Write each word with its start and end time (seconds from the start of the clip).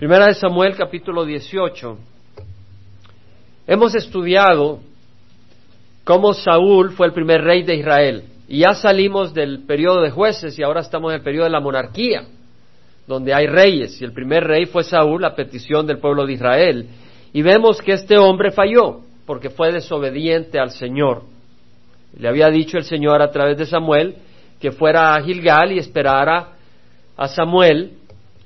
Primera 0.00 0.28
de 0.28 0.34
Samuel 0.34 0.76
capítulo 0.76 1.26
18. 1.26 1.98
Hemos 3.66 3.94
estudiado 3.94 4.80
cómo 6.04 6.32
Saúl 6.32 6.92
fue 6.92 7.08
el 7.08 7.12
primer 7.12 7.42
rey 7.42 7.64
de 7.64 7.74
Israel 7.74 8.24
y 8.48 8.60
ya 8.60 8.72
salimos 8.72 9.34
del 9.34 9.66
periodo 9.66 10.00
de 10.00 10.08
jueces 10.08 10.58
y 10.58 10.62
ahora 10.62 10.80
estamos 10.80 11.10
en 11.12 11.18
el 11.18 11.22
periodo 11.22 11.44
de 11.44 11.50
la 11.50 11.60
monarquía, 11.60 12.22
donde 13.06 13.34
hay 13.34 13.46
reyes 13.46 14.00
y 14.00 14.04
el 14.06 14.14
primer 14.14 14.44
rey 14.44 14.64
fue 14.64 14.84
Saúl 14.84 15.22
a 15.26 15.34
petición 15.34 15.86
del 15.86 15.98
pueblo 15.98 16.24
de 16.24 16.32
Israel. 16.32 16.86
Y 17.34 17.42
vemos 17.42 17.82
que 17.82 17.92
este 17.92 18.16
hombre 18.16 18.52
falló 18.52 19.02
porque 19.26 19.50
fue 19.50 19.70
desobediente 19.70 20.58
al 20.58 20.70
Señor. 20.70 21.24
Le 22.18 22.26
había 22.26 22.48
dicho 22.48 22.78
el 22.78 22.84
Señor 22.84 23.20
a 23.20 23.30
través 23.30 23.58
de 23.58 23.66
Samuel 23.66 24.16
que 24.58 24.72
fuera 24.72 25.14
a 25.14 25.22
Gilgal 25.22 25.72
y 25.72 25.78
esperara 25.78 26.52
a 27.18 27.28
Samuel 27.28 27.99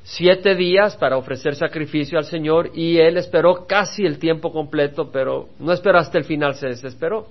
siete 0.04 0.54
días 0.54 0.96
para 0.96 1.16
ofrecer 1.16 1.56
sacrificio 1.56 2.18
al 2.18 2.26
Señor 2.26 2.70
y 2.74 2.98
él 2.98 3.16
esperó 3.16 3.66
casi 3.66 4.04
el 4.04 4.18
tiempo 4.18 4.52
completo, 4.52 5.10
pero 5.10 5.48
no 5.58 5.72
esperó 5.72 5.98
hasta 5.98 6.18
el 6.18 6.24
final, 6.24 6.54
se 6.54 6.68
desesperó. 6.68 7.26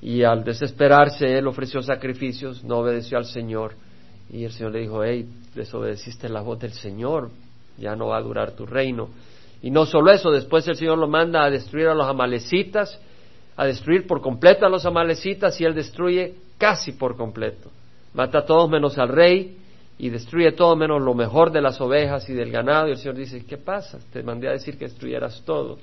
Y 0.00 0.22
al 0.22 0.44
desesperarse, 0.44 1.38
él 1.38 1.48
ofreció 1.48 1.82
sacrificios, 1.82 2.62
no 2.62 2.78
obedeció 2.78 3.18
al 3.18 3.24
Señor. 3.24 3.72
Y 4.30 4.44
el 4.44 4.52
Señor 4.52 4.72
le 4.72 4.80
dijo, 4.80 5.02
hey, 5.02 5.26
desobedeciste 5.54 6.28
la 6.28 6.42
voz 6.42 6.60
del 6.60 6.72
Señor, 6.72 7.30
ya 7.78 7.96
no 7.96 8.08
va 8.08 8.18
a 8.18 8.22
durar 8.22 8.52
tu 8.52 8.66
reino. 8.66 9.08
Y 9.62 9.70
no 9.70 9.86
solo 9.86 10.12
eso, 10.12 10.30
después 10.30 10.68
el 10.68 10.76
Señor 10.76 10.98
lo 10.98 11.08
manda 11.08 11.42
a 11.42 11.50
destruir 11.50 11.88
a 11.88 11.94
los 11.94 12.06
amalecitas, 12.06 13.00
a 13.56 13.64
destruir 13.64 14.06
por 14.06 14.20
completo 14.20 14.66
a 14.66 14.68
los 14.68 14.84
amalecitas 14.84 15.58
y 15.60 15.64
él 15.64 15.74
destruye 15.74 16.34
casi 16.58 16.92
por 16.92 17.16
completo. 17.16 17.70
Mata 18.12 18.40
a 18.40 18.44
todos 18.44 18.70
menos 18.70 18.98
al 18.98 19.08
rey 19.08 19.56
y 19.98 20.10
destruye 20.10 20.52
todo 20.52 20.76
menos 20.76 21.02
lo 21.02 21.14
mejor 21.14 21.50
de 21.50 21.60
las 21.60 21.80
ovejas 21.80 22.28
y 22.28 22.32
del 22.32 22.52
ganado. 22.52 22.86
Y 22.86 22.92
el 22.92 22.98
Señor 22.98 23.16
dice, 23.16 23.44
¿qué 23.44 23.58
pasa? 23.58 23.98
Te 24.12 24.22
mandé 24.22 24.48
a 24.48 24.52
decir 24.52 24.78
que 24.78 24.84
destruyeras 24.84 25.42
todo. 25.44 25.78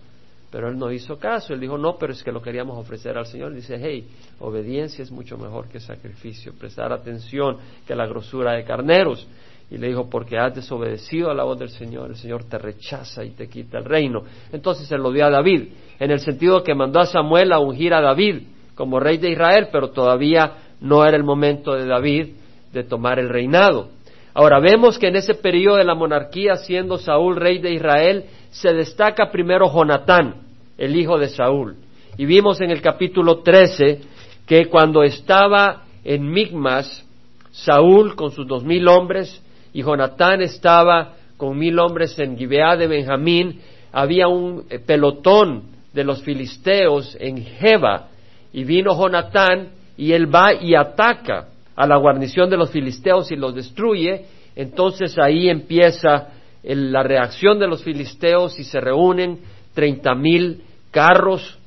Pero 0.51 0.69
él 0.69 0.77
no 0.77 0.89
hizo 0.89 1.17
caso. 1.17 1.53
Él 1.53 1.59
dijo, 1.59 1.77
no, 1.77 1.97
pero 1.97 2.13
es 2.13 2.23
que 2.23 2.31
lo 2.31 2.41
queríamos 2.41 2.77
ofrecer 2.77 3.17
al 3.17 3.25
Señor. 3.25 3.53
dice, 3.53 3.77
hey, 3.77 4.07
obediencia 4.39 5.03
es 5.03 5.11
mucho 5.11 5.38
mejor 5.38 5.67
que 5.67 5.81
sacrificio. 5.81 6.53
Prestar 6.57 6.94
atención 6.94 7.57
que 7.85 7.94
la 7.94 8.07
grosura 8.07 8.53
de 8.53 8.63
carneros. 8.63 9.27
Y 9.69 9.77
le 9.77 9.88
dijo, 9.88 10.09
porque 10.09 10.38
has 10.38 10.55
desobedecido 10.55 11.29
a 11.29 11.33
la 11.33 11.44
voz 11.44 11.59
del 11.59 11.69
Señor, 11.69 12.11
el 12.11 12.16
Señor 12.16 12.44
te 12.45 12.57
rechaza 12.57 13.25
y 13.25 13.31
te 13.31 13.50
quita 13.50 13.79
el 13.79 13.85
reino. 13.85 14.23
Entonces 14.53 14.88
se 14.88 14.97
lo 14.97 15.11
dio 15.11 15.25
a 15.25 15.31
David, 15.31 15.69
en 16.00 16.11
el 16.11 16.19
sentido 16.19 16.63
que 16.63 16.75
mandó 16.75 17.00
a 17.00 17.07
Samuel 17.07 17.52
a 17.52 17.59
ungir 17.59 17.94
a 17.94 18.00
David 18.00 18.44
como 18.75 19.00
rey 19.00 19.17
de 19.17 19.31
Israel, 19.31 19.69
pero 19.72 19.89
todavía 19.89 20.53
no 20.81 21.03
era 21.03 21.17
el 21.17 21.23
momento 21.23 21.73
de 21.73 21.88
David 21.88 22.35
de 22.72 22.83
tomar 22.83 23.17
el 23.17 23.29
reinado. 23.29 23.89
Ahora 24.36 24.59
vemos 24.59 25.00
que 25.00 25.08
en 25.08 25.16
ese 25.16 25.33
periodo 25.33 25.78
de 25.78 25.86
la 25.86 25.95
monarquía, 25.95 26.58
siendo 26.58 26.97
Saúl 26.97 27.38
rey 27.38 27.59
de 27.59 27.73
Israel, 27.73 28.25
se 28.52 28.73
destaca 28.73 29.31
primero 29.31 29.72
Jonatán, 29.73 30.41
el 30.78 30.94
hijo 30.97 31.17
de 31.17 31.30
Saúl. 31.30 31.78
Y 32.17 32.25
vimos 32.25 32.59
en 32.59 32.69
el 32.69 32.81
capítulo 32.81 33.44
13 33.44 34.02
que 34.45 34.66
cuando 34.66 35.03
estaba 35.03 35.83
en 36.03 36.30
Migmas, 36.30 37.06
Saúl 37.52 38.17
con 38.17 38.31
sus 38.31 38.45
dos 38.45 38.66
mil 38.66 38.86
hombres 38.89 39.41
y 39.72 39.83
Jonatán 39.83 40.41
estaba 40.41 41.13
con 41.38 41.58
mil 41.58 41.80
hombres 41.80 42.19
en 42.19 42.38
Gibeá 42.38 42.75
de 42.75 42.88
Benjamín, 42.88 43.61
había 43.94 44.28
un 44.28 44.66
eh, 44.69 44.80
pelotón 44.80 45.63
de 45.94 46.03
los 46.03 46.22
filisteos 46.23 47.16
en 47.22 47.41
Jeba 47.41 48.09
y 48.52 48.66
vino 48.66 48.94
Jonatán 48.97 49.69
y 49.95 50.11
él 50.11 50.33
va 50.33 50.53
y 50.53 50.75
ataca 50.75 51.47
a 51.76 51.86
la 51.86 51.98
guarnición 51.98 52.50
de 52.50 52.58
los 52.58 52.72
filisteos 52.72 53.31
y 53.31 53.36
los 53.36 53.54
destruye, 53.54 54.26
entonces 54.56 55.18
ahí 55.18 55.50
empieza 55.50 56.30
la 56.64 57.04
reacción 57.04 57.59
de 57.59 57.68
los 57.68 57.84
filisteos 57.84 58.58
y 58.59 58.64
se 58.64 58.80
reúnen 58.80 59.40
treinta 59.73 60.16
mil 60.16 60.64
carros, 60.92 61.59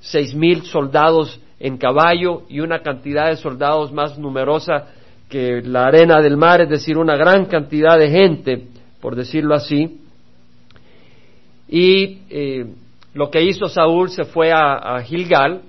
seis 0.00 0.34
mil 0.34 0.62
soldados 0.64 1.40
en 1.60 1.78
caballo 1.78 2.42
y 2.48 2.60
una 2.60 2.80
cantidad 2.80 3.28
de 3.28 3.36
soldados 3.36 3.92
más 3.92 4.18
numerosa 4.18 4.88
que 5.28 5.62
la 5.62 5.86
arena 5.86 6.20
del 6.20 6.36
mar, 6.36 6.60
es 6.60 6.68
decir, 6.68 6.98
una 6.98 7.16
gran 7.16 7.46
cantidad 7.46 7.96
de 7.98 8.10
gente, 8.10 8.66
por 9.00 9.14
decirlo 9.14 9.54
así. 9.54 10.00
Y 11.68 12.18
eh, 12.28 12.66
lo 13.14 13.30
que 13.30 13.42
hizo 13.42 13.68
Saúl 13.68 14.10
se 14.10 14.24
fue 14.24 14.52
a 14.52 15.00
Gilgal, 15.04 15.62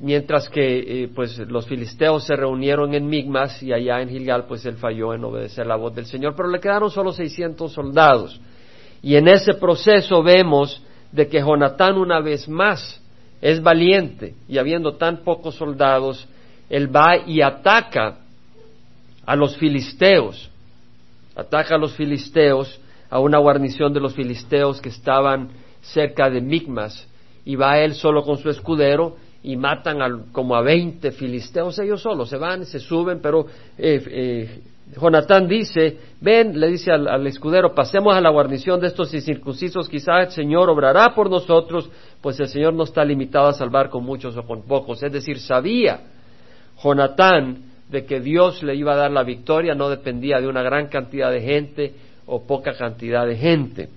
mientras 0.00 0.48
que 0.48 1.04
eh, 1.04 1.08
pues 1.14 1.38
los 1.38 1.66
filisteos 1.66 2.24
se 2.24 2.34
reunieron 2.34 2.94
en 2.94 3.06
Migmas 3.06 3.62
y 3.62 3.72
allá 3.72 4.00
en 4.00 4.08
Gilgal 4.08 4.46
pues 4.46 4.64
él 4.64 4.76
falló 4.76 5.14
en 5.14 5.24
obedecer 5.24 5.66
la 5.66 5.76
voz 5.76 5.94
del 5.94 6.06
Señor, 6.06 6.34
pero 6.34 6.48
le 6.48 6.58
quedaron 6.58 6.90
solo 6.90 7.12
600 7.12 7.70
soldados. 7.70 8.40
Y 9.02 9.16
en 9.16 9.28
ese 9.28 9.54
proceso 9.54 10.22
vemos 10.22 10.82
de 11.12 11.28
que 11.28 11.40
Jonatán 11.40 11.96
una 11.98 12.20
vez 12.20 12.48
más 12.48 13.00
es 13.40 13.62
valiente. 13.62 14.34
Y 14.48 14.58
habiendo 14.58 14.96
tan 14.96 15.18
pocos 15.18 15.54
soldados, 15.54 16.26
él 16.68 16.94
va 16.94 17.18
y 17.26 17.42
ataca 17.42 18.18
a 19.26 19.36
los 19.36 19.56
filisteos, 19.56 20.50
ataca 21.34 21.74
a 21.74 21.78
los 21.78 21.94
filisteos, 21.94 22.80
a 23.10 23.18
una 23.18 23.38
guarnición 23.38 23.92
de 23.92 24.00
los 24.00 24.14
filisteos 24.14 24.80
que 24.80 24.88
estaban 24.88 25.50
cerca 25.82 26.30
de 26.30 26.40
Migmas, 26.40 27.06
y 27.44 27.56
va 27.56 27.78
él 27.78 27.94
solo 27.94 28.22
con 28.22 28.38
su 28.38 28.50
escudero 28.50 29.16
y 29.42 29.56
matan 29.56 30.26
como 30.32 30.54
a 30.54 30.62
veinte 30.62 31.12
filisteos 31.12 31.78
ellos 31.78 32.02
solos, 32.02 32.28
se 32.28 32.36
van, 32.36 32.66
se 32.66 32.78
suben, 32.78 33.20
pero 33.20 33.46
eh, 33.78 34.02
eh, 34.06 34.60
Jonatán 35.00 35.46
dice, 35.46 35.96
ven, 36.20 36.58
le 36.58 36.68
dice 36.68 36.90
al, 36.90 37.26
escudero, 37.26 37.74
pasemos 37.74 38.14
a 38.14 38.20
la 38.20 38.30
guarnición 38.30 38.80
de 38.80 38.88
estos 38.88 39.14
incircuncisos, 39.14 39.88
quizá 39.88 40.20
el 40.20 40.30
Señor 40.30 40.68
obrará 40.68 41.14
por 41.14 41.30
nosotros, 41.30 41.88
pues 42.20 42.38
el 42.40 42.48
Señor 42.48 42.74
no 42.74 42.84
está 42.84 43.04
limitado 43.04 43.46
a 43.46 43.52
salvar 43.52 43.88
con 43.88 44.04
muchos 44.04 44.36
o 44.36 44.42
con 44.42 44.62
pocos. 44.62 45.02
Es 45.02 45.12
decir, 45.12 45.38
sabía 45.38 46.00
Jonatán 46.82 47.70
de 47.88 48.04
que 48.04 48.20
Dios 48.20 48.62
le 48.62 48.74
iba 48.74 48.92
a 48.92 48.96
dar 48.96 49.10
la 49.10 49.22
victoria, 49.22 49.74
no 49.74 49.88
dependía 49.88 50.40
de 50.40 50.48
una 50.48 50.62
gran 50.62 50.88
cantidad 50.88 51.30
de 51.30 51.40
gente 51.40 51.94
o 52.26 52.46
poca 52.46 52.72
cantidad 52.74 53.26
de 53.26 53.36
gente. 53.36 53.88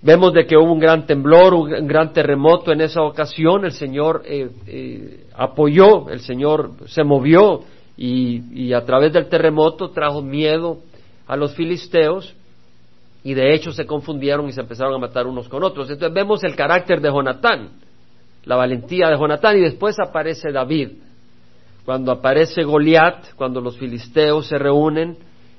Vemos 0.00 0.32
de 0.32 0.46
que 0.46 0.56
hubo 0.56 0.72
un 0.72 0.78
gran 0.78 1.06
temblor, 1.06 1.54
un 1.54 1.88
gran 1.88 2.12
terremoto 2.12 2.72
en 2.72 2.80
esa 2.82 3.02
ocasión, 3.02 3.64
el 3.64 3.72
Señor 3.72 4.22
eh, 4.24 4.48
eh, 4.66 5.24
apoyó, 5.34 6.08
el 6.08 6.20
Señor 6.20 6.70
se 6.86 7.02
movió 7.02 7.64
y, 7.96 8.72
a 8.72 8.84
través 8.84 9.12
del 9.12 9.28
terremoto 9.28 9.90
trajo 9.90 10.22
miedo 10.22 10.78
a 11.26 11.36
los 11.36 11.54
filisteos 11.56 12.32
y 13.24 13.34
de 13.34 13.52
hecho 13.52 13.72
se 13.72 13.86
confundieron 13.86 14.48
y 14.48 14.52
se 14.52 14.60
empezaron 14.60 14.94
a 14.94 14.98
matar 14.98 15.26
unos 15.26 15.48
con 15.48 15.64
otros. 15.64 15.90
Entonces 15.90 16.14
vemos 16.14 16.44
el 16.44 16.54
carácter 16.54 17.00
de 17.00 17.10
Jonatán, 17.10 17.70
la 18.44 18.54
valentía 18.54 19.08
de 19.08 19.16
Jonatán 19.16 19.58
y 19.58 19.62
después 19.62 19.96
aparece 19.98 20.52
David. 20.52 20.90
Cuando 21.84 22.12
aparece 22.12 22.62
Goliat, 22.62 23.34
cuando 23.34 23.60
los 23.60 23.76
filisteos 23.76 24.46
se 24.46 24.58
reúnen 24.58 25.16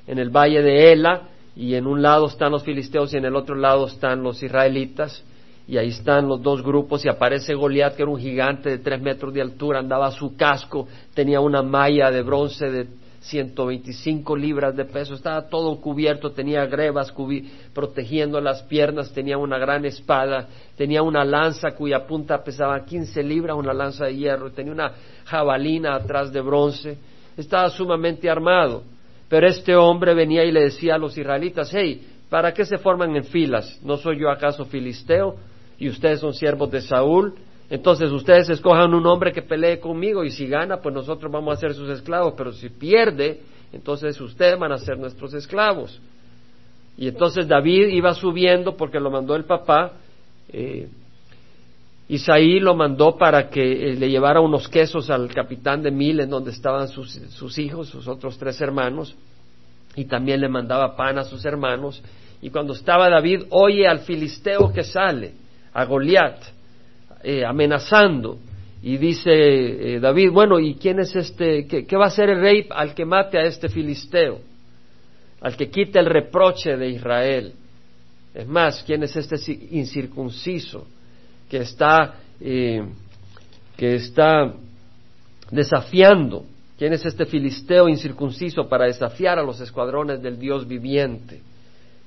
en 0.08 0.18
el 0.18 0.30
valle 0.30 0.62
de 0.62 0.94
Ela, 0.94 1.24
y 1.60 1.76
en 1.76 1.88
un 1.88 2.02
lado 2.02 2.28
están 2.28 2.54
los 2.54 2.64
filisteos 2.64 3.14
y 3.14 3.18
en 3.18 3.26
el 3.26 3.36
otro 3.36 3.54
lado 3.54 3.88
están 3.88 4.24
los 4.24 4.42
israelitas 4.42 5.26
y 5.68 5.78
ahí 5.78 5.90
están 5.90 6.26
los 6.26 6.42
dos 6.42 6.64
grupos 6.64 7.04
y 7.04 7.10
aparece 7.10 7.54
Goliat 7.54 7.98
que 7.98 8.04
era 8.04 8.12
un 8.12 8.18
gigante 8.18 8.70
de 8.70 8.78
tres 8.78 9.02
metros 9.02 9.34
de 9.34 9.42
altura, 9.42 9.80
andaba 9.80 10.08
a 10.08 10.12
su 10.12 10.38
casco, 10.38 10.88
tenía 11.14 11.42
una 11.42 11.62
malla 11.62 12.12
de 12.12 12.22
bronce 12.22 12.72
de 12.72 12.88
125 13.20 14.38
libras 14.38 14.74
de 14.74 14.86
peso, 14.86 15.16
estaba 15.16 15.50
todo 15.50 15.82
cubierto, 15.82 16.32
tenía 16.32 16.66
grebas 16.66 17.14
protegiendo 17.74 18.40
las 18.40 18.64
piernas, 18.64 19.12
tenía 19.12 19.38
una 19.38 19.58
gran 19.58 19.84
espada, 19.84 20.48
tenía 20.78 21.04
una 21.04 21.26
lanza 21.26 21.72
cuya 21.72 22.08
punta 22.08 22.42
pesaba 22.42 22.86
15 22.86 23.22
libras, 23.22 23.58
una 23.58 23.74
lanza 23.74 24.06
de 24.06 24.16
hierro, 24.16 24.50
tenía 24.54 24.72
una 24.72 24.94
jabalina 25.26 25.96
atrás 25.96 26.32
de 26.32 26.40
bronce, 26.40 26.98
estaba 27.36 27.70
sumamente 27.70 28.30
armado. 28.30 28.84
Pero 29.30 29.48
este 29.48 29.76
hombre 29.76 30.14
venía 30.16 30.44
y 30.44 30.52
le 30.52 30.62
decía 30.62 30.96
a 30.96 30.98
los 30.98 31.18
israelitas, 31.18 31.70
hey, 31.74 32.02
¿para 32.30 32.54
qué 32.54 32.66
se 32.66 32.80
forman 32.80 33.16
en 33.16 33.24
filas? 33.24 33.80
¿No 33.84 33.98
soy 33.98 34.20
yo 34.20 34.30
acaso 34.30 34.66
filisteo? 34.66 35.36
Y 35.78 35.88
ustedes 35.88 36.20
son 36.20 36.34
siervos 36.34 36.72
de 36.72 36.82
Saúl. 36.82 37.36
Entonces 37.70 38.12
ustedes 38.12 38.50
escojan 38.50 38.94
un 38.96 39.06
hombre 39.06 39.32
que 39.32 39.44
pelee 39.44 39.80
conmigo 39.80 40.24
y 40.24 40.32
si 40.32 40.48
gana, 40.48 40.78
pues 40.78 40.94
nosotros 40.96 41.32
vamos 41.32 41.56
a 41.56 41.60
ser 41.60 41.76
sus 41.76 41.90
esclavos. 41.90 42.34
Pero 42.36 42.52
si 42.52 42.70
pierde, 42.70 43.42
entonces 43.72 44.20
ustedes 44.20 44.58
van 44.58 44.72
a 44.72 44.78
ser 44.80 44.98
nuestros 44.98 45.34
esclavos. 45.36 46.02
Y 46.98 47.08
entonces 47.08 47.48
David 47.48 47.88
iba 47.90 48.14
subiendo 48.16 48.76
porque 48.76 49.00
lo 49.00 49.12
mandó 49.12 49.36
el 49.36 49.46
papá. 49.46 49.94
Eh, 50.52 50.90
Isaí 52.10 52.60
lo 52.60 52.76
mandó 52.76 53.18
para 53.18 53.50
que 53.50 53.92
eh, 53.92 53.96
le 53.96 54.10
llevara 54.10 54.42
unos 54.42 54.68
quesos 54.68 55.12
al 55.12 55.32
capitán 55.32 55.84
de 55.84 55.92
mil 55.92 56.20
en 56.20 56.30
donde 56.30 56.50
estaban 56.50 56.88
sus, 56.88 57.58
hijos, 57.60 57.90
sus 57.90 58.08
otros 58.08 58.36
tres 58.40 58.60
hermanos, 58.62 59.16
y 59.96 60.06
también 60.06 60.42
le 60.42 60.50
mandaba 60.50 60.96
pan 60.96 61.20
a 61.20 61.24
sus 61.24 61.46
hermanos. 61.46 62.02
Y 62.42 62.50
cuando 62.50 62.74
estaba 62.74 63.10
David, 63.10 63.44
oye 63.52 63.88
al 63.88 64.00
filisteo 64.00 64.74
que 64.74 64.84
sale, 64.84 65.34
a 65.72 65.86
Goliat, 65.86 66.42
eh, 67.22 67.46
amenazando, 67.46 68.40
y 68.82 68.98
dice 68.98 69.30
eh, 69.32 70.00
David, 70.00 70.32
bueno, 70.32 70.60
¿y 70.60 70.76
quién 70.76 71.00
es 71.00 71.16
este? 71.16 71.68
¿qué, 71.68 71.86
¿Qué 71.86 71.96
va 71.96 72.08
a 72.08 72.12
ser 72.12 72.30
el 72.32 72.42
rey 72.42 72.66
al 72.72 72.96
que 72.96 73.06
mate 73.06 73.38
a 73.38 73.44
este 73.44 73.70
filisteo? 73.70 74.40
al 75.42 75.56
que 75.56 75.70
quita 75.70 76.02
el 76.02 76.08
reproche 76.08 76.76
de 76.76 76.90
Israel. 76.90 77.54
Es 78.34 78.46
más, 78.46 78.84
¿quién 78.86 79.04
es 79.04 79.16
este 79.16 79.38
incircunciso 79.72 80.86
que 81.50 81.58
está, 81.58 82.16
eh, 82.40 82.86
que 83.76 83.96
está 83.96 84.54
desafiando? 85.52 86.46
¿Quién 86.78 86.94
es 86.94 87.06
este 87.06 87.26
filisteo 87.26 87.90
incircunciso 87.90 88.70
para 88.70 88.86
desafiar 88.86 89.38
a 89.40 89.44
los 89.44 89.60
escuadrones 89.60 90.22
del 90.22 90.40
Dios 90.40 90.68
viviente? 90.68 91.42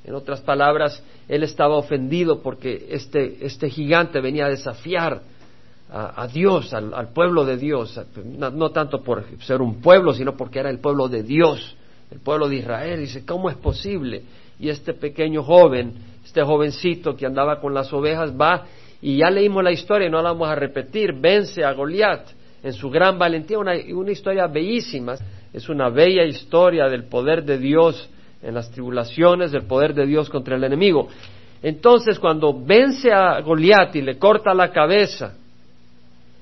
En 0.04 0.14
otras 0.14 0.40
palabras, 0.40 1.02
él 1.28 1.42
estaba 1.42 1.76
ofendido 1.76 2.40
porque 2.40 2.88
este, 2.90 3.44
este 3.44 3.68
gigante 3.68 4.20
venía 4.20 4.46
a 4.46 4.50
desafiar 4.50 5.22
a, 5.94 6.26
Dios, 6.26 6.72
al, 6.72 7.08
pueblo 7.12 7.44
de 7.44 7.58
Dios, 7.58 8.00
no, 8.24 8.70
tanto 8.70 9.02
por 9.02 9.24
ser 9.42 9.60
un 9.60 9.82
pueblo, 9.82 10.14
sino 10.14 10.34
porque 10.38 10.58
era 10.58 10.70
el 10.70 10.78
pueblo 10.78 11.06
de 11.06 11.22
Dios, 11.22 11.76
el 12.10 12.18
pueblo 12.18 12.48
de 12.48 12.56
Israel. 12.56 12.98
Dice, 13.00 13.26
¿cómo 13.26 13.50
es 13.50 13.56
posible? 13.56 14.22
Y 14.58 14.70
este 14.70 14.94
pequeño 14.94 15.42
joven, 15.42 15.92
este 16.24 16.42
jovencito 16.42 17.14
que 17.14 17.26
andaba 17.26 17.60
con 17.60 17.74
las 17.74 17.92
ovejas, 17.92 18.32
va 18.32 18.64
y 19.02 19.18
ya 19.18 19.30
leímos 19.30 19.64
la 19.64 19.72
historia 19.72 20.08
no 20.08 20.22
la 20.22 20.30
vamos 20.30 20.48
a 20.48 20.54
repetir, 20.54 21.12
vence 21.12 21.64
a 21.64 21.72
Goliat 21.72 22.28
en 22.62 22.72
su 22.72 22.88
gran 22.88 23.18
valentía, 23.18 23.58
una, 23.58 23.72
una 23.94 24.12
historia 24.12 24.46
bellísima, 24.46 25.16
es 25.52 25.68
una 25.68 25.88
bella 25.88 26.24
historia 26.24 26.88
del 26.88 27.04
poder 27.04 27.44
de 27.44 27.58
Dios 27.58 28.08
en 28.40 28.54
las 28.54 28.70
tribulaciones, 28.70 29.50
del 29.50 29.64
poder 29.64 29.92
de 29.92 30.06
Dios 30.06 30.30
contra 30.30 30.56
el 30.56 30.62
enemigo. 30.62 31.08
Entonces, 31.62 32.18
cuando 32.18 32.52
vence 32.52 33.12
a 33.12 33.40
Goliat 33.40 33.94
y 33.96 34.02
le 34.02 34.18
corta 34.18 34.54
la 34.54 34.70
cabeza, 34.70 35.34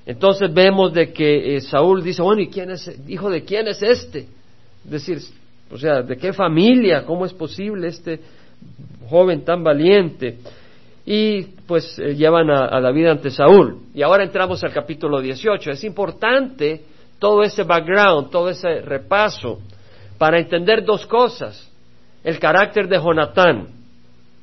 entonces 0.05 0.53
vemos 0.53 0.93
de 0.93 1.13
que 1.13 1.57
eh, 1.57 1.61
Saúl 1.61 2.03
dice, 2.03 2.21
bueno, 2.23 2.43
¿y 2.43 2.49
quién 2.49 2.71
es, 2.71 2.91
hijo 3.09 3.31
de 3.31 3.45
quién 3.45 3.69
es 3.69 3.83
este? 3.83 4.27
Es 4.85 4.91
decir, 4.91 5.19
o 5.71 5.79
sea, 5.79 6.03
¿de 6.03 6.17
qué 6.17 6.33
familia? 6.33 7.05
¿Cómo 7.05 7.25
es 7.25 7.33
posible 7.33 7.89
este 7.89 8.21
joven 9.09 9.45
tan 9.45 9.63
valiente? 9.63 10.39
Y 11.07 11.43
pues 11.67 11.99
eh, 11.99 12.15
llevan 12.15 12.51
a, 12.51 12.77
a, 12.77 12.81
David 12.81 13.07
ante 13.07 13.31
Saúl. 13.31 13.79
Y 13.95 14.03
ahora 14.03 14.25
entramos 14.25 14.63
al 14.63 14.73
capítulo 14.73 15.21
18. 15.21 15.71
Es 15.71 15.85
importante 15.85 16.83
todo 17.19 17.43
ese 17.43 17.63
background, 17.65 18.31
todo 18.31 18.49
ese 18.49 18.81
repaso, 18.81 19.61
para 20.19 20.39
entender 20.39 20.85
dos 20.85 21.07
cosas. 21.07 21.71
El 22.23 22.39
carácter 22.39 22.89
de 22.89 22.99
Jonatán. 22.99 23.69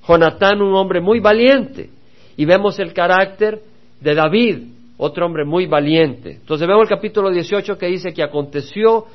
Jonatán, 0.07 0.61
un 0.61 0.73
hombre 0.75 1.01
muy 1.01 1.19
valiente. 1.19 1.89
Y 2.37 2.45
vemos 2.45 2.79
el 2.79 2.93
carácter 2.93 3.61
de 3.99 4.15
David, 4.15 4.59
otro 4.97 5.25
hombre 5.25 5.43
muy 5.43 5.65
valiente. 5.65 6.31
Entonces 6.33 6.67
vemos 6.67 6.83
el 6.83 6.89
capítulo 6.89 7.31
18 7.31 7.77
que 7.77 7.87
dice 7.87 8.13
que 8.13 8.23
aconteció 8.23 9.05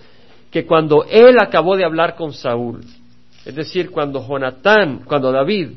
que 0.51 0.67
cuando 0.67 1.05
él 1.05 1.37
acabó 1.41 1.77
de 1.77 1.85
hablar 1.85 2.15
con 2.15 2.33
Saúl, 2.33 2.81
es 3.45 3.55
decir, 3.55 3.91
cuando 3.91 4.25
Jonatán, 4.27 5.03
cuando 5.07 5.33
David 5.33 5.71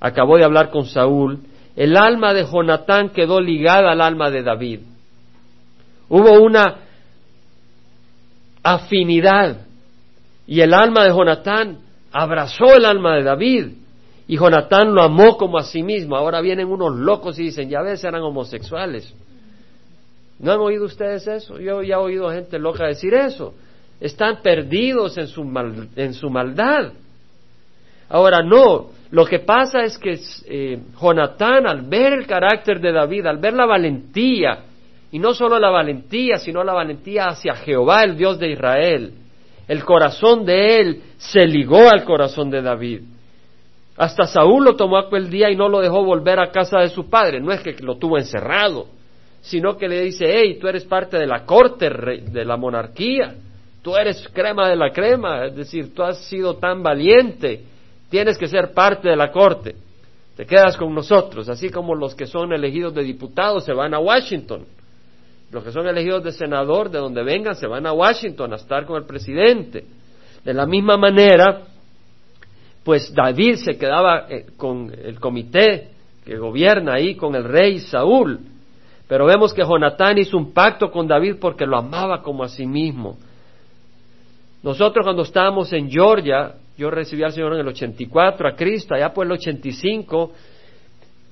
acabó 0.00 0.36
de 0.36 0.44
hablar 0.44 0.70
con 0.70 0.86
Saúl, 0.86 1.40
el 1.74 1.96
alma 1.96 2.32
de 2.32 2.44
Jonatán 2.44 3.10
quedó 3.10 3.40
ligada 3.40 3.92
al 3.92 4.00
alma 4.00 4.30
de 4.30 4.42
David. 4.42 4.80
Hubo 6.08 6.40
una 6.40 6.78
afinidad 8.62 9.58
y 10.46 10.60
el 10.60 10.72
alma 10.72 11.04
de 11.04 11.10
Jonatán 11.10 11.78
abrazó 12.12 12.76
el 12.76 12.84
alma 12.84 13.16
de 13.16 13.22
David 13.22 13.66
y 14.28 14.36
Jonatán 14.36 14.94
lo 14.94 15.02
amó 15.02 15.36
como 15.36 15.58
a 15.58 15.64
sí 15.64 15.82
mismo. 15.82 16.16
Ahora 16.16 16.40
vienen 16.40 16.68
unos 16.68 16.96
locos 16.96 17.38
y 17.38 17.44
dicen, 17.44 17.68
ya 17.68 17.82
ves, 17.82 18.02
eran 18.02 18.22
homosexuales. 18.22 19.12
¿No 20.38 20.52
han 20.52 20.60
oído 20.60 20.84
ustedes 20.84 21.26
eso? 21.26 21.58
Yo 21.58 21.82
ya 21.82 21.94
he 21.94 21.98
oído 21.98 22.30
gente 22.30 22.58
loca 22.58 22.86
decir 22.86 23.14
eso. 23.14 23.54
Están 24.00 24.42
perdidos 24.42 25.16
en 25.16 25.28
su, 25.28 25.42
en 25.96 26.14
su 26.14 26.28
maldad. 26.28 26.92
Ahora 28.08 28.42
no, 28.42 28.90
lo 29.10 29.24
que 29.24 29.40
pasa 29.40 29.82
es 29.82 29.98
que 29.98 30.18
eh, 30.46 30.80
Jonatán 31.00 31.66
al 31.66 31.82
ver 31.82 32.12
el 32.12 32.26
carácter 32.26 32.80
de 32.80 32.92
David, 32.92 33.26
al 33.26 33.38
ver 33.38 33.54
la 33.54 33.66
valentía, 33.66 34.64
y 35.12 35.18
no 35.18 35.32
solo 35.32 35.58
la 35.58 35.70
valentía, 35.70 36.36
sino 36.36 36.64
la 36.64 36.72
valentía 36.72 37.26
hacia 37.26 37.54
Jehová, 37.54 38.02
el 38.02 38.16
Dios 38.16 38.38
de 38.38 38.50
Israel, 38.50 39.12
el 39.68 39.84
corazón 39.84 40.44
de 40.44 40.80
él 40.80 41.02
se 41.18 41.46
ligó 41.46 41.88
al 41.88 42.04
corazón 42.04 42.50
de 42.50 42.62
David. 42.62 43.02
Hasta 43.96 44.24
Saúl 44.24 44.64
lo 44.64 44.76
tomó 44.76 44.98
aquel 44.98 45.30
día 45.30 45.50
y 45.50 45.56
no 45.56 45.68
lo 45.68 45.80
dejó 45.80 46.04
volver 46.04 46.38
a 46.38 46.50
casa 46.50 46.80
de 46.80 46.88
su 46.88 47.08
padre. 47.08 47.40
No 47.40 47.50
es 47.50 47.60
que 47.60 47.76
lo 47.80 47.96
tuvo 47.96 48.18
encerrado, 48.18 48.88
sino 49.40 49.76
que 49.76 49.88
le 49.88 50.02
dice, 50.02 50.26
hey, 50.28 50.58
tú 50.60 50.68
eres 50.68 50.84
parte 50.84 51.16
de 51.16 51.26
la 51.26 51.44
corte 51.44 51.88
de 51.88 52.44
la 52.44 52.56
monarquía, 52.56 53.36
tú 53.82 53.96
eres 53.96 54.28
crema 54.32 54.68
de 54.68 54.76
la 54.76 54.90
crema, 54.90 55.46
es 55.46 55.56
decir, 55.56 55.94
tú 55.94 56.02
has 56.02 56.18
sido 56.26 56.56
tan 56.56 56.82
valiente, 56.82 57.62
tienes 58.16 58.38
que 58.38 58.48
ser 58.48 58.72
parte 58.72 59.10
de 59.10 59.14
la 59.16 59.30
corte, 59.30 59.76
te 60.38 60.46
quedas 60.46 60.78
con 60.78 60.94
nosotros, 60.94 61.50
así 61.50 61.68
como 61.68 61.94
los 61.94 62.14
que 62.14 62.24
son 62.24 62.50
elegidos 62.50 62.94
de 62.94 63.02
diputados 63.02 63.62
se 63.62 63.74
van 63.74 63.92
a 63.92 63.98
Washington, 63.98 64.64
los 65.52 65.62
que 65.62 65.70
son 65.70 65.86
elegidos 65.86 66.24
de 66.24 66.32
senador, 66.32 66.90
de 66.90 66.98
donde 66.98 67.22
vengan, 67.22 67.54
se 67.56 67.66
van 67.66 67.84
a 67.86 67.92
Washington 67.92 68.54
a 68.54 68.56
estar 68.56 68.86
con 68.86 68.96
el 68.96 69.04
presidente. 69.04 69.84
De 70.42 70.54
la 70.54 70.64
misma 70.64 70.96
manera, 70.96 71.64
pues 72.82 73.12
David 73.12 73.56
se 73.56 73.76
quedaba 73.76 74.24
eh, 74.30 74.46
con 74.56 74.90
el 74.90 75.20
comité 75.20 75.90
que 76.24 76.38
gobierna 76.38 76.94
ahí, 76.94 77.16
con 77.16 77.34
el 77.34 77.44
rey 77.44 77.80
Saúl, 77.80 78.40
pero 79.06 79.26
vemos 79.26 79.52
que 79.52 79.62
Jonatán 79.62 80.16
hizo 80.16 80.38
un 80.38 80.54
pacto 80.54 80.90
con 80.90 81.06
David 81.06 81.34
porque 81.38 81.66
lo 81.66 81.76
amaba 81.76 82.22
como 82.22 82.44
a 82.44 82.48
sí 82.48 82.64
mismo. 82.64 83.18
Nosotros 84.62 85.04
cuando 85.04 85.20
estábamos 85.20 85.70
en 85.74 85.90
Georgia, 85.90 86.54
yo 86.76 86.90
recibí 86.90 87.22
al 87.22 87.32
Señor 87.32 87.54
en 87.54 87.60
el 87.60 87.68
84, 87.68 88.48
a 88.48 88.54
Cristo, 88.54 88.94
allá 88.94 89.12
por 89.12 89.26
el 89.26 89.32
85, 89.32 90.32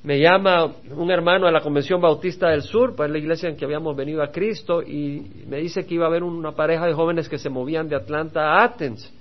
me 0.05 0.19
llama 0.19 0.71
un 0.91 1.11
hermano 1.11 1.47
de 1.47 1.53
la 1.53 1.61
Convención 1.61 2.01
Bautista 2.01 2.51
del 2.51 2.63
Sur, 2.63 2.95
pues 2.95 3.11
la 3.11 3.19
iglesia 3.19 3.49
en 3.49 3.57
que 3.57 3.65
habíamos 3.65 3.97
venido 3.97 4.23
a 4.23 4.31
Cristo, 4.31 4.83
y 4.83 5.45
me 5.47 5.59
dice 5.59 5.87
que 5.87 5.95
iba 5.95 6.05
a 6.05 6.09
haber 6.09 6.23
una 6.23 6.53
pareja 6.53 6.87
de 6.87 6.93
jóvenes 6.93 7.29
que 7.29 7.39
se 7.39 7.49
movían 7.49 7.89
de 7.89 7.97
Atlanta 7.97 8.53
a 8.53 8.65
Athens, 8.65 9.13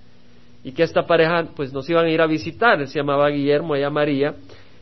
y 0.63 0.71
que 0.71 0.83
esta 0.83 1.05
pareja 1.05 1.45
pues 1.55 1.73
nos 1.73 1.89
iban 1.89 2.05
a 2.05 2.09
ir 2.09 2.21
a 2.21 2.27
visitar, 2.27 2.79
él 2.79 2.87
se 2.87 2.99
llamaba 2.99 3.29
Guillermo, 3.29 3.75
ella 3.75 3.89
María, 3.89 4.35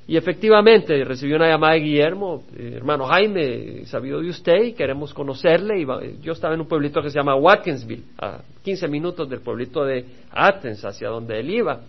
y 0.08 0.18
efectivamente 0.18 1.04
recibió 1.06 1.36
una 1.36 1.48
llamada 1.48 1.74
de 1.74 1.80
Guillermo, 1.80 2.44
eh, 2.58 2.74
hermano 2.76 3.06
Jaime, 3.06 3.86
sabido 3.86 4.20
de 4.20 4.30
usted 4.30 4.64
y 4.64 4.74
queremos 4.74 5.14
conocerle. 5.14 5.82
Y 5.82 5.86
yo 6.22 6.34
estaba 6.34 6.54
en 6.54 6.62
un 6.62 6.68
pueblito 6.68 7.02
que 7.02 7.10
se 7.10 7.18
llama 7.18 7.36
Watkinsville, 7.36 8.04
a 8.18 8.40
15 8.64 8.88
minutos 8.88 9.30
del 9.30 9.42
pueblito 9.42 9.86
de 9.86 10.06
Athens, 10.32 10.84
hacia 10.84 11.10
donde 11.10 11.40
él 11.40 11.50
iba. 11.52 11.82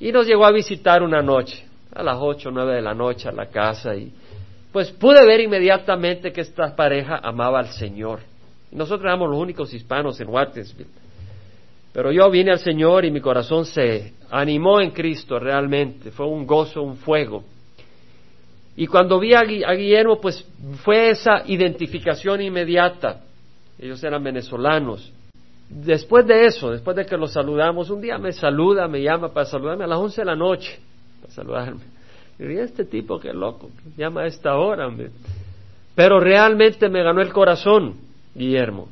Y 0.00 0.10
nos 0.10 0.26
llegó 0.26 0.44
a 0.44 0.52
visitar 0.52 1.02
una 1.02 1.22
noche, 1.22 1.64
a 1.94 2.02
las 2.02 2.18
8 2.20 2.48
o 2.48 2.52
9 2.52 2.74
de 2.74 2.82
la 2.82 2.94
noche 2.94 3.28
a 3.28 3.32
la 3.32 3.46
casa. 3.46 3.94
Y 3.94 4.12
pues 4.72 4.90
pude 4.90 5.24
ver 5.24 5.40
inmediatamente 5.40 6.32
que 6.32 6.40
esta 6.40 6.74
pareja 6.74 7.20
amaba 7.22 7.60
al 7.60 7.68
Señor. 7.68 8.20
nosotros 8.72 9.04
éramos 9.04 9.30
los 9.30 9.38
únicos 9.38 9.72
hispanos 9.72 10.20
en 10.20 10.28
Watkinsville. 10.28 10.90
Pero 11.92 12.10
yo 12.10 12.28
vine 12.28 12.50
al 12.50 12.58
Señor 12.58 13.04
y 13.04 13.12
mi 13.12 13.20
corazón 13.20 13.64
se 13.64 14.14
animó 14.34 14.80
en 14.80 14.90
Cristo 14.90 15.38
realmente. 15.38 16.10
Fue 16.10 16.26
un 16.26 16.46
gozo, 16.46 16.82
un 16.82 16.96
fuego. 16.96 17.44
Y 18.76 18.86
cuando 18.88 19.20
vi 19.20 19.32
a, 19.34 19.42
Guillermo, 19.42 20.20
pues 20.20 20.44
fue 20.82 21.10
esa 21.10 21.44
identificación 21.46 22.40
inmediata. 22.40 23.20
Ellos 23.78 24.02
eran 24.02 24.24
venezolanos. 24.24 25.12
Después 25.68 26.26
de 26.26 26.46
eso, 26.46 26.72
después 26.72 26.96
de 26.96 27.06
que 27.06 27.16
los 27.16 27.32
saludamos, 27.32 27.90
un 27.90 28.00
día 28.00 28.18
me 28.18 28.32
saluda, 28.32 28.88
me 28.88 29.02
llama 29.02 29.32
para 29.32 29.46
saludarme 29.46 29.84
a 29.84 29.86
las 29.86 29.98
once 29.98 30.20
de 30.20 30.26
la 30.26 30.36
noche, 30.36 30.80
para 31.20 31.32
saludarme. 31.32 31.80
Y 32.38 32.58
este 32.58 32.84
tipo, 32.84 33.20
qué 33.20 33.32
loco, 33.32 33.70
llama 33.96 34.22
a 34.22 34.26
esta 34.26 34.56
hora, 34.56 34.90
Pero 35.94 36.18
realmente 36.18 36.88
me 36.88 37.02
ganó 37.02 37.22
el 37.22 37.32
corazón, 37.32 37.94
Guillermo, 38.34 38.88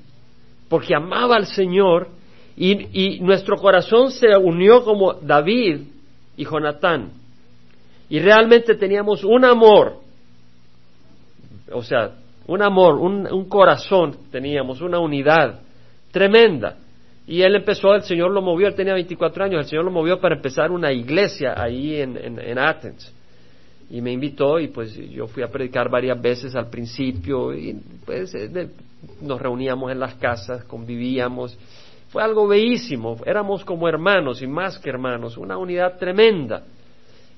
porque 0.68 0.94
amaba 0.94 1.36
al 1.36 1.46
Señor 1.46 2.08
y, 2.56 3.16
y 3.16 3.20
nuestro 3.20 3.56
corazón 3.56 4.10
se 4.10 4.36
unió 4.36 4.84
como 4.84 5.14
David 5.14 5.82
y 6.36 6.44
Jonatán 6.44 7.22
y 8.12 8.20
realmente 8.20 8.74
teníamos 8.74 9.24
un 9.24 9.42
amor, 9.42 9.94
o 11.72 11.82
sea, 11.82 12.10
un 12.46 12.60
amor, 12.60 12.96
un, 12.96 13.48
corazón 13.48 14.14
teníamos, 14.30 14.82
una 14.82 14.98
unidad 14.98 15.60
tremenda. 16.10 16.76
Y 17.26 17.40
él 17.40 17.54
empezó, 17.54 17.94
el 17.94 18.02
Señor 18.02 18.30
lo 18.30 18.42
movió, 18.42 18.68
él 18.68 18.74
tenía 18.74 18.92
24 18.92 19.44
años, 19.44 19.60
el 19.60 19.70
Señor 19.70 19.86
lo 19.86 19.92
movió 19.92 20.20
para 20.20 20.34
empezar 20.36 20.70
una 20.70 20.92
iglesia 20.92 21.54
ahí 21.56 22.02
en, 22.02 22.18
en, 22.18 22.58
Athens. 22.58 23.14
Y 23.88 24.02
me 24.02 24.12
invitó 24.12 24.60
y 24.60 24.68
pues 24.68 24.94
yo 24.94 25.26
fui 25.26 25.42
a 25.42 25.48
predicar 25.48 25.88
varias 25.88 26.20
veces 26.20 26.54
al 26.54 26.68
principio 26.68 27.54
y 27.54 27.80
pues 28.04 28.34
eh, 28.34 28.68
nos 29.22 29.40
reuníamos 29.40 29.90
en 29.90 30.00
las 30.00 30.16
casas, 30.16 30.64
convivíamos. 30.64 31.58
Fue 32.12 32.22
algo 32.22 32.46
bellísimo, 32.46 33.16
éramos 33.24 33.64
como 33.64 33.88
hermanos 33.88 34.42
y 34.42 34.46
más 34.46 34.78
que 34.78 34.90
hermanos, 34.90 35.38
una 35.38 35.56
unidad 35.56 35.96
tremenda. 35.96 36.62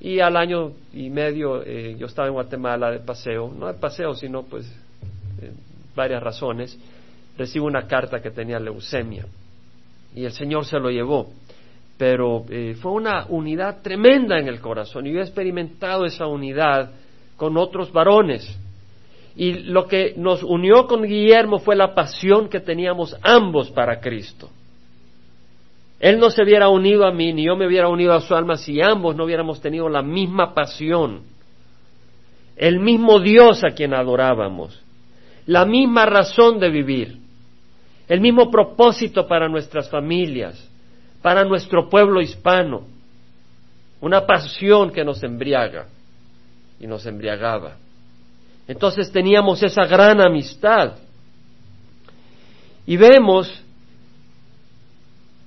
Y 0.01 0.19
al 0.19 0.37
año 0.37 0.73
y 0.93 1.11
medio 1.11 1.63
eh, 1.63 1.95
yo 1.97 2.07
estaba 2.07 2.27
en 2.27 2.35
Guatemala 2.35 2.91
de 2.91 2.99
paseo, 2.99 3.55
no 3.57 3.69
de 3.69 3.75
paseo, 3.75 4.15
sino 4.15 4.43
pues 4.43 4.67
eh, 5.41 5.53
varias 5.95 6.21
razones, 6.21 6.77
recibo 7.39 7.67
una 7.67 7.87
carta 7.87 8.21
que 8.21 8.33
tenía 8.33 8.59
leucemia 8.59 9.25
y 10.13 10.25
el 10.25 10.33
Señor 10.33 10.65
se 10.65 10.81
lo 10.81 10.91
llevó. 10.91 11.29
pero 11.97 12.45
eh, 12.49 12.75
fue 12.83 12.91
una 12.91 13.27
unidad 13.29 13.81
tremenda 13.81 14.41
en 14.41 14.49
el 14.49 14.61
corazón 14.61 15.07
y 15.07 15.13
yo 15.13 15.21
he 15.21 15.23
experimentado 15.23 16.05
esa 16.05 16.27
unidad 16.27 16.91
con 17.37 17.57
otros 17.57 17.93
varones. 17.93 18.59
Y 19.37 19.53
lo 19.53 19.87
que 19.87 20.15
nos 20.17 20.43
unió 20.43 20.89
con 20.89 21.03
Guillermo 21.03 21.61
fue 21.61 21.77
la 21.77 21.95
pasión 21.95 22.49
que 22.49 22.59
teníamos 22.59 23.17
ambos 23.23 23.71
para 23.71 24.01
Cristo. 24.01 24.51
Él 26.05 26.19
no 26.19 26.29
se 26.29 26.43
hubiera 26.43 26.69
unido 26.69 27.07
a 27.07 27.13
mí, 27.13 27.33
ni 27.33 27.47
yo 27.47 27.57
me 27.57 27.67
hubiera 27.67 27.89
unido 27.89 28.13
a 28.13 28.21
su 28.21 28.35
alma 28.35 28.59
si 28.59 28.79
ambos 28.83 29.17
no 29.17 29.25
hubiéramos 29.25 29.63
tenido 29.63 29.89
la 29.89 30.03
misma 30.03 30.53
pasión, 30.53 31.23
el 32.57 32.79
mismo 32.79 33.21
Dios 33.21 33.65
a 33.65 33.71
quien 33.71 33.95
adorábamos, 33.95 34.79
la 35.47 35.65
misma 35.65 36.05
razón 36.05 36.61
de 36.61 36.69
vivir, 36.69 37.17
el 38.07 38.21
mismo 38.21 38.51
propósito 38.51 39.27
para 39.27 39.49
nuestras 39.49 39.89
familias, 39.89 40.63
para 41.23 41.43
nuestro 41.43 41.89
pueblo 41.89 42.21
hispano, 42.21 42.83
una 44.03 44.27
pasión 44.27 44.91
que 44.91 45.07
nos 45.07 45.23
embriaga 45.23 45.87
y 46.79 46.87
nos 46.87 47.07
embriagaba. 47.07 47.79
Entonces 48.69 49.11
teníamos 49.11 49.63
esa 49.63 49.87
gran 49.87 50.21
amistad. 50.21 50.99
Y 52.85 52.99
vemos 52.99 53.64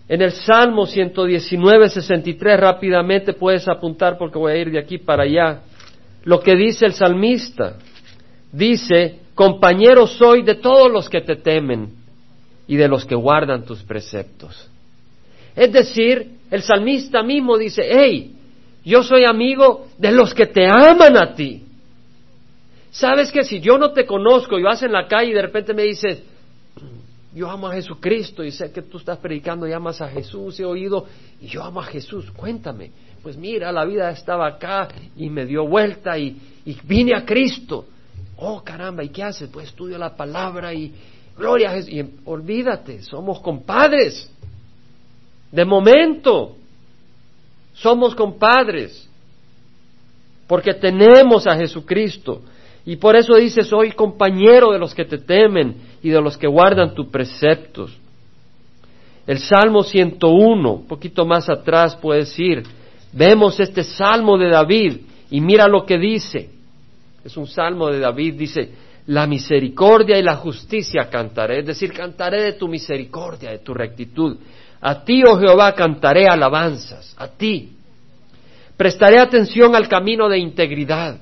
en 0.10 0.22
el 0.22 0.32
Salmo 0.32 0.86
119, 0.86 1.90
63, 1.90 2.60
rápidamente 2.60 3.34
puedes 3.34 3.68
apuntar 3.68 4.18
porque 4.18 4.40
voy 4.40 4.54
a 4.54 4.58
ir 4.58 4.72
de 4.72 4.80
aquí 4.80 4.98
para 4.98 5.24
allá, 5.24 5.62
lo 6.24 6.40
que 6.40 6.56
dice 6.56 6.86
el 6.86 6.94
salmista. 6.94 7.78
Dice, 8.52 9.20
compañero 9.36 10.08
soy 10.08 10.44
de 10.44 10.56
todos 10.56 10.90
los 10.92 11.10
que 11.10 11.22
te 11.22 11.36
temen 11.36 11.90
y 12.68 12.78
de 12.78 12.88
los 12.88 13.06
que 13.06 13.16
guardan 13.16 13.66
tus 13.66 13.84
preceptos. 13.84 14.70
Es 15.56 15.72
decir, 15.74 16.38
el 16.52 16.62
salmista 16.62 17.22
mismo 17.22 17.58
dice, 17.58 17.84
hey, 17.90 18.34
yo 18.86 19.04
soy 19.04 19.26
amigo 19.26 19.88
de 19.98 20.12
los 20.12 20.34
que 20.34 20.46
te 20.46 20.66
aman 20.66 21.18
a 21.18 21.36
ti. 21.36 21.64
Sabes 22.92 23.32
que 23.32 23.44
si 23.44 23.60
yo 23.60 23.78
no 23.78 23.92
te 23.92 24.06
conozco 24.06 24.58
y 24.58 24.64
vas 24.64 24.82
en 24.84 24.94
la 24.94 25.08
calle 25.08 25.32
y 25.32 25.34
de 25.34 25.42
repente 25.42 25.74
me 25.74 25.84
dices, 25.84 26.24
yo 27.38 27.52
amo 27.52 27.68
a 27.68 27.74
Jesucristo 27.74 28.44
y 28.44 28.52
sé 28.52 28.72
que 28.72 28.82
tú 28.82 28.98
estás 28.98 29.20
predicando 29.20 29.68
y 29.68 29.72
amas 29.72 30.02
a 30.02 30.10
Jesús, 30.10 30.60
he 30.60 30.66
oído 30.66 31.06
y 31.40 31.46
yo 31.46 31.64
amo 31.64 31.80
a 31.80 31.84
Jesús, 31.84 32.32
cuéntame. 32.32 32.92
Pues 33.22 33.38
mira, 33.38 33.72
la 33.72 33.86
vida 33.86 34.10
estaba 34.10 34.48
acá 34.48 34.88
y 35.16 35.30
me 35.30 35.46
dio 35.46 35.68
vuelta 35.68 36.18
y, 36.18 36.36
vine 36.84 37.16
a 37.16 37.24
Cristo. 37.24 37.86
Oh 38.38 38.64
caramba, 38.64 39.04
¿y 39.04 39.10
qué 39.10 39.22
haces? 39.22 39.50
Pues 39.50 39.68
estudio 39.68 40.00
la 40.00 40.16
palabra 40.16 40.74
y 40.74 40.92
gloria 41.38 41.70
a 41.70 41.74
Jesús. 41.74 41.94
Y 41.94 42.04
olvídate, 42.26 43.04
somos 43.04 43.40
compadres. 43.40 44.32
De 45.52 45.64
momento, 45.64 46.56
somos 47.74 48.16
compadres. 48.16 49.08
Porque 50.48 50.74
tenemos 50.74 51.46
a 51.46 51.56
Jesucristo. 51.56 52.42
Y 52.88 52.96
por 52.96 53.18
eso 53.18 53.36
dice, 53.36 53.64
soy 53.64 53.92
compañero 53.92 54.72
de 54.72 54.80
los 54.80 54.96
que 54.96 55.04
te 55.04 55.18
temen 55.18 55.76
y 56.02 56.10
de 56.10 56.22
los 56.22 56.38
que 56.38 56.48
guardan 56.48 56.96
tus 56.96 57.08
preceptos. 57.08 57.92
El 59.28 59.40
Salmo 59.40 59.84
101, 59.84 60.72
un 60.72 60.88
poquito 60.88 61.26
más 61.26 61.50
atrás 61.50 61.98
puede 61.98 62.22
decir, 62.22 62.64
vemos 63.12 63.60
este 63.60 63.84
Salmo 63.84 64.38
de 64.38 64.48
David 64.48 65.00
y 65.30 65.42
mira 65.42 65.68
lo 65.68 65.86
que 65.86 65.98
dice. 65.98 66.50
Es 67.26 67.36
un 67.36 67.46
Salmo 67.46 67.90
de 67.92 68.00
David, 68.00 68.36
dice, 68.36 68.72
la 69.08 69.28
misericordia 69.28 70.18
y 70.18 70.24
la 70.24 70.38
justicia 70.38 71.10
cantaré, 71.10 71.60
es 71.60 71.66
decir, 71.66 71.92
cantaré 71.92 72.42
de 72.42 72.54
tu 72.54 72.70
misericordia, 72.70 73.52
de 73.52 73.60
tu 73.60 73.74
rectitud. 73.74 74.38
A 74.80 75.04
ti, 75.04 75.24
oh 75.28 75.38
Jehová, 75.38 75.76
cantaré 75.76 76.26
alabanzas, 76.26 77.14
a 77.18 77.28
ti. 77.28 77.74
Prestaré 78.78 79.20
atención 79.20 79.76
al 79.76 79.90
camino 79.90 80.30
de 80.30 80.40
integridad 80.40 81.18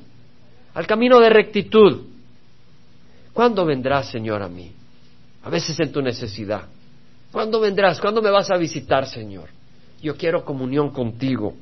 al 0.76 0.86
camino 0.86 1.20
de 1.20 1.30
rectitud. 1.30 2.02
¿Cuándo 3.34 3.66
vendrás, 3.66 4.12
Señor, 4.12 4.44
a 4.44 4.50
mí? 4.50 4.72
A 5.44 5.50
veces 5.50 5.80
en 5.80 5.92
tu 5.92 6.02
necesidad. 6.02 6.66
¿Cuándo 7.32 7.60
vendrás? 7.60 8.00
¿Cuándo 8.00 8.22
me 8.22 8.30
vas 8.30 8.52
a 8.52 8.58
visitar, 8.58 9.08
Señor? 9.08 9.50
Yo 10.02 10.16
quiero 10.16 10.46
comunión 10.46 10.92
contigo. 10.92 11.56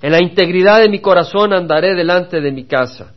En 0.00 0.12
la 0.12 0.22
integridad 0.22 0.80
de 0.80 0.88
mi 0.88 1.00
corazón 1.00 1.52
andaré 1.52 1.94
delante 1.94 2.40
de 2.40 2.52
mi 2.52 2.64
casa, 2.64 3.12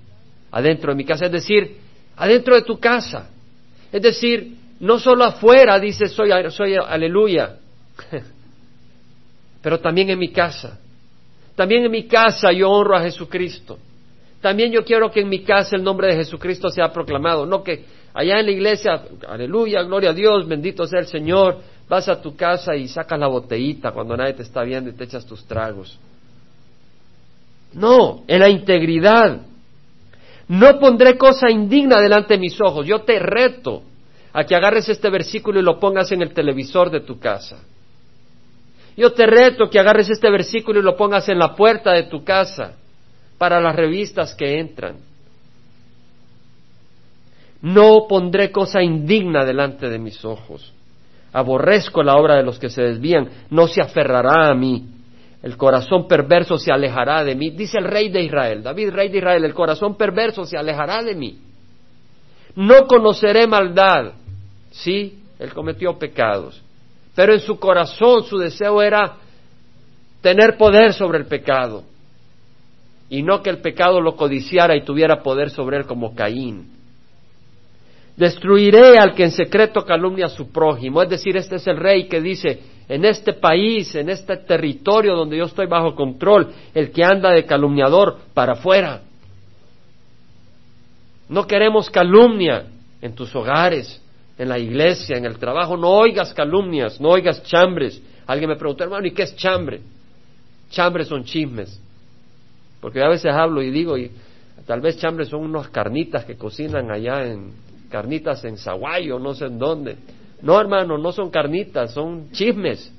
adentro 0.51 0.91
de 0.91 0.97
mi 0.97 1.05
casa, 1.05 1.25
es 1.25 1.31
decir, 1.31 1.77
adentro 2.15 2.55
de 2.55 2.61
tu 2.63 2.79
casa. 2.79 3.29
Es 3.91 4.01
decir, 4.01 4.55
no 4.79 4.97
solo 4.97 5.25
afuera 5.25 5.79
dice 5.79 6.07
soy, 6.07 6.31
soy 6.51 6.75
aleluya, 6.75 7.57
pero 9.61 9.79
también 9.79 10.09
en 10.09 10.19
mi 10.19 10.29
casa. 10.29 10.79
También 11.55 11.83
en 11.83 11.91
mi 11.91 12.07
casa 12.07 12.51
yo 12.51 12.69
honro 12.69 12.95
a 12.95 13.01
Jesucristo. 13.01 13.77
También 14.41 14.72
yo 14.72 14.84
quiero 14.86 15.12
que 15.12 15.22
en 15.22 15.29
mi 15.29 15.43
casa 15.43 15.75
el 15.75 15.84
nombre 15.84 16.08
de 16.08 16.15
Jesucristo 16.15 16.69
sea 16.69 16.91
proclamado, 16.93 17.46
no 17.46 17.63
que 17.63 17.84
allá 18.13 18.39
en 18.39 18.46
la 18.46 18.51
iglesia, 18.51 19.01
aleluya, 19.27 19.84
gloria 19.84 20.12
a 20.12 20.13
Dios, 20.13 20.48
bendito 20.48 20.86
sea 20.86 21.00
el 21.00 21.08
Señor, 21.08 21.58
vas 21.89 22.08
a 22.08 22.22
tu 22.22 22.36
casa 22.36 22.75
y 22.75 22.88
sacas 22.88 23.19
la 23.19 23.27
botellita 23.27 23.91
cuando 23.91 24.15
nadie 24.15 24.34
te 24.34 24.43
está 24.43 24.63
viendo 24.63 24.89
y 24.89 24.93
te 24.93 25.03
echas 25.03 25.25
tus 25.25 25.46
tragos. 25.46 26.00
No, 27.74 28.24
en 28.27 28.39
la 28.39 28.50
integridad. 28.50 29.41
No 30.48 30.79
pondré 30.79 31.17
cosa 31.17 31.51
indigna 31.51 32.00
delante 32.00 32.36
de 32.36 32.39
mis 32.39 32.60
ojos. 32.62 32.86
Yo 32.88 33.01
te 33.01 33.19
reto 33.19 33.84
a 34.34 34.43
que 34.43 34.55
agarres 34.55 34.89
este 34.89 35.10
versículo 35.10 35.60
y 35.60 35.63
lo 35.63 35.79
pongas 35.79 36.12
en 36.12 36.22
el 36.22 36.34
televisor 36.34 36.89
de 36.89 37.01
tu 37.01 37.19
casa. 37.19 37.60
Yo 38.98 39.12
te 39.13 39.27
reto 39.27 39.69
que 39.69 39.79
agarres 39.79 40.10
este 40.10 40.29
versículo 40.31 40.79
y 40.79 40.84
lo 40.84 40.96
pongas 40.96 41.29
en 41.29 41.38
la 41.38 41.55
puerta 41.55 41.91
de 41.91 42.03
tu 42.03 42.24
casa 42.24 42.75
para 43.39 43.60
las 43.60 43.75
revistas 43.75 44.36
que 44.36 44.60
entran. 44.60 44.98
No 47.62 48.05
pondré 48.08 48.51
cosa 48.51 48.84
indigna 48.84 49.43
delante 49.43 49.89
de 49.89 49.98
mis 49.98 50.24
ojos. 50.24 50.74
Aborrezco 51.34 52.03
la 52.03 52.15
obra 52.15 52.36
de 52.36 52.43
los 52.43 52.60
que 52.60 52.69
se 52.69 52.84
desvían. 52.84 53.29
No 53.50 53.67
se 53.67 53.81
aferrará 53.81 54.50
a 54.50 54.53
mí. 54.53 54.86
El 55.41 55.55
corazón 55.55 56.08
perverso 56.08 56.58
se 56.58 56.72
alejará 56.72 57.24
de 57.24 57.36
mí. 57.36 57.50
Dice 57.51 57.77
el 57.77 57.86
rey 57.86 58.10
de 58.10 58.22
Israel, 58.22 58.62
David, 58.62 58.89
rey 58.91 59.10
de 59.10 59.19
Israel, 59.19 59.46
el 59.46 59.53
corazón 59.53 59.96
perverso 59.96 60.43
se 60.43 60.58
alejará 60.58 61.01
de 61.01 61.15
mí. 61.15 61.39
No 62.55 62.88
conoceré 62.88 63.48
maldad. 63.48 64.13
Sí, 64.72 65.19
él 65.39 65.53
cometió 65.53 65.98
pecados. 65.98 66.62
Pero 67.15 67.34
en 67.34 67.39
su 67.39 67.58
corazón 67.58 68.24
su 68.24 68.38
deseo 68.38 68.81
era 68.81 69.15
tener 70.22 70.58
poder 70.58 70.93
sobre 70.93 71.19
el 71.19 71.25
pecado 71.25 71.88
y 73.09 73.23
no 73.23 73.41
que 73.41 73.49
el 73.49 73.59
pecado 73.59 74.01
lo 74.01 74.15
codiciara 74.15 74.75
y 74.75 74.83
tuviera 74.83 75.23
poder 75.23 75.49
sobre 75.49 75.77
él 75.77 75.85
como 75.85 76.13
Caín. 76.13 76.67
Destruiré 78.15 78.97
al 78.97 79.15
que 79.15 79.23
en 79.23 79.31
secreto 79.31 79.85
calumnia 79.85 80.25
a 80.25 80.29
su 80.29 80.51
prójimo, 80.51 81.01
es 81.01 81.09
decir, 81.09 81.37
este 81.37 81.55
es 81.55 81.65
el 81.67 81.77
rey 81.77 82.07
que 82.07 82.21
dice, 82.21 82.59
en 82.87 83.05
este 83.05 83.33
país, 83.33 83.95
en 83.95 84.09
este 84.09 84.37
territorio 84.37 85.15
donde 85.15 85.37
yo 85.37 85.45
estoy 85.45 85.67
bajo 85.67 85.95
control, 85.95 86.51
el 86.73 86.91
que 86.91 87.03
anda 87.03 87.31
de 87.31 87.45
calumniador 87.45 88.17
para 88.33 88.53
afuera. 88.53 89.01
No 91.29 91.47
queremos 91.47 91.89
calumnia 91.89 92.65
en 93.01 93.15
tus 93.15 93.33
hogares, 93.35 94.01
en 94.37 94.49
la 94.49 94.57
iglesia, 94.57 95.17
en 95.17 95.25
el 95.25 95.37
trabajo, 95.37 95.77
no 95.77 95.89
oigas 95.89 96.33
calumnias, 96.33 96.99
no 96.99 97.09
oigas 97.09 97.43
chambres. 97.43 98.01
Alguien 98.25 98.49
me 98.49 98.55
preguntó, 98.55 98.83
hermano, 98.83 99.05
¿y 99.05 99.11
qué 99.11 99.23
es 99.23 99.35
chambre? 99.35 99.81
Chambres 100.69 101.07
son 101.07 101.23
chismes. 101.23 101.79
Porque 102.81 103.01
a 103.01 103.09
veces 103.09 103.31
hablo 103.33 103.62
y 103.62 103.71
digo, 103.71 103.98
y 103.98 104.12
tal 104.65 104.81
vez 104.81 104.98
chambres 104.98 105.29
son 105.29 105.41
unas 105.41 105.69
carnitas 105.69 106.25
que 106.25 106.36
cocinan 106.36 106.91
allá 106.91 107.25
en 107.25 107.51
carnitas 107.89 108.43
en 108.45 108.57
Zaguayo, 108.57 109.19
no 109.19 109.33
sé 109.33 109.45
en 109.45 109.59
dónde. 109.59 109.98
No, 110.41 110.59
hermano, 110.59 110.98
no 110.98 111.12
son 111.12 111.29
carnitas, 111.29 111.93
son 111.93 112.31
chismes. 112.31 112.93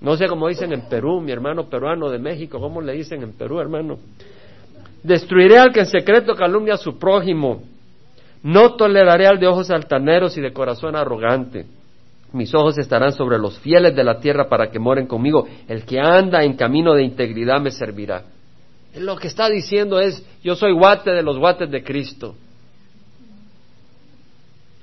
No 0.00 0.16
sé 0.16 0.26
cómo 0.28 0.48
dicen 0.48 0.72
en 0.72 0.88
Perú, 0.88 1.20
mi 1.20 1.32
hermano 1.32 1.68
peruano 1.68 2.10
de 2.10 2.18
México, 2.18 2.60
¿cómo 2.60 2.80
le 2.80 2.92
dicen 2.92 3.22
en 3.22 3.32
Perú, 3.32 3.60
hermano? 3.60 3.98
Destruiré 5.02 5.58
al 5.58 5.72
que 5.72 5.80
en 5.80 5.86
secreto 5.86 6.34
calumnia 6.34 6.74
a 6.74 6.78
su 6.78 6.98
prójimo. 6.98 7.62
No 8.42 8.74
toleraré 8.74 9.26
al 9.26 9.38
de 9.38 9.46
ojos 9.46 9.70
altaneros 9.70 10.36
y 10.36 10.40
de 10.40 10.52
corazón 10.52 10.96
arrogante. 10.96 11.66
Mis 12.34 12.52
ojos 12.52 12.76
estarán 12.78 13.12
sobre 13.12 13.38
los 13.38 13.60
fieles 13.60 13.94
de 13.94 14.02
la 14.02 14.18
tierra 14.18 14.48
para 14.48 14.68
que 14.68 14.80
moren 14.80 15.06
conmigo. 15.06 15.46
El 15.68 15.84
que 15.84 16.00
anda 16.00 16.42
en 16.42 16.54
camino 16.54 16.92
de 16.92 17.04
integridad 17.04 17.60
me 17.60 17.70
servirá. 17.70 18.24
Lo 18.96 19.14
que 19.16 19.28
está 19.28 19.48
diciendo 19.48 20.00
es, 20.00 20.20
yo 20.42 20.56
soy 20.56 20.72
guate 20.72 21.12
de 21.12 21.22
los 21.22 21.38
guates 21.38 21.70
de 21.70 21.84
Cristo. 21.84 22.34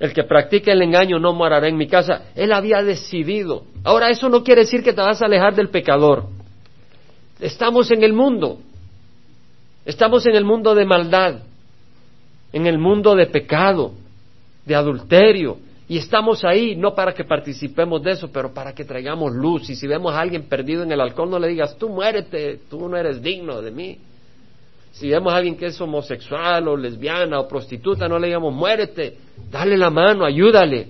El 0.00 0.14
que 0.14 0.24
practique 0.24 0.72
el 0.72 0.80
engaño 0.80 1.18
no 1.18 1.34
morará 1.34 1.68
en 1.68 1.76
mi 1.76 1.88
casa. 1.88 2.22
Él 2.34 2.54
había 2.54 2.82
decidido. 2.82 3.64
Ahora, 3.84 4.08
eso 4.08 4.30
no 4.30 4.42
quiere 4.42 4.62
decir 4.62 4.82
que 4.82 4.94
te 4.94 5.02
vas 5.02 5.20
a 5.20 5.26
alejar 5.26 5.54
del 5.54 5.68
pecador. 5.68 6.24
Estamos 7.38 7.90
en 7.90 8.02
el 8.02 8.14
mundo. 8.14 8.60
Estamos 9.84 10.24
en 10.24 10.36
el 10.36 10.44
mundo 10.46 10.74
de 10.74 10.86
maldad, 10.86 11.40
en 12.50 12.66
el 12.66 12.78
mundo 12.78 13.14
de 13.14 13.26
pecado, 13.26 13.92
de 14.64 14.74
adulterio, 14.74 15.58
Y 15.88 15.98
estamos 15.98 16.44
ahí 16.44 16.76
no 16.76 16.94
para 16.94 17.12
que 17.12 17.24
participemos 17.24 18.02
de 18.02 18.12
eso, 18.12 18.30
pero 18.30 18.54
para 18.54 18.74
que 18.74 18.84
traigamos 18.84 19.32
luz. 19.32 19.68
Y 19.68 19.74
si 19.74 19.86
vemos 19.86 20.14
a 20.14 20.20
alguien 20.20 20.44
perdido 20.44 20.82
en 20.82 20.92
el 20.92 21.00
alcohol, 21.00 21.30
no 21.30 21.38
le 21.38 21.48
digas, 21.48 21.76
tú 21.76 21.88
muérete, 21.88 22.60
tú 22.70 22.88
no 22.88 22.96
eres 22.96 23.20
digno 23.20 23.60
de 23.60 23.70
mí. 23.70 23.98
Si 24.92 25.08
vemos 25.08 25.32
a 25.32 25.36
alguien 25.36 25.56
que 25.56 25.66
es 25.66 25.80
homosexual 25.80 26.68
o 26.68 26.76
lesbiana 26.76 27.40
o 27.40 27.48
prostituta, 27.48 28.08
no 28.08 28.18
le 28.18 28.28
digamos, 28.28 28.54
muérete, 28.54 29.16
dale 29.50 29.76
la 29.76 29.90
mano, 29.90 30.24
ayúdale. 30.24 30.88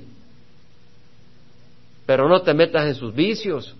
Pero 2.04 2.28
no 2.28 2.42
te 2.42 2.52
metas 2.52 2.86
en 2.86 2.94
sus 2.94 3.14
vicios. 3.14 3.74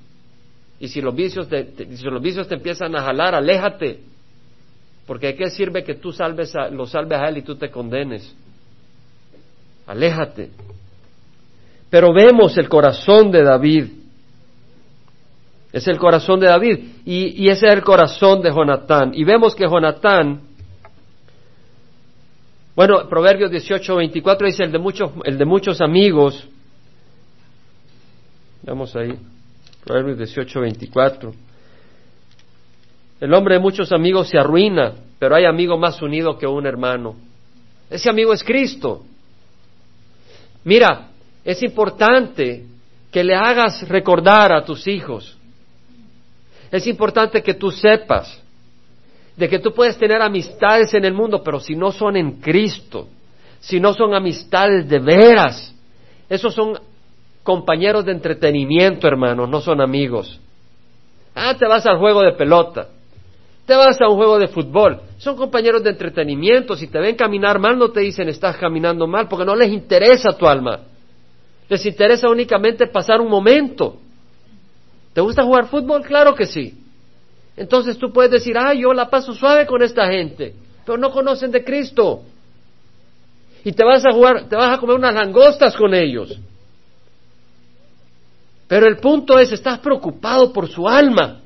Y 0.78 0.88
si 0.88 1.00
los 1.00 1.14
vicios 1.14 1.48
te, 1.48 1.96
si 1.96 2.04
los 2.04 2.22
vicios 2.22 2.48
te 2.48 2.54
empiezan 2.54 2.94
a 2.96 3.02
jalar, 3.02 3.34
aléjate. 3.34 4.00
Porque 5.06 5.28
¿de 5.28 5.36
qué 5.36 5.50
sirve 5.50 5.84
que 5.84 5.94
tú 5.94 6.12
salves 6.12 6.54
a, 6.54 6.68
lo 6.68 6.86
salves 6.86 7.18
a 7.18 7.28
él 7.28 7.38
y 7.38 7.42
tú 7.42 7.56
te 7.56 7.70
condenes? 7.70 8.34
Aléjate. 9.86 10.50
Pero 11.92 12.10
vemos 12.14 12.56
el 12.56 12.70
corazón 12.70 13.30
de 13.30 13.42
David. 13.42 13.84
Es 15.74 15.86
el 15.86 15.98
corazón 15.98 16.40
de 16.40 16.46
David. 16.46 16.78
Y, 17.04 17.50
ese 17.50 17.66
es 17.66 17.74
el 17.74 17.82
corazón 17.82 18.40
de 18.40 18.50
Jonatán. 18.50 19.12
Y 19.12 19.24
vemos 19.24 19.54
que 19.54 19.66
Jonatán, 19.66 20.40
bueno, 22.74 23.06
Proverbios 23.10 23.50
18, 23.50 23.94
24 23.94 24.46
dice 24.46 24.64
el 24.64 24.72
de 24.72 24.78
muchos, 24.78 25.10
el 25.24 25.36
de 25.36 25.44
muchos 25.44 25.82
amigos. 25.82 26.48
Vamos 28.62 28.96
ahí. 28.96 29.12
Proverbios 29.84 30.16
18, 30.16 30.60
24. 30.60 31.34
El 33.20 33.34
hombre 33.34 33.56
de 33.56 33.60
muchos 33.60 33.92
amigos 33.92 34.30
se 34.30 34.38
arruina, 34.38 34.94
pero 35.18 35.34
hay 35.34 35.44
amigo 35.44 35.76
más 35.76 36.00
unido 36.00 36.38
que 36.38 36.46
un 36.46 36.66
hermano. 36.66 37.16
Ese 37.90 38.08
amigo 38.08 38.32
es 38.32 38.42
Cristo. 38.42 39.04
Mira, 40.64 41.11
es 41.44 41.62
importante 41.62 42.64
que 43.10 43.24
le 43.24 43.34
hagas 43.34 43.88
recordar 43.88 44.52
a 44.52 44.64
tus 44.64 44.86
hijos. 44.86 45.36
Es 46.70 46.86
importante 46.86 47.42
que 47.42 47.54
tú 47.54 47.70
sepas 47.70 48.42
de 49.36 49.48
que 49.48 49.58
tú 49.58 49.72
puedes 49.72 49.96
tener 49.98 50.22
amistades 50.22 50.94
en 50.94 51.04
el 51.04 51.14
mundo, 51.14 51.42
pero 51.42 51.60
si 51.60 51.74
no 51.74 51.92
son 51.92 52.16
en 52.16 52.40
Cristo, 52.40 53.08
si 53.60 53.80
no 53.80 53.92
son 53.92 54.14
amistades 54.14 54.88
de 54.88 54.98
veras, 54.98 55.74
esos 56.28 56.54
son 56.54 56.78
compañeros 57.42 58.04
de 58.04 58.12
entretenimiento, 58.12 59.06
hermanos, 59.06 59.48
no 59.48 59.60
son 59.60 59.80
amigos. 59.80 60.40
Ah, 61.34 61.54
te 61.58 61.66
vas 61.66 61.84
al 61.86 61.98
juego 61.98 62.22
de 62.22 62.32
pelota. 62.32 62.88
Te 63.66 63.74
vas 63.74 64.00
a 64.00 64.08
un 64.08 64.16
juego 64.16 64.38
de 64.38 64.48
fútbol, 64.48 65.00
son 65.18 65.36
compañeros 65.36 65.84
de 65.84 65.90
entretenimiento, 65.90 66.74
si 66.74 66.88
te 66.88 66.98
ven 66.98 67.14
caminar 67.14 67.60
mal 67.60 67.78
no 67.78 67.90
te 67.90 68.00
dicen 68.00 68.28
estás 68.28 68.56
caminando 68.56 69.06
mal, 69.06 69.28
porque 69.28 69.44
no 69.44 69.54
les 69.54 69.70
interesa 69.70 70.36
tu 70.36 70.48
alma, 70.48 70.80
les 71.72 71.86
interesa 71.86 72.28
únicamente 72.28 72.86
pasar 72.86 73.22
un 73.22 73.30
momento. 73.30 73.96
¿Te 75.14 75.22
gusta 75.22 75.42
jugar 75.42 75.68
fútbol? 75.68 76.02
Claro 76.02 76.34
que 76.34 76.44
sí. 76.44 76.78
Entonces 77.56 77.96
tú 77.96 78.12
puedes 78.12 78.30
decir, 78.30 78.58
ah, 78.58 78.74
yo 78.74 78.92
la 78.92 79.08
paso 79.08 79.32
suave 79.32 79.66
con 79.66 79.82
esta 79.82 80.06
gente, 80.06 80.54
pero 80.84 80.98
no 80.98 81.10
conocen 81.10 81.50
de 81.50 81.64
Cristo. 81.64 82.24
Y 83.64 83.72
te 83.72 83.84
vas 83.84 84.04
a 84.04 84.12
jugar, 84.12 84.50
te 84.50 84.56
vas 84.56 84.76
a 84.76 84.78
comer 84.78 84.96
unas 84.96 85.14
langostas 85.14 85.74
con 85.74 85.94
ellos. 85.94 86.38
Pero 88.68 88.86
el 88.86 88.98
punto 88.98 89.38
es, 89.38 89.50
estás 89.50 89.78
preocupado 89.78 90.52
por 90.52 90.68
su 90.68 90.86
alma. 90.86 91.40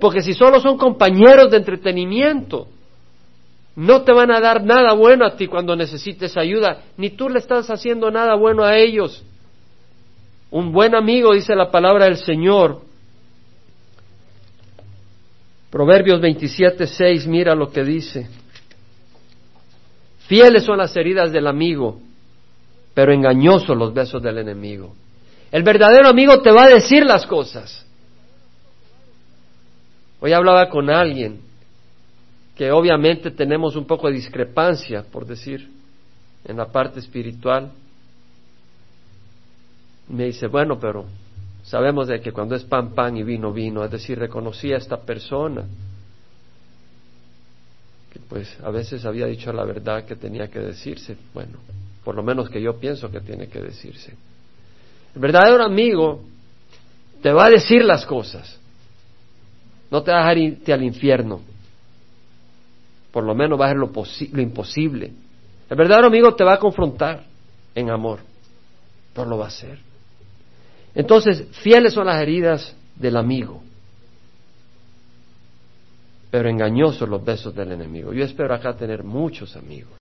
Porque 0.00 0.20
si 0.20 0.34
solo 0.34 0.58
son 0.58 0.76
compañeros 0.76 1.48
de 1.52 1.58
entretenimiento, 1.58 2.66
no 3.78 4.02
te 4.02 4.12
van 4.12 4.32
a 4.32 4.40
dar 4.40 4.64
nada 4.64 4.92
bueno 4.92 5.24
a 5.24 5.36
ti 5.36 5.46
cuando 5.46 5.76
necesites 5.76 6.36
ayuda, 6.36 6.82
ni 6.96 7.10
tú 7.10 7.28
le 7.28 7.38
estás 7.38 7.70
haciendo 7.70 8.10
nada 8.10 8.34
bueno 8.34 8.64
a 8.64 8.76
ellos. 8.76 9.24
Un 10.50 10.72
buen 10.72 10.96
amigo, 10.96 11.32
dice 11.32 11.54
la 11.54 11.70
palabra 11.70 12.06
del 12.06 12.16
Señor. 12.16 12.80
Proverbios 15.70 16.20
27, 16.20 16.88
6, 16.88 17.28
mira 17.28 17.54
lo 17.54 17.70
que 17.70 17.84
dice. 17.84 18.28
Fieles 20.26 20.64
son 20.64 20.78
las 20.78 20.96
heridas 20.96 21.30
del 21.30 21.46
amigo, 21.46 22.00
pero 22.94 23.12
engañosos 23.12 23.76
los 23.76 23.94
besos 23.94 24.20
del 24.20 24.38
enemigo. 24.38 24.92
El 25.52 25.62
verdadero 25.62 26.08
amigo 26.08 26.42
te 26.42 26.50
va 26.50 26.64
a 26.64 26.68
decir 26.68 27.04
las 27.06 27.24
cosas. 27.28 27.86
Hoy 30.18 30.32
hablaba 30.32 30.68
con 30.68 30.90
alguien 30.90 31.46
que 32.58 32.72
obviamente 32.72 33.30
tenemos 33.30 33.76
un 33.76 33.84
poco 33.84 34.08
de 34.08 34.14
discrepancia, 34.14 35.04
por 35.04 35.24
decir, 35.24 35.70
en 36.44 36.56
la 36.56 36.66
parte 36.66 36.98
espiritual. 36.98 37.70
Me 40.08 40.24
dice, 40.24 40.48
bueno, 40.48 40.76
pero 40.80 41.04
sabemos 41.62 42.08
de 42.08 42.20
que 42.20 42.32
cuando 42.32 42.56
es 42.56 42.64
pan, 42.64 42.96
pan 42.96 43.16
y 43.16 43.22
vino, 43.22 43.52
vino, 43.52 43.84
es 43.84 43.92
decir, 43.92 44.18
reconocí 44.18 44.72
a 44.72 44.78
esta 44.78 45.00
persona 45.00 45.64
que 48.10 48.18
pues 48.28 48.58
a 48.60 48.70
veces 48.70 49.04
había 49.04 49.26
dicho 49.26 49.52
la 49.52 49.64
verdad 49.64 50.04
que 50.04 50.16
tenía 50.16 50.48
que 50.48 50.58
decirse, 50.58 51.16
bueno, 51.32 51.58
por 52.02 52.16
lo 52.16 52.24
menos 52.24 52.50
que 52.50 52.60
yo 52.60 52.80
pienso 52.80 53.08
que 53.08 53.20
tiene 53.20 53.46
que 53.46 53.60
decirse. 53.60 54.16
El 55.14 55.20
verdadero 55.20 55.62
amigo 55.62 56.24
te 57.22 57.30
va 57.32 57.46
a 57.46 57.50
decir 57.50 57.84
las 57.84 58.04
cosas. 58.04 58.58
No 59.92 60.02
te 60.02 60.10
vas 60.10 60.24
a 60.24 60.28
dejar 60.30 60.38
irte 60.38 60.72
al 60.72 60.82
infierno. 60.82 61.40
Por 63.12 63.24
lo 63.24 63.34
menos 63.34 63.58
va 63.58 63.66
a 63.66 63.68
hacer 63.68 63.78
lo, 63.78 63.90
lo 64.32 64.42
imposible. 64.42 65.12
El 65.68 65.76
verdadero 65.76 66.06
amigo 66.06 66.34
te 66.34 66.44
va 66.44 66.54
a 66.54 66.58
confrontar 66.58 67.24
en 67.74 67.90
amor, 67.90 68.20
pero 69.14 69.28
lo 69.28 69.38
va 69.38 69.46
a 69.46 69.48
hacer. 69.48 69.78
Entonces, 70.94 71.46
fieles 71.62 71.92
son 71.92 72.06
las 72.06 72.20
heridas 72.20 72.74
del 72.96 73.16
amigo, 73.16 73.62
pero 76.30 76.48
engañosos 76.48 77.08
los 77.08 77.24
besos 77.24 77.54
del 77.54 77.72
enemigo. 77.72 78.12
Yo 78.12 78.24
espero 78.24 78.54
acá 78.54 78.74
tener 78.76 79.04
muchos 79.04 79.56
amigos, 79.56 79.92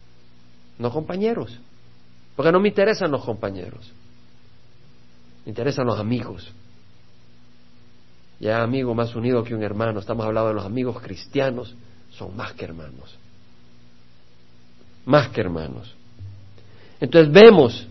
no 0.79 0.91
compañeros, 0.91 1.59
porque 2.35 2.51
no 2.51 2.59
me 2.59 2.69
interesan 2.69 3.11
los 3.11 3.23
compañeros, 3.23 3.91
me 5.45 5.51
interesan 5.51 5.85
los 5.85 5.99
amigos. 5.99 6.51
Ya 8.39 8.61
amigo 8.61 8.93
más 8.93 9.15
unido 9.15 9.43
que 9.43 9.55
un 9.55 9.63
hermano. 9.63 9.99
Estamos 9.99 10.25
hablando 10.25 10.49
de 10.49 10.53
los 10.55 10.65
amigos 10.65 11.01
cristianos. 11.01 11.75
Son 12.17 12.35
más 12.35 12.53
que 12.53 12.65
hermanos. 12.65 13.15
Más 15.05 15.29
que 15.29 15.41
hermanos. 15.41 15.93
Entonces 16.99 17.31
vemos, 17.31 17.87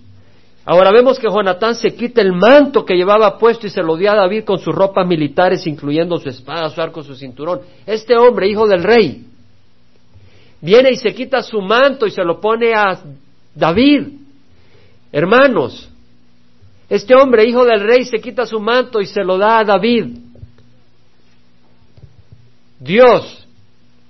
ahora 0.64 0.90
vemos 0.90 1.18
que 1.18 1.28
Jonatán 1.28 1.76
se 1.76 1.94
quita 1.94 2.20
el 2.20 2.32
manto 2.32 2.84
que 2.84 2.96
llevaba 2.96 3.38
puesto 3.38 3.68
y 3.68 3.70
se 3.70 3.82
lo 3.82 3.96
dio 3.96 4.10
a 4.10 4.16
David 4.16 4.44
con 4.44 4.58
sus 4.58 4.74
ropas 4.74 5.06
militares, 5.06 5.66
incluyendo 5.66 6.18
su 6.18 6.28
espada, 6.28 6.68
su 6.70 6.80
arco, 6.80 7.04
su 7.04 7.14
cinturón. 7.14 7.60
Este 7.86 8.16
hombre, 8.16 8.48
hijo 8.48 8.66
del 8.66 8.82
rey, 8.82 9.24
viene 10.60 10.90
y 10.90 10.96
se 10.96 11.14
quita 11.14 11.42
su 11.42 11.60
manto 11.60 12.04
y 12.06 12.10
se 12.10 12.24
lo 12.24 12.40
pone 12.40 12.74
a 12.74 13.00
David. 13.54 14.08
Hermanos, 15.12 15.88
este 16.88 17.14
hombre, 17.14 17.44
hijo 17.48 17.64
del 17.64 17.80
rey, 17.80 18.04
se 18.04 18.18
quita 18.18 18.44
su 18.44 18.58
manto 18.58 19.00
y 19.00 19.06
se 19.06 19.22
lo 19.22 19.38
da 19.38 19.60
a 19.60 19.64
David. 19.64 20.18
Dios 22.80 23.45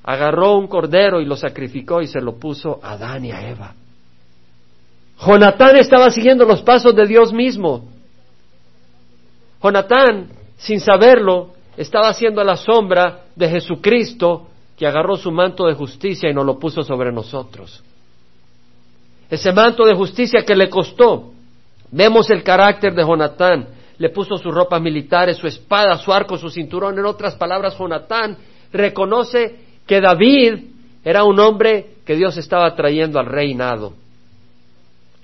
agarró 0.06 0.56
un 0.56 0.68
cordero 0.68 1.20
y 1.20 1.26
lo 1.26 1.36
sacrificó 1.36 2.00
y 2.00 2.06
se 2.06 2.20
lo 2.20 2.36
puso 2.36 2.78
a 2.82 2.92
Adán 2.92 3.24
y 3.24 3.32
a 3.32 3.48
Eva. 3.50 3.74
Jonatán 5.18 5.76
estaba 5.76 6.10
siguiendo 6.10 6.44
los 6.44 6.62
pasos 6.62 6.94
de 6.94 7.06
Dios 7.06 7.32
mismo. 7.32 7.88
Jonatán, 9.60 10.28
sin 10.56 10.78
saberlo, 10.78 11.50
estaba 11.76 12.08
haciendo 12.08 12.44
la 12.44 12.56
sombra 12.56 13.24
de 13.34 13.48
Jesucristo 13.48 14.46
que 14.76 14.86
agarró 14.86 15.16
su 15.16 15.32
manto 15.32 15.66
de 15.66 15.74
justicia 15.74 16.30
y 16.30 16.34
nos 16.34 16.46
lo 16.46 16.58
puso 16.58 16.84
sobre 16.84 17.10
nosotros. 17.10 17.82
Ese 19.28 19.52
manto 19.52 19.84
de 19.84 19.94
justicia 19.94 20.44
que 20.44 20.54
le 20.54 20.70
costó. 20.70 21.32
Vemos 21.90 22.30
el 22.30 22.44
carácter 22.44 22.94
de 22.94 23.02
Jonatán. 23.02 23.68
Le 23.98 24.10
puso 24.10 24.36
sus 24.36 24.54
ropas 24.54 24.80
militares, 24.80 25.36
su 25.36 25.48
espada, 25.48 25.98
su 25.98 26.12
arco, 26.12 26.38
su 26.38 26.48
cinturón. 26.48 26.96
En 26.98 27.06
otras 27.06 27.34
palabras, 27.34 27.76
Jonatán 27.76 28.36
reconoce 28.70 29.65
que 29.86 30.00
David 30.00 30.64
era 31.04 31.24
un 31.24 31.38
hombre 31.38 31.96
que 32.04 32.16
Dios 32.16 32.36
estaba 32.36 32.74
trayendo 32.74 33.18
al 33.18 33.26
reinado. 33.26 33.94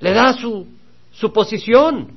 Le 0.01 0.13
da 0.13 0.33
su, 0.33 0.67
su 1.13 1.33
posición, 1.33 2.13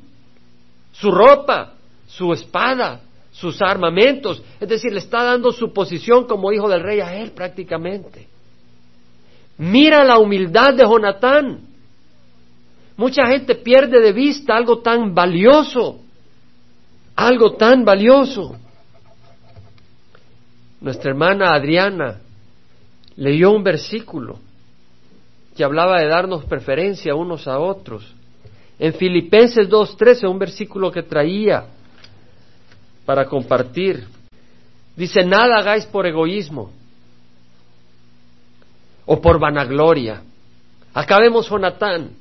su 0.91 1.11
ropa, 1.11 1.73
su 2.07 2.31
espada, 2.33 3.01
sus 3.31 3.61
armamentos. 3.61 4.41
Es 4.59 4.69
decir, 4.69 4.91
le 4.91 4.99
está 4.99 5.23
dando 5.23 5.51
su 5.51 5.73
posición 5.73 6.25
como 6.25 6.51
hijo 6.51 6.69
del 6.69 6.83
rey 6.83 6.99
a 6.99 7.15
él 7.15 7.31
prácticamente. 7.31 8.27
Mira 9.57 10.03
la 10.03 10.17
humildad 10.19 10.73
de 10.73 10.83
Jonatán. 10.83 11.61
Mucha 12.97 13.27
gente 13.27 13.55
pierde 13.55 13.99
de 13.99 14.13
vista 14.13 14.55
algo 14.55 14.79
tan 14.79 15.13
valioso, 15.13 15.99
algo 17.15 17.55
tan 17.55 17.83
valioso. 17.83 18.55
Nuestra 20.79 21.11
hermana 21.11 21.53
Adriana 21.53 22.21
leyó 23.17 23.51
un 23.51 23.63
versículo 23.63 24.39
que 25.55 25.63
hablaba 25.63 26.01
de 26.01 26.07
darnos 26.07 26.45
preferencia 26.45 27.15
unos 27.15 27.47
a 27.47 27.59
otros. 27.59 28.13
En 28.77 28.93
Filipenses 28.93 29.69
2.13, 29.69 30.29
un 30.29 30.37
versículo 30.37 30.91
que 30.91 31.03
traía 31.03 31.65
para 33.05 33.25
compartir, 33.25 34.05
dice, 34.95 35.23
nada 35.23 35.57
hagáis 35.57 35.85
por 35.85 36.05
egoísmo 36.05 36.71
o 39.05 39.21
por 39.21 39.39
vanagloria. 39.39 40.23
Acá 40.93 41.19
vemos 41.19 41.47
Jonatán. 41.47 42.11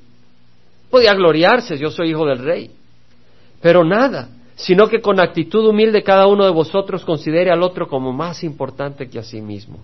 Podía 0.91 1.15
gloriarse, 1.15 1.77
yo 1.77 1.91
soy 1.91 2.11
hijo 2.11 2.25
del 2.27 2.39
rey. 2.39 2.71
Pero 3.61 3.83
nada, 3.83 4.29
sino 4.55 4.89
que 4.89 5.01
con 5.01 5.19
actitud 5.19 5.67
humilde 5.67 6.05
cada 6.05 6.29
uno 6.29 6.45
de 6.45 6.53
vosotros 6.53 7.05
considere 7.05 7.51
al 7.51 7.63
otro 7.63 7.89
como 7.89 8.13
más 8.13 8.45
importante 8.45 9.09
que 9.09 9.19
a 9.19 9.25
sí 9.25 9.41
mismo. 9.41 9.79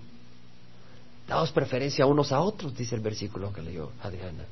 Daos 1.31 1.53
preferencia 1.53 2.07
unos 2.07 2.33
a 2.33 2.41
otros, 2.41 2.77
dice 2.77 2.97
el 2.97 3.03
versículo 3.03 3.53
que 3.53 3.63
leyó 3.63 3.93
Adriana. 4.03 4.47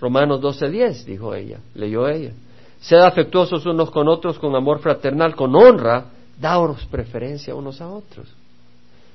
Romanos 0.00 0.40
12:10, 0.40 1.04
dijo 1.04 1.32
ella, 1.32 1.60
leyó 1.76 2.08
ella. 2.08 2.32
Sed 2.80 2.98
afectuosos 2.98 3.64
unos 3.66 3.92
con 3.92 4.08
otros 4.08 4.36
con 4.40 4.56
amor 4.56 4.80
fraternal, 4.80 5.36
con 5.36 5.54
honra, 5.54 6.06
daos 6.40 6.86
preferencia 6.86 7.54
unos 7.54 7.80
a 7.80 7.88
otros. 7.88 8.26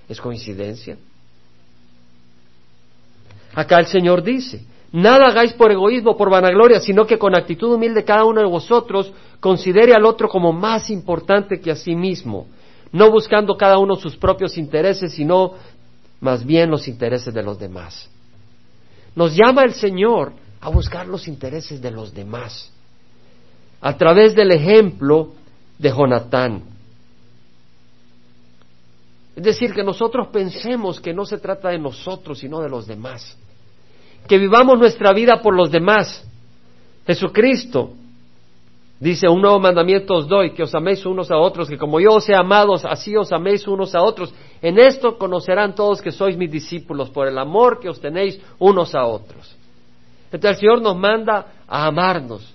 ¿Es 0.07 0.21
coincidencia? 0.21 0.97
Acá 3.55 3.79
el 3.79 3.87
Señor 3.87 4.23
dice, 4.23 4.65
nada 4.93 5.25
hagáis 5.25 5.51
por 5.51 5.73
egoísmo, 5.73 6.15
por 6.15 6.29
vanagloria, 6.29 6.79
sino 6.79 7.05
que 7.05 7.19
con 7.19 7.35
actitud 7.35 7.73
humilde 7.73 8.05
cada 8.05 8.23
uno 8.23 8.39
de 8.39 8.47
vosotros 8.47 9.11
considere 9.41 9.93
al 9.93 10.05
otro 10.05 10.29
como 10.29 10.53
más 10.53 10.89
importante 10.89 11.59
que 11.59 11.69
a 11.69 11.75
sí 11.75 11.97
mismo, 11.97 12.47
no 12.93 13.09
buscando 13.09 13.57
cada 13.57 13.79
uno 13.79 13.95
sus 13.95 14.15
propios 14.15 14.57
intereses, 14.57 15.13
sino 15.13 15.55
más 16.21 16.45
bien 16.45 16.69
los 16.69 16.87
intereses 16.87 17.33
de 17.33 17.43
los 17.43 17.59
demás. 17.59 18.09
Nos 19.15 19.35
llama 19.35 19.63
el 19.63 19.73
Señor 19.73 20.31
a 20.61 20.69
buscar 20.69 21.07
los 21.07 21.27
intereses 21.27 21.81
de 21.81 21.91
los 21.91 22.13
demás, 22.13 22.71
a 23.81 23.97
través 23.97 24.35
del 24.35 24.51
ejemplo 24.51 25.33
de 25.79 25.89
Jonatán. 25.89 26.63
Es 29.35 29.43
decir, 29.43 29.73
que 29.73 29.83
nosotros 29.83 30.27
pensemos 30.27 31.01
que 31.01 31.13
no 31.13 31.25
se 31.25 31.39
trata 31.39 31.69
de 31.69 31.79
nosotros, 31.79 32.37
sino 32.37 32.61
de 32.61 32.69
los 32.69 32.85
demás. 32.85 33.35
Que 34.27 34.37
vivamos 34.37 34.77
nuestra 34.77 35.11
vida 35.13 35.41
por 35.41 35.55
los 35.55 35.71
demás. 35.71 36.23
Jesucristo 37.07 37.93
dice, 38.99 39.27
un 39.27 39.41
nuevo 39.41 39.59
mandamiento 39.59 40.15
os 40.15 40.27
doy, 40.27 40.51
que 40.51 40.63
os 40.63 40.73
améis 40.73 41.05
unos 41.05 41.31
a 41.31 41.37
otros, 41.37 41.69
que 41.69 41.77
como 41.77 41.99
yo 41.99 42.13
os 42.13 42.27
he 42.29 42.35
amado, 42.35 42.73
así 42.73 43.15
os 43.15 43.31
améis 43.31 43.67
unos 43.67 43.95
a 43.95 44.01
otros. 44.01 44.33
En 44.61 44.79
esto 44.79 45.17
conocerán 45.17 45.75
todos 45.75 46.01
que 46.01 46.11
sois 46.11 46.37
mis 46.37 46.51
discípulos, 46.51 47.09
por 47.09 47.27
el 47.27 47.37
amor 47.37 47.79
que 47.79 47.89
os 47.89 47.99
tenéis 47.99 48.39
unos 48.59 48.95
a 48.95 49.05
otros. 49.05 49.55
Entonces 50.31 50.51
el 50.51 50.61
Señor 50.61 50.81
nos 50.81 50.95
manda 50.95 51.47
a 51.67 51.85
amarnos. 51.85 52.53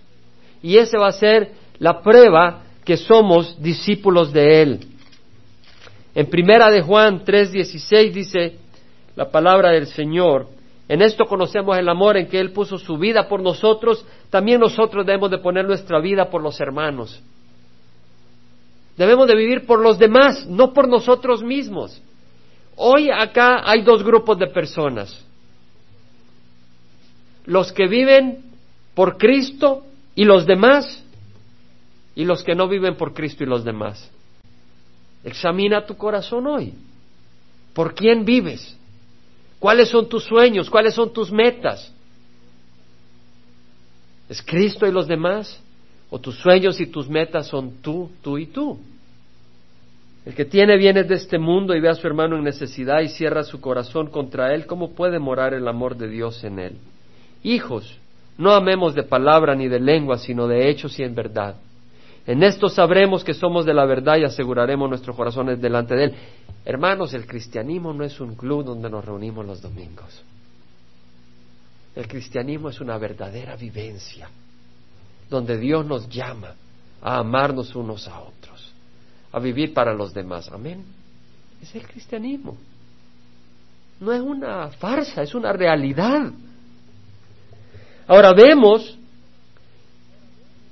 Y 0.63 0.77
esa 0.77 0.99
va 0.99 1.09
a 1.09 1.13
ser 1.13 1.53
la 1.79 2.01
prueba 2.01 2.63
que 2.85 2.97
somos 2.97 3.61
discípulos 3.63 4.33
de 4.33 4.63
Él. 4.63 4.81
En 6.15 6.27
primera 6.27 6.71
de 6.71 6.83
Juan 6.83 7.25
3:16 7.25 8.13
dice 8.13 8.59
la 9.15 9.31
palabra 9.31 9.71
del 9.71 9.87
Señor, 9.87 10.49
en 10.89 11.03
esto 11.03 11.27
conocemos 11.27 11.77
el 11.77 11.89
amor 11.89 12.17
en 12.17 12.29
que 12.29 12.41
Él 12.41 12.53
puso 12.53 12.79
su 12.79 12.97
vida 12.97 13.29
por 13.29 13.43
nosotros, 13.43 14.05
también 14.31 14.61
nosotros 14.61 15.05
debemos 15.05 15.31
de 15.31 15.39
poner 15.39 15.67
nuestra 15.67 16.01
vida 16.01 16.31
por 16.31 16.43
los 16.43 16.59
hermanos. 16.61 17.23
Debemos 18.97 19.29
de 19.29 19.37
vivir 19.37 19.67
por 19.67 19.81
los 19.81 19.99
demás, 19.99 20.47
no 20.47 20.73
por 20.73 20.89
nosotros 20.89 21.43
mismos. 21.43 22.01
Hoy 22.75 23.11
acá 23.11 23.63
hay 23.65 23.83
dos 23.83 24.03
grupos 24.03 24.39
de 24.39 24.47
personas. 24.47 25.25
Los 27.45 27.71
que 27.73 27.87
viven 27.87 28.45
por 28.95 29.19
Cristo 29.19 29.85
y 30.15 30.25
los 30.25 30.47
demás, 30.47 31.05
y 32.15 32.25
los 32.25 32.43
que 32.43 32.55
no 32.55 32.67
viven 32.67 32.97
por 32.97 33.13
Cristo 33.13 33.45
y 33.45 33.47
los 33.47 33.63
demás. 33.63 34.11
Examina 35.23 35.85
tu 35.85 35.97
corazón 35.97 36.47
hoy. 36.47 36.75
¿Por 37.75 37.95
quién 37.95 38.25
vives? 38.25 38.77
¿Cuáles 39.59 39.89
son 39.89 40.09
tus 40.09 40.25
sueños? 40.25 40.71
¿Cuáles 40.71 40.95
son 40.95 41.13
tus 41.13 41.33
metas? 41.33 41.93
¿Es 44.29 44.43
Cristo 44.43 44.87
y 44.87 44.93
los 44.93 45.09
demás? 45.09 45.61
¿O 46.11 46.19
tus 46.19 46.37
sueños 46.37 46.81
y 46.81 46.87
tus 46.87 47.09
metas 47.09 47.49
son 47.49 47.83
tú, 47.83 48.11
tú 48.23 48.39
y 48.39 48.47
tú? 48.47 48.79
El 50.25 50.35
que 50.35 50.45
tiene 50.45 50.77
bienes 50.77 51.09
de 51.09 51.15
este 51.15 51.39
mundo 51.39 51.75
y 51.75 51.81
ve 51.81 51.89
a 51.89 51.95
su 51.95 52.07
hermano 52.07 52.37
en 52.37 52.45
necesidad 52.45 53.01
y 53.01 53.09
cierra 53.09 53.45
su 53.45 53.61
corazón 53.61 54.09
contra 54.11 54.55
él, 54.55 54.67
¿cómo 54.67 54.93
puede 54.93 55.19
morar 55.19 55.55
el 55.55 55.67
amor 55.67 55.97
de 55.97 56.09
Dios 56.09 56.45
en 56.45 56.59
él? 56.59 56.73
Hijos, 57.43 57.99
no 58.37 58.53
amemos 58.53 58.95
de 58.95 59.05
palabra 59.05 59.55
ni 59.55 59.69
de 59.69 59.81
lengua, 59.81 60.19
sino 60.19 60.47
de 60.47 60.69
hechos 60.69 60.99
y 60.99 61.03
en 61.03 61.15
verdad. 61.15 61.57
En 62.29 62.43
esto 62.43 62.69
sabremos 62.69 63.25
que 63.25 63.33
somos 63.33 63.65
de 63.65 63.73
la 63.73 63.87
verdad 63.87 64.19
y 64.19 64.25
aseguraremos 64.25 64.87
nuestros 64.87 65.17
corazones 65.17 65.63
delante 65.63 65.95
de 65.95 66.05
Él. 66.05 66.15
Hermanos, 66.63 67.15
el 67.15 67.27
cristianismo 67.27 67.95
no 67.95 68.05
es 68.05 68.21
un 68.21 68.35
club 68.35 68.67
donde 68.67 68.91
nos 68.91 69.03
reunimos 69.03 69.47
los 69.47 69.63
domingos. 69.63 70.23
El 71.97 72.07
cristianismo 72.07 72.69
es 72.69 72.83
una 72.83 72.99
verdadera 72.99 73.57
vivencia, 73.57 74.29
donde 75.31 75.57
Dios 75.57 75.87
nos 75.87 76.07
llama 76.07 76.53
a 77.01 77.17
amarnos 77.17 77.75
unos 77.75 78.07
a 78.07 78.21
otros, 78.21 78.75
a 79.33 79.39
vivir 79.39 79.73
para 79.73 79.95
los 79.95 80.13
demás. 80.13 80.51
Amén. 80.53 80.85
Es 81.63 81.75
el 81.75 81.89
cristianismo. 81.89 82.59
No 84.01 84.13
es 84.13 84.21
una 84.21 84.69
farsa, 84.73 85.23
es 85.23 85.35
una 85.35 85.55
realidad. 85.55 86.31
Ahora 88.07 88.35
vemos 88.35 88.98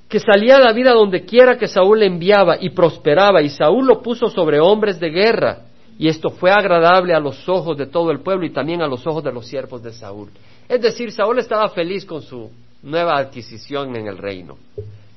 que 0.08 0.20
salía 0.20 0.56
a 0.56 0.92
donde 0.92 1.24
quiera 1.24 1.56
que 1.56 1.66
Saúl 1.66 2.00
le 2.00 2.06
enviaba 2.06 2.56
y 2.60 2.70
prosperaba, 2.70 3.42
y 3.42 3.50
Saúl 3.50 3.86
lo 3.86 4.02
puso 4.02 4.28
sobre 4.28 4.60
hombres 4.60 5.00
de 5.00 5.10
guerra, 5.10 5.62
y 5.98 6.08
esto 6.08 6.30
fue 6.30 6.50
agradable 6.50 7.14
a 7.14 7.20
los 7.20 7.48
ojos 7.48 7.76
de 7.76 7.86
todo 7.86 8.10
el 8.10 8.20
pueblo 8.20 8.46
y 8.46 8.52
también 8.52 8.82
a 8.82 8.86
los 8.86 9.06
ojos 9.06 9.24
de 9.24 9.32
los 9.32 9.46
siervos 9.46 9.82
de 9.82 9.92
Saúl. 9.92 10.30
Es 10.68 10.80
decir, 10.80 11.10
Saúl 11.10 11.38
estaba 11.38 11.68
feliz 11.68 12.04
con 12.04 12.22
su 12.22 12.50
nueva 12.82 13.18
adquisición 13.18 13.96
en 13.96 14.06
el 14.06 14.18
reino. 14.18 14.58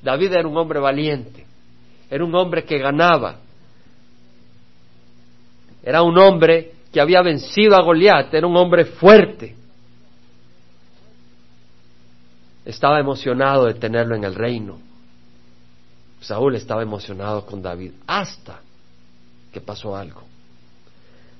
David 0.02 0.32
era 0.32 0.48
un 0.48 0.56
hombre 0.56 0.80
valiente, 0.80 1.44
era 2.10 2.24
un 2.24 2.34
hombre 2.34 2.64
que 2.64 2.78
ganaba, 2.78 3.36
era 5.82 6.02
un 6.02 6.18
hombre 6.18 6.72
que 6.92 7.00
había 7.00 7.22
vencido 7.22 7.76
a 7.76 7.82
Goliat, 7.82 8.32
era 8.34 8.46
un 8.46 8.56
hombre 8.56 8.84
fuerte. 8.86 9.54
Estaba 12.64 13.00
emocionado 13.00 13.66
de 13.66 13.74
tenerlo 13.74 14.14
en 14.14 14.24
el 14.24 14.34
reino. 14.34 14.78
Saúl 16.20 16.54
estaba 16.56 16.82
emocionado 16.82 17.46
con 17.46 17.62
David 17.62 17.92
hasta 18.06 18.60
que 19.52 19.60
pasó 19.60 19.96
algo. 19.96 20.22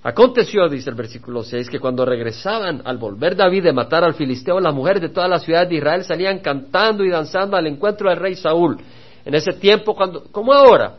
Aconteció, 0.03 0.67
dice 0.69 0.89
el 0.89 0.97
versículo 0.97 1.43
6, 1.43 1.69
que 1.69 1.79
cuando 1.79 2.07
regresaban 2.07 2.81
al 2.87 2.97
volver 2.97 3.37
David 3.37 3.65
de 3.65 3.73
matar 3.73 4.03
al 4.03 4.15
filisteo, 4.15 4.59
las 4.59 4.75
mujeres 4.75 5.03
de 5.03 5.11
todas 5.11 5.29
las 5.29 5.43
ciudades 5.43 5.69
de 5.69 5.77
Israel 5.77 6.05
salían 6.05 6.39
cantando 6.39 7.05
y 7.05 7.11
danzando 7.11 7.57
al 7.57 7.67
encuentro 7.67 8.09
del 8.09 8.19
rey 8.19 8.35
Saúl. 8.35 8.79
En 9.27 9.35
ese 9.35 9.53
tiempo, 9.53 9.95
cuando, 9.95 10.25
como 10.33 10.55
ahora, 10.55 10.95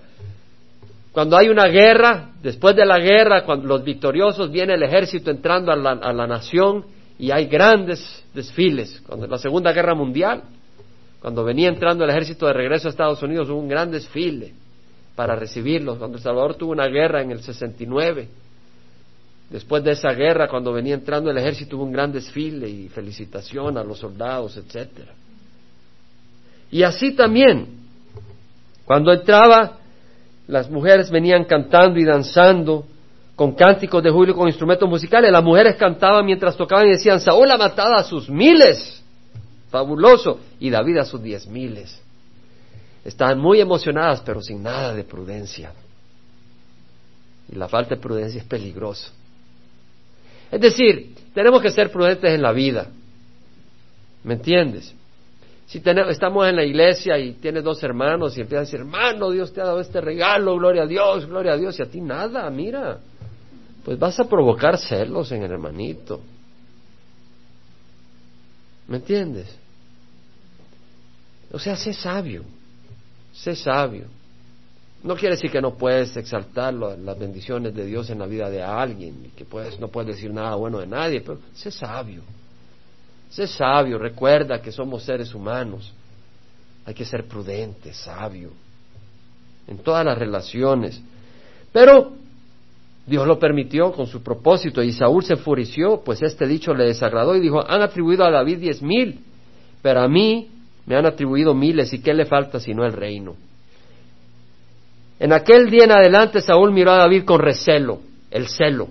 cuando 1.12 1.36
hay 1.36 1.50
una 1.50 1.66
guerra, 1.66 2.30
después 2.44 2.76
de 2.76 2.86
la 2.86 3.00
guerra, 3.00 3.44
cuando 3.44 3.68
los 3.68 3.84
victoriosos 3.84 4.52
viene 4.52 4.76
el 4.76 4.84
ejército 4.84 5.32
entrando 5.32 5.72
a 5.72 5.76
la, 5.76 5.92
a 5.94 6.14
la 6.14 6.28
nación, 6.28 6.86
y 7.22 7.30
hay 7.30 7.46
grandes 7.46 8.24
desfiles. 8.34 9.00
Cuando 9.06 9.28
la 9.28 9.38
Segunda 9.38 9.72
Guerra 9.72 9.94
Mundial, 9.94 10.42
cuando 11.22 11.44
venía 11.44 11.70
entrando 11.70 12.04
el 12.04 12.10
ejército 12.10 12.48
de 12.48 12.54
regreso 12.54 12.88
a 12.88 12.90
Estados 12.90 13.22
Unidos, 13.22 13.48
hubo 13.48 13.60
un 13.60 13.68
gran 13.68 13.92
desfile 13.92 14.54
para 15.16 15.36
recibirlos. 15.36 16.00
Cuando 16.00 16.18
El 16.18 16.24
Salvador 16.24 16.56
tuvo 16.56 16.72
una 16.72 16.88
guerra 16.88 17.22
en 17.22 17.30
el 17.30 17.44
69, 17.44 18.28
después 19.52 19.84
de 19.84 19.92
esa 19.92 20.12
guerra, 20.14 20.48
cuando 20.48 20.74
venía 20.74 20.96
entrando 20.96 21.30
el 21.30 21.38
ejército, 21.38 21.78
hubo 21.78 21.84
un 21.84 21.92
gran 21.92 22.12
desfile 22.12 22.68
y 22.68 22.90
felicitación 22.90 23.78
a 23.78 23.84
los 23.84 24.00
soldados, 24.00 24.58
etcétera. 24.58 25.14
Y 26.72 26.82
así 26.82 27.12
también, 27.12 27.68
cuando 28.84 29.14
entraba, 29.14 29.78
las 30.48 30.72
mujeres 30.72 31.12
venían 31.12 31.44
cantando 31.44 32.00
y 32.00 32.04
danzando 32.04 32.88
con 33.42 33.54
cánticos 33.54 34.04
de 34.04 34.12
júbilo, 34.12 34.36
con 34.36 34.48
instrumentos 34.48 34.88
musicales. 34.88 35.32
Las 35.32 35.44
mujeres 35.44 35.76
cantaban 35.76 36.24
mientras 36.24 36.56
tocaban 36.56 36.86
y 36.86 36.92
decían, 36.92 37.20
Saúl 37.20 37.50
ha 37.50 37.58
matado 37.58 37.96
a 37.96 38.04
sus 38.04 38.30
miles. 38.30 39.04
Fabuloso. 39.72 40.40
Y 40.60 40.70
David 40.70 40.98
a 40.98 41.06
sus 41.06 41.24
diez 41.24 41.48
miles. 41.48 42.00
Estaban 43.04 43.40
muy 43.40 43.60
emocionadas, 43.60 44.22
pero 44.22 44.44
sin 44.44 44.62
nada 44.62 44.94
de 44.94 45.04
prudencia. 45.04 45.74
Y 47.52 47.56
la 47.56 47.68
falta 47.68 47.96
de 47.96 48.02
prudencia 48.02 48.40
es 48.40 48.46
peligrosa. 48.46 49.12
Es 50.52 50.62
decir, 50.62 51.16
tenemos 51.34 51.64
que 51.64 51.72
ser 51.72 51.92
prudentes 51.92 52.32
en 52.32 52.44
la 52.44 52.52
vida. 52.52 52.90
¿Me 54.24 54.36
entiendes? 54.36 54.94
Si 55.66 55.80
tenemos, 55.80 56.12
estamos 56.12 56.48
en 56.48 56.58
la 56.58 56.64
iglesia 56.64 57.18
y 57.18 57.32
tienes 57.32 57.64
dos 57.64 57.82
hermanos 57.82 58.38
y 58.38 58.42
empiezas 58.42 58.68
a 58.68 58.70
decir, 58.70 58.80
hermano, 58.82 59.32
Dios 59.32 59.52
te 59.52 59.62
ha 59.62 59.66
dado 59.66 59.80
este 59.80 60.00
regalo, 60.00 60.58
gloria 60.58 60.84
a 60.84 60.86
Dios, 60.86 61.26
gloria 61.26 61.54
a 61.54 61.58
Dios, 61.58 61.80
y 61.80 61.82
a 61.82 61.88
ti 61.88 62.02
nada, 62.02 62.48
mira 62.52 63.00
pues 63.84 63.98
vas 63.98 64.20
a 64.20 64.26
provocar 64.26 64.78
celos 64.78 65.32
en 65.32 65.44
el 65.44 65.52
hermanito. 65.52 66.22
¿Me 68.88 68.98
entiendes? 68.98 69.48
O 71.52 71.60
sea, 71.60 71.76
sé 71.76 71.94
sabio, 71.94 72.44
sé 73.34 73.56
sabio. 73.56 74.06
No 75.04 75.16
quiere 75.16 75.36
decir 75.36 75.50
que 75.50 75.62
no 75.62 75.74
puedes 75.74 76.16
exaltar 76.16 76.74
las 76.74 77.18
bendiciones 77.18 77.74
de 77.74 77.86
Dios 77.86 78.10
en 78.12 78.20
la 78.20 78.28
vida 78.28 78.50
de 78.50 78.62
alguien, 78.62 79.32
que 79.36 79.46
puedes, 79.46 79.80
no 79.80 79.88
puedes 79.88 80.16
decir 80.16 80.32
nada 80.32 80.56
bueno 80.56 80.80
de 80.80 80.88
nadie, 80.88 81.22
pero 81.22 81.40
sé 81.56 81.72
sabio. 81.72 82.22
Sé 83.32 83.48
sabio, 83.48 83.98
recuerda 83.98 84.62
que 84.62 84.72
somos 84.72 85.04
seres 85.04 85.34
humanos. 85.34 85.92
Hay 86.86 86.94
que 86.94 87.06
ser 87.06 87.26
prudente, 87.28 87.94
sabio, 87.94 88.52
en 89.68 89.80
todas 89.80 90.06
las 90.06 90.18
relaciones. 90.18 91.02
Pero 91.72 92.21
Dios 93.06 93.28
lo 93.28 93.40
permitió 93.40 93.92
con 93.92 94.08
su 94.08 94.22
propósito 94.22 94.84
y 94.84 94.92
Saúl 94.92 95.24
se 95.24 95.34
enfureció, 95.34 96.02
pues 96.04 96.22
este 96.22 96.46
dicho 96.48 96.74
le 96.74 96.86
desagradó 96.86 97.36
y 97.36 97.40
dijo, 97.40 97.64
han 97.68 97.82
atribuido 97.82 98.24
a 98.24 98.32
David 98.32 98.60
diez 98.60 98.82
mil, 98.82 99.20
pero 99.82 100.02
a 100.02 100.08
mí 100.08 100.50
me 100.86 100.96
han 100.96 101.06
atribuido 101.06 101.54
miles 101.54 101.92
y 101.94 102.02
qué 102.02 102.14
le 102.14 102.26
falta 102.26 102.60
sino 102.60 102.86
el 102.86 102.94
reino. 102.94 103.36
En 105.20 105.34
aquel 105.34 105.70
día 105.70 105.86
en 105.86 105.92
adelante 105.92 106.42
Saúl 106.42 106.72
miró 106.72 106.92
a 106.92 106.98
David 106.98 107.26
con 107.26 107.40
recelo, 107.40 108.02
el 108.30 108.48
celo, 108.48 108.90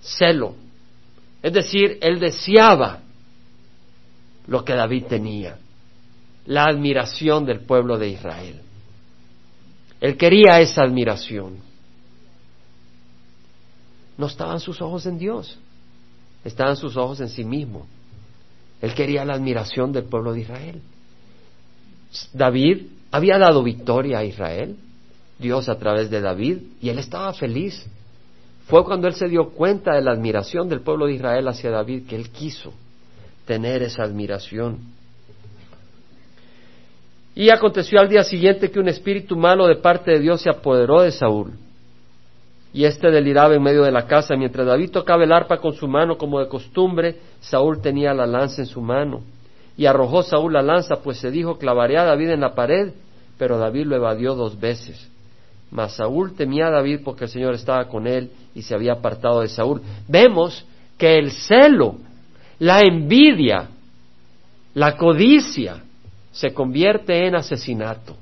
celo. 0.00 0.54
Es 1.42 1.52
decir, 1.52 1.98
él 2.00 2.18
deseaba 2.18 3.00
lo 4.46 4.64
que 4.64 4.74
David 4.74 5.04
tenía, 5.08 5.58
la 6.46 6.64
admiración 6.64 7.44
del 7.44 7.60
pueblo 7.60 7.98
de 7.98 8.08
Israel. 8.08 8.60
Él 10.00 10.16
quería 10.16 10.60
esa 10.60 10.82
admiración. 10.82 11.65
No 14.16 14.26
estaban 14.26 14.60
sus 14.60 14.80
ojos 14.80 15.06
en 15.06 15.18
Dios, 15.18 15.58
estaban 16.44 16.76
sus 16.76 16.96
ojos 16.96 17.20
en 17.20 17.28
sí 17.28 17.44
mismo. 17.44 17.86
Él 18.80 18.94
quería 18.94 19.24
la 19.24 19.34
admiración 19.34 19.92
del 19.92 20.04
pueblo 20.04 20.32
de 20.32 20.40
Israel. 20.40 20.80
David 22.32 22.86
había 23.10 23.38
dado 23.38 23.62
victoria 23.62 24.18
a 24.18 24.24
Israel, 24.24 24.76
Dios 25.38 25.68
a 25.68 25.78
través 25.78 26.10
de 26.10 26.20
David, 26.20 26.58
y 26.80 26.88
él 26.88 26.98
estaba 26.98 27.32
feliz. 27.32 27.86
Fue 28.66 28.84
cuando 28.84 29.06
él 29.06 29.14
se 29.14 29.28
dio 29.28 29.50
cuenta 29.50 29.94
de 29.94 30.02
la 30.02 30.12
admiración 30.12 30.68
del 30.68 30.80
pueblo 30.80 31.06
de 31.06 31.14
Israel 31.14 31.46
hacia 31.48 31.70
David 31.70 32.06
que 32.06 32.16
él 32.16 32.30
quiso 32.30 32.72
tener 33.44 33.82
esa 33.82 34.02
admiración. 34.02 34.78
Y 37.34 37.50
aconteció 37.50 38.00
al 38.00 38.08
día 38.08 38.24
siguiente 38.24 38.70
que 38.70 38.80
un 38.80 38.88
espíritu 38.88 39.36
malo 39.36 39.66
de 39.66 39.76
parte 39.76 40.12
de 40.12 40.20
Dios 40.20 40.40
se 40.40 40.50
apoderó 40.50 41.02
de 41.02 41.12
Saúl. 41.12 41.52
Y 42.76 42.84
éste 42.84 43.10
deliraba 43.10 43.54
en 43.54 43.62
medio 43.62 43.84
de 43.84 43.90
la 43.90 44.06
casa. 44.06 44.36
Mientras 44.36 44.66
David 44.66 44.90
tocaba 44.90 45.24
el 45.24 45.32
arpa 45.32 45.56
con 45.56 45.72
su 45.72 45.88
mano 45.88 46.18
como 46.18 46.40
de 46.40 46.46
costumbre, 46.46 47.16
Saúl 47.40 47.80
tenía 47.80 48.12
la 48.12 48.26
lanza 48.26 48.60
en 48.60 48.66
su 48.66 48.82
mano. 48.82 49.22
Y 49.78 49.86
arrojó 49.86 50.22
Saúl 50.22 50.52
la 50.52 50.60
lanza, 50.60 50.96
pues 50.96 51.16
se 51.16 51.30
dijo, 51.30 51.56
clavaré 51.56 51.96
a 51.96 52.04
David 52.04 52.32
en 52.32 52.42
la 52.42 52.54
pared, 52.54 52.92
pero 53.38 53.56
David 53.56 53.86
lo 53.86 53.96
evadió 53.96 54.34
dos 54.34 54.60
veces. 54.60 55.10
Mas 55.70 55.96
Saúl 55.96 56.34
temía 56.34 56.66
a 56.66 56.70
David 56.70 57.00
porque 57.02 57.24
el 57.24 57.30
Señor 57.30 57.54
estaba 57.54 57.88
con 57.88 58.06
él 58.06 58.30
y 58.54 58.60
se 58.60 58.74
había 58.74 58.92
apartado 58.92 59.40
de 59.40 59.48
Saúl. 59.48 59.80
Vemos 60.06 60.62
que 60.98 61.16
el 61.16 61.30
celo, 61.30 61.94
la 62.58 62.82
envidia, 62.82 63.70
la 64.74 64.98
codicia, 64.98 65.82
se 66.30 66.52
convierte 66.52 67.26
en 67.26 67.36
asesinato. 67.36 68.18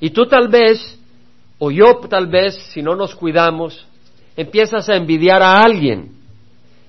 Y 0.00 0.08
tú 0.08 0.24
tal 0.24 0.48
vez, 0.48 0.98
o 1.64 1.70
yo 1.70 1.98
tal 2.10 2.26
vez, 2.26 2.56
si 2.74 2.82
no 2.82 2.94
nos 2.94 3.14
cuidamos, 3.14 3.86
empiezas 4.36 4.86
a 4.90 4.96
envidiar 4.96 5.42
a 5.42 5.62
alguien, 5.62 6.12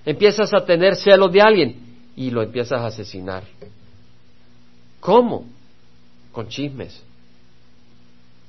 empiezas 0.06 0.54
a 0.54 0.66
tener 0.66 0.98
celos 0.98 1.32
de 1.32 1.42
alguien 1.42 1.78
y 2.18 2.30
lo 2.30 2.42
empiezas 2.44 2.82
a 2.82 2.88
asesinar. 2.88 3.44
¿Cómo? 5.00 5.46
Con 6.34 6.50
chismes. 6.50 7.02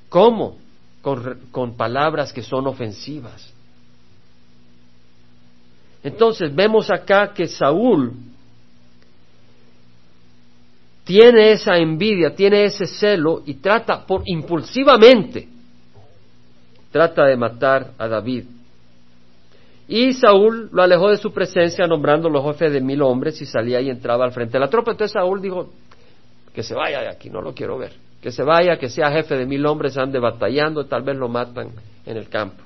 ¿Cómo? 0.09 0.57
Con, 1.01 1.39
con, 1.49 1.77
palabras 1.77 2.33
que 2.33 2.43
son 2.43 2.67
ofensivas. 2.67 3.53
Entonces 6.03 6.53
vemos 6.53 6.89
acá 6.89 7.33
que 7.33 7.47
Saúl 7.47 8.11
tiene 11.05 11.53
esa 11.53 11.77
envidia, 11.77 12.35
tiene 12.35 12.65
ese 12.65 12.85
celo 12.85 13.43
y 13.45 13.53
trata 13.53 14.05
por 14.05 14.23
impulsivamente, 14.25 15.55
trata 16.91 17.25
de 17.25 17.37
matar 17.37 17.91
a 17.97 18.07
David. 18.07 18.45
Y 19.87 20.13
Saúl 20.13 20.69
lo 20.71 20.83
alejó 20.83 21.09
de 21.09 21.17
su 21.17 21.31
presencia 21.31 21.87
nombrándolo 21.87 22.43
jefe 22.43 22.69
de 22.69 22.81
mil 22.81 23.01
hombres 23.01 23.41
y 23.41 23.45
salía 23.45 23.79
y 23.79 23.89
entraba 23.89 24.25
al 24.25 24.31
frente 24.31 24.53
de 24.53 24.59
la 24.59 24.69
tropa. 24.69 24.91
Entonces 24.91 25.13
Saúl 25.13 25.41
dijo, 25.41 25.69
que 26.53 26.63
se 26.63 26.73
vaya 26.73 27.01
de 27.01 27.09
aquí, 27.09 27.29
no 27.29 27.41
lo 27.41 27.53
quiero 27.53 27.77
ver. 27.77 27.93
Que 28.21 28.31
se 28.31 28.43
vaya, 28.43 28.77
que 28.77 28.89
sea 28.89 29.11
jefe 29.11 29.35
de 29.35 29.45
mil 29.45 29.65
hombres, 29.65 29.97
ande 29.97 30.19
batallando, 30.19 30.85
tal 30.85 31.03
vez 31.03 31.15
lo 31.15 31.29
matan 31.29 31.69
en 32.05 32.17
el 32.17 32.27
campo. 32.27 32.63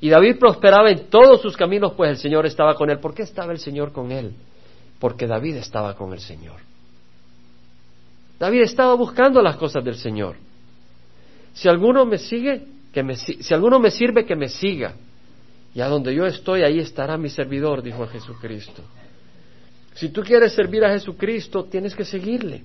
Y 0.00 0.08
David 0.08 0.38
prosperaba 0.38 0.90
en 0.90 1.08
todos 1.10 1.42
sus 1.42 1.56
caminos, 1.56 1.92
pues 1.96 2.10
el 2.10 2.16
Señor 2.18 2.46
estaba 2.46 2.74
con 2.74 2.88
él. 2.88 3.00
¿Por 3.00 3.14
qué 3.14 3.22
estaba 3.22 3.52
el 3.52 3.58
Señor 3.58 3.92
con 3.92 4.12
él? 4.12 4.32
Porque 5.00 5.26
David 5.26 5.56
estaba 5.56 5.94
con 5.94 6.12
el 6.12 6.20
Señor. 6.20 6.60
David 8.38 8.62
estaba 8.62 8.94
buscando 8.94 9.42
las 9.42 9.56
cosas 9.56 9.82
del 9.84 9.96
Señor. 9.96 10.36
Si 11.52 11.68
alguno 11.68 12.04
me 12.04 12.18
sigue, 12.18 12.62
que 12.96 13.02
me, 13.02 13.14
si 13.14 13.52
alguno 13.52 13.78
me 13.78 13.90
sirve, 13.90 14.24
que 14.24 14.34
me 14.34 14.48
siga. 14.48 14.94
Y 15.74 15.82
a 15.82 15.86
donde 15.86 16.14
yo 16.14 16.24
estoy, 16.24 16.62
ahí 16.62 16.78
estará 16.78 17.18
mi 17.18 17.28
servidor, 17.28 17.82
dijo 17.82 18.06
Jesucristo. 18.06 18.80
Si 19.92 20.08
tú 20.08 20.22
quieres 20.22 20.54
servir 20.54 20.82
a 20.82 20.92
Jesucristo, 20.92 21.64
tienes 21.64 21.94
que 21.94 22.06
seguirle. 22.06 22.62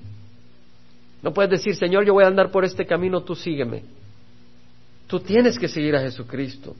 No 1.21 1.33
puedes 1.33 1.51
decir, 1.51 1.75
Señor, 1.75 2.05
yo 2.05 2.13
voy 2.13 2.23
a 2.23 2.27
andar 2.27 2.49
por 2.49 2.63
este 2.63 2.85
camino, 2.85 3.23
tú 3.23 3.35
sígueme. 3.35 3.83
Tú 5.05 5.19
tienes 5.19 5.59
que 5.59 5.67
seguir 5.67 5.97
a 5.97 5.99
Jesucristo. 5.99 6.77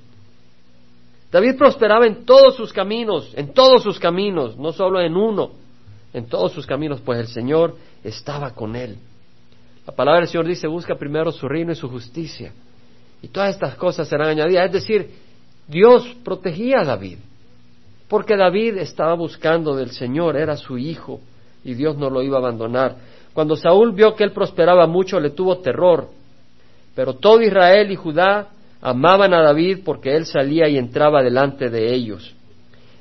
David 1.30 1.58
prosperaba 1.58 2.08
en 2.08 2.24
todos 2.24 2.56
sus 2.56 2.72
caminos, 2.72 3.34
en 3.36 3.54
todos 3.54 3.84
sus 3.84 4.00
caminos, 4.00 4.56
no 4.56 4.72
solo 4.72 5.02
en 5.02 5.18
uno, 5.18 5.52
en 6.14 6.26
todos 6.26 6.54
sus 6.54 6.66
caminos, 6.66 7.02
pues 7.02 7.20
el 7.20 7.28
Señor 7.28 7.76
estaba 8.02 8.52
con 8.52 8.78
él. 8.78 8.96
La 9.86 9.94
palabra 9.94 10.22
del 10.22 10.30
Señor 10.30 10.48
dice, 10.48 10.68
busca 10.68 10.96
primero 10.96 11.34
su 11.34 11.50
reino 11.50 11.74
y 11.74 11.76
su 11.76 11.90
justicia. 11.90 12.54
Y 13.22 13.28
todas 13.28 13.56
estas 13.56 13.76
cosas 13.76 14.08
serán 14.08 14.30
añadidas. 14.30 14.66
Es 14.68 14.74
decir, 14.74 15.12
Dios 15.68 16.16
protegía 16.24 16.82
a 16.82 16.86
David, 16.86 17.18
porque 18.08 18.36
David 18.36 18.78
estaba 18.78 19.14
buscando 19.14 19.76
del 19.76 19.92
Señor, 19.92 20.36
era 20.36 20.58
su 20.58 20.78
hijo, 20.78 21.22
y 21.64 21.74
Dios 21.74 21.98
no 21.98 22.10
lo 22.10 22.22
iba 22.22 22.38
a 22.38 22.40
abandonar. 22.40 22.96
Cuando 23.34 23.56
Saúl 23.56 23.94
vio 23.94 24.16
que 24.16 24.24
él 24.24 24.32
prosperaba 24.32 24.88
mucho, 24.88 25.20
le 25.20 25.30
tuvo 25.30 25.60
terror, 25.60 26.10
pero 26.96 27.14
todo 27.14 27.42
Israel 27.42 27.92
y 27.92 27.96
Judá 27.96 28.50
amaban 28.82 29.34
a 29.34 29.42
David 29.42 29.80
porque 29.86 30.16
él 30.16 30.26
salía 30.26 30.68
y 30.68 30.78
entraba 30.78 31.24
delante 31.24 31.70
de 31.70 31.94
ellos. 31.94 32.36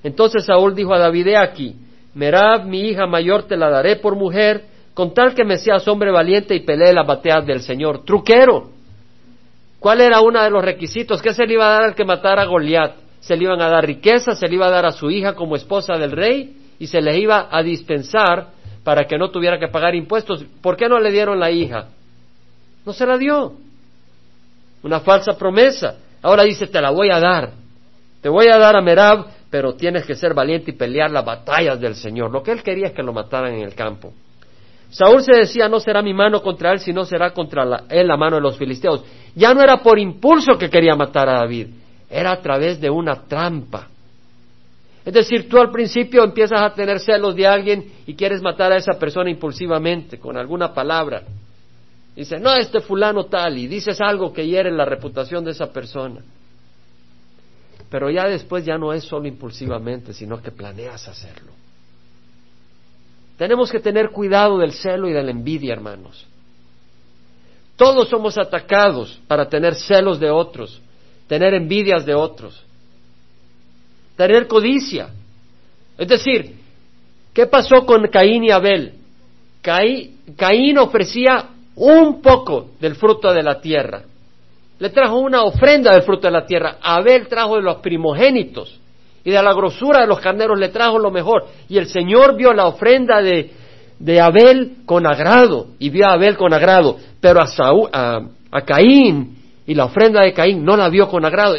Entonces 0.04 0.44
Saúl 0.44 0.74
dijo 0.74 0.94
a 0.94 0.98
David, 0.98 1.28
he 1.28 1.36
aquí, 1.36 1.74
Merab, 2.14 2.66
mi 2.66 2.88
hija 2.88 3.06
mayor, 3.06 3.44
te 3.44 3.56
la 3.56 3.70
daré 3.70 3.96
por 3.96 4.16
mujer, 4.16 4.64
con 4.94 5.14
tal 5.14 5.34
que 5.34 5.44
me 5.44 5.58
seas 5.58 5.86
hombre 5.88 6.10
valiente 6.10 6.54
y 6.54 6.60
pelee 6.60 6.92
las 6.92 7.06
bateas 7.06 7.46
del 7.46 7.60
Señor. 7.60 8.04
Truquero. 8.04 8.79
¿Cuál 9.80 10.02
era 10.02 10.20
uno 10.20 10.42
de 10.42 10.50
los 10.50 10.62
requisitos? 10.62 11.22
¿Qué 11.22 11.32
se 11.32 11.46
le 11.46 11.54
iba 11.54 11.66
a 11.66 11.72
dar 11.72 11.82
al 11.84 11.94
que 11.94 12.04
matara 12.04 12.42
a 12.42 12.44
Goliat? 12.44 12.96
Se 13.20 13.34
le 13.34 13.44
iban 13.44 13.60
a 13.62 13.68
dar 13.68 13.84
riqueza, 13.84 14.34
se 14.34 14.46
le 14.46 14.54
iba 14.54 14.66
a 14.66 14.70
dar 14.70 14.84
a 14.84 14.92
su 14.92 15.10
hija 15.10 15.34
como 15.34 15.56
esposa 15.56 15.94
del 15.94 16.12
rey 16.12 16.54
y 16.78 16.86
se 16.86 17.00
le 17.00 17.18
iba 17.18 17.48
a 17.50 17.62
dispensar 17.62 18.48
para 18.84 19.04
que 19.04 19.16
no 19.16 19.30
tuviera 19.30 19.58
que 19.58 19.68
pagar 19.68 19.94
impuestos. 19.94 20.44
¿Por 20.60 20.76
qué 20.76 20.86
no 20.86 20.98
le 20.98 21.10
dieron 21.10 21.40
la 21.40 21.50
hija? 21.50 21.88
No 22.84 22.92
se 22.92 23.06
la 23.06 23.16
dio. 23.16 23.54
Una 24.82 25.00
falsa 25.00 25.32
promesa. 25.32 25.96
Ahora 26.22 26.44
dice, 26.44 26.66
te 26.66 26.80
la 26.80 26.90
voy 26.90 27.10
a 27.10 27.18
dar. 27.18 27.50
Te 28.20 28.28
voy 28.28 28.48
a 28.48 28.58
dar 28.58 28.76
a 28.76 28.82
Merab, 28.82 29.26
pero 29.48 29.74
tienes 29.74 30.04
que 30.04 30.14
ser 30.14 30.34
valiente 30.34 30.72
y 30.72 30.74
pelear 30.74 31.10
las 31.10 31.24
batallas 31.24 31.80
del 31.80 31.94
Señor. 31.94 32.30
Lo 32.30 32.42
que 32.42 32.52
él 32.52 32.62
quería 32.62 32.88
es 32.88 32.92
que 32.92 33.02
lo 33.02 33.14
mataran 33.14 33.54
en 33.54 33.62
el 33.62 33.74
campo. 33.74 34.12
Saúl 34.90 35.22
se 35.22 35.34
decía, 35.34 35.68
no 35.68 35.80
será 35.80 36.02
mi 36.02 36.12
mano 36.12 36.42
contra 36.42 36.72
él, 36.72 36.80
sino 36.80 37.04
será 37.04 37.32
contra 37.32 37.84
él 37.88 38.08
la 38.08 38.16
mano 38.16 38.36
de 38.36 38.42
los 38.42 38.58
filisteos. 38.58 39.04
Ya 39.34 39.54
no 39.54 39.62
era 39.62 39.78
por 39.78 39.98
impulso 39.98 40.58
que 40.58 40.70
quería 40.70 40.96
matar 40.96 41.28
a 41.28 41.40
David, 41.40 41.68
era 42.08 42.32
a 42.32 42.40
través 42.40 42.80
de 42.80 42.90
una 42.90 43.22
trampa. 43.22 43.88
Es 45.04 45.14
decir, 45.14 45.48
tú 45.48 45.58
al 45.58 45.70
principio 45.70 46.22
empiezas 46.22 46.60
a 46.60 46.74
tener 46.74 47.00
celos 47.00 47.34
de 47.34 47.46
alguien 47.46 47.92
y 48.06 48.14
quieres 48.14 48.42
matar 48.42 48.72
a 48.72 48.76
esa 48.76 48.98
persona 48.98 49.30
impulsivamente, 49.30 50.18
con 50.18 50.36
alguna 50.36 50.74
palabra. 50.74 51.22
Dices, 52.14 52.40
no, 52.40 52.54
este 52.54 52.80
fulano 52.80 53.24
tal, 53.26 53.56
y 53.56 53.66
dices 53.66 54.00
algo 54.00 54.32
que 54.32 54.46
hiere 54.46 54.70
la 54.70 54.84
reputación 54.84 55.44
de 55.44 55.52
esa 55.52 55.72
persona. 55.72 56.20
Pero 57.88 58.10
ya 58.10 58.26
después 58.26 58.64
ya 58.64 58.76
no 58.76 58.92
es 58.92 59.04
solo 59.04 59.26
impulsivamente, 59.26 60.12
sino 60.12 60.40
que 60.42 60.50
planeas 60.50 61.08
hacerlo. 61.08 61.52
Tenemos 63.38 63.72
que 63.72 63.80
tener 63.80 64.10
cuidado 64.10 64.58
del 64.58 64.72
celo 64.72 65.08
y 65.08 65.12
de 65.12 65.22
la 65.22 65.30
envidia, 65.30 65.72
hermanos. 65.72 66.26
Todos 67.80 68.10
somos 68.10 68.36
atacados 68.36 69.18
para 69.26 69.48
tener 69.48 69.74
celos 69.74 70.20
de 70.20 70.30
otros. 70.30 70.78
tener 71.26 71.54
envidias 71.54 72.04
de 72.04 72.12
otros, 72.12 72.60
tener 74.16 74.48
codicia. 74.48 75.10
Es 75.96 76.08
decir, 76.08 76.56
¿qué 77.32 77.46
pasó 77.46 77.86
con 77.86 78.06
Caín 78.08 78.42
y 78.42 78.50
Abel? 78.50 78.94
Caín 79.62 80.76
ofrecía 80.78 81.50
un 81.76 82.20
poco 82.20 82.72
del 82.80 82.96
fruto 82.96 83.32
de 83.32 83.44
la 83.44 83.60
tierra. 83.60 84.02
Le 84.80 84.90
trajo 84.90 85.18
una 85.18 85.44
ofrenda 85.44 85.92
del 85.92 86.02
fruto 86.02 86.26
de 86.26 86.32
la 86.32 86.44
tierra. 86.44 86.78
Abel 86.82 87.28
trajo 87.28 87.56
de 87.56 87.62
los 87.62 87.76
primogénitos 87.76 88.76
y 89.24 89.30
de 89.30 89.42
la 89.42 89.54
grosura 89.54 90.00
de 90.00 90.08
los 90.08 90.18
carneros 90.18 90.58
le 90.58 90.70
trajo 90.70 90.98
lo 90.98 91.12
mejor. 91.12 91.46
Y 91.68 91.78
el 91.78 91.86
Señor 91.86 92.36
vio 92.36 92.52
la 92.52 92.66
ofrenda 92.66 93.22
de, 93.22 93.52
de 94.00 94.18
Abel 94.18 94.78
con 94.86 95.06
agrado 95.06 95.68
y 95.78 95.90
vio 95.90 96.06
a 96.06 96.14
Abel 96.14 96.36
con 96.36 96.52
agrado, 96.52 96.96
pero 97.20 97.40
a, 97.40 98.20
a 98.50 98.60
Caín 98.62 99.36
y 99.66 99.74
la 99.74 99.84
ofrenda 99.84 100.22
de 100.22 100.32
Caín 100.32 100.64
no 100.64 100.76
la 100.76 100.88
vio 100.88 101.08
con 101.08 101.24
agrado. 101.24 101.54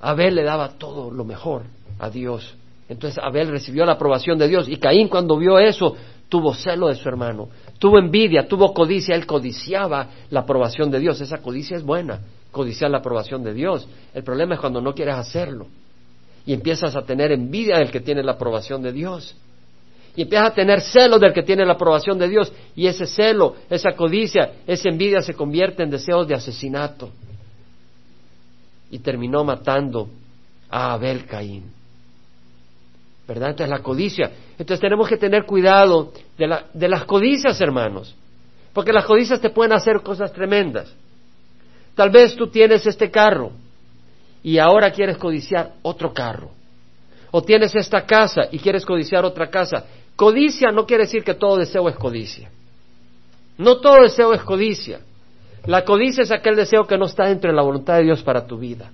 Abel 0.00 0.34
le 0.34 0.42
daba 0.42 0.70
todo 0.70 1.10
lo 1.10 1.24
mejor 1.24 1.64
a 1.98 2.08
Dios. 2.08 2.56
Entonces 2.88 3.22
Abel 3.22 3.48
recibió 3.48 3.84
la 3.84 3.92
aprobación 3.92 4.38
de 4.38 4.48
Dios 4.48 4.68
y 4.68 4.76
Caín 4.76 5.08
cuando 5.08 5.36
vio 5.36 5.58
eso 5.58 5.94
tuvo 6.30 6.54
celo 6.54 6.88
de 6.88 6.94
su 6.94 7.08
hermano, 7.08 7.48
tuvo 7.78 7.98
envidia, 7.98 8.48
tuvo 8.48 8.72
codicia, 8.72 9.14
él 9.14 9.26
codiciaba 9.26 10.08
la 10.30 10.40
aprobación 10.40 10.90
de 10.90 11.00
Dios. 11.00 11.20
Esa 11.20 11.38
codicia 11.38 11.76
es 11.76 11.82
buena, 11.82 12.20
codiciar 12.50 12.90
la 12.90 12.98
aprobación 12.98 13.42
de 13.44 13.52
Dios. 13.52 13.86
El 14.14 14.24
problema 14.24 14.54
es 14.54 14.60
cuando 14.60 14.80
no 14.80 14.94
quieres 14.94 15.16
hacerlo 15.16 15.66
y 16.46 16.54
empiezas 16.54 16.96
a 16.96 17.02
tener 17.02 17.30
envidia 17.30 17.76
del 17.78 17.90
que 17.90 18.00
tiene 18.00 18.22
la 18.22 18.32
aprobación 18.32 18.80
de 18.80 18.92
Dios. 18.92 19.36
Y 20.16 20.22
empiezas 20.22 20.48
a 20.48 20.54
tener 20.54 20.80
celo 20.80 21.18
del 21.18 21.32
que 21.32 21.42
tiene 21.42 21.64
la 21.64 21.74
aprobación 21.74 22.18
de 22.18 22.28
Dios. 22.28 22.52
Y 22.74 22.86
ese 22.86 23.06
celo, 23.06 23.56
esa 23.68 23.92
codicia, 23.92 24.52
esa 24.66 24.88
envidia 24.88 25.22
se 25.22 25.34
convierte 25.34 25.82
en 25.82 25.90
deseos 25.90 26.26
de 26.26 26.34
asesinato. 26.34 27.10
Y 28.90 28.98
terminó 28.98 29.44
matando 29.44 30.08
a 30.68 30.92
Abel 30.92 31.26
Caín. 31.26 31.64
¿Verdad? 33.26 33.50
Entonces 33.50 33.70
la 33.70 33.82
codicia. 33.82 34.30
Entonces 34.58 34.80
tenemos 34.80 35.08
que 35.08 35.16
tener 35.16 35.44
cuidado 35.44 36.12
de, 36.36 36.58
de 36.74 36.88
las 36.88 37.04
codicias, 37.04 37.60
hermanos. 37.60 38.16
Porque 38.72 38.92
las 38.92 39.04
codicias 39.04 39.40
te 39.40 39.50
pueden 39.50 39.72
hacer 39.72 40.02
cosas 40.02 40.32
tremendas. 40.32 40.92
Tal 41.94 42.10
vez 42.10 42.34
tú 42.34 42.48
tienes 42.48 42.86
este 42.86 43.10
carro 43.10 43.52
y 44.42 44.58
ahora 44.58 44.90
quieres 44.90 45.16
codiciar 45.16 45.74
otro 45.82 46.12
carro. 46.12 46.50
O 47.30 47.42
tienes 47.42 47.74
esta 47.74 48.04
casa 48.06 48.42
y 48.50 48.58
quieres 48.58 48.84
codiciar 48.84 49.24
otra 49.24 49.48
casa. 49.50 49.84
Codicia 50.20 50.70
no 50.70 50.84
quiere 50.84 51.04
decir 51.04 51.24
que 51.24 51.32
todo 51.32 51.56
deseo 51.56 51.88
es 51.88 51.96
codicia. 51.96 52.50
No 53.56 53.80
todo 53.80 54.02
deseo 54.02 54.34
es 54.34 54.42
codicia. 54.42 55.00
La 55.64 55.82
codicia 55.82 56.24
es 56.24 56.30
aquel 56.30 56.56
deseo 56.56 56.86
que 56.86 56.98
no 56.98 57.06
está 57.06 57.24
dentro 57.24 57.48
de 57.50 57.56
la 57.56 57.62
voluntad 57.62 57.96
de 57.96 58.02
Dios 58.02 58.22
para 58.22 58.46
tu 58.46 58.58
vida. 58.58 58.92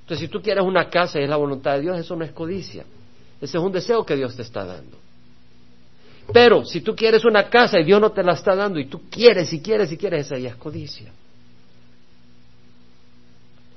Entonces, 0.00 0.26
si 0.26 0.28
tú 0.28 0.42
quieres 0.42 0.64
una 0.64 0.90
casa 0.90 1.20
y 1.20 1.22
es 1.22 1.30
la 1.30 1.36
voluntad 1.36 1.74
de 1.74 1.82
Dios, 1.82 2.00
eso 2.00 2.16
no 2.16 2.24
es 2.24 2.32
codicia. 2.32 2.84
Ese 3.40 3.58
es 3.58 3.62
un 3.62 3.70
deseo 3.70 4.04
que 4.04 4.16
Dios 4.16 4.34
te 4.34 4.42
está 4.42 4.64
dando. 4.64 4.98
Pero 6.32 6.64
si 6.64 6.80
tú 6.80 6.96
quieres 6.96 7.24
una 7.24 7.48
casa 7.48 7.78
y 7.78 7.84
Dios 7.84 8.00
no 8.00 8.10
te 8.10 8.24
la 8.24 8.32
está 8.32 8.56
dando 8.56 8.80
y 8.80 8.86
tú 8.86 9.02
quieres 9.08 9.52
y 9.52 9.60
quieres 9.60 9.92
y 9.92 9.96
quieres, 9.96 10.26
esa 10.26 10.36
ya 10.36 10.48
es 10.48 10.56
codicia. 10.56 11.12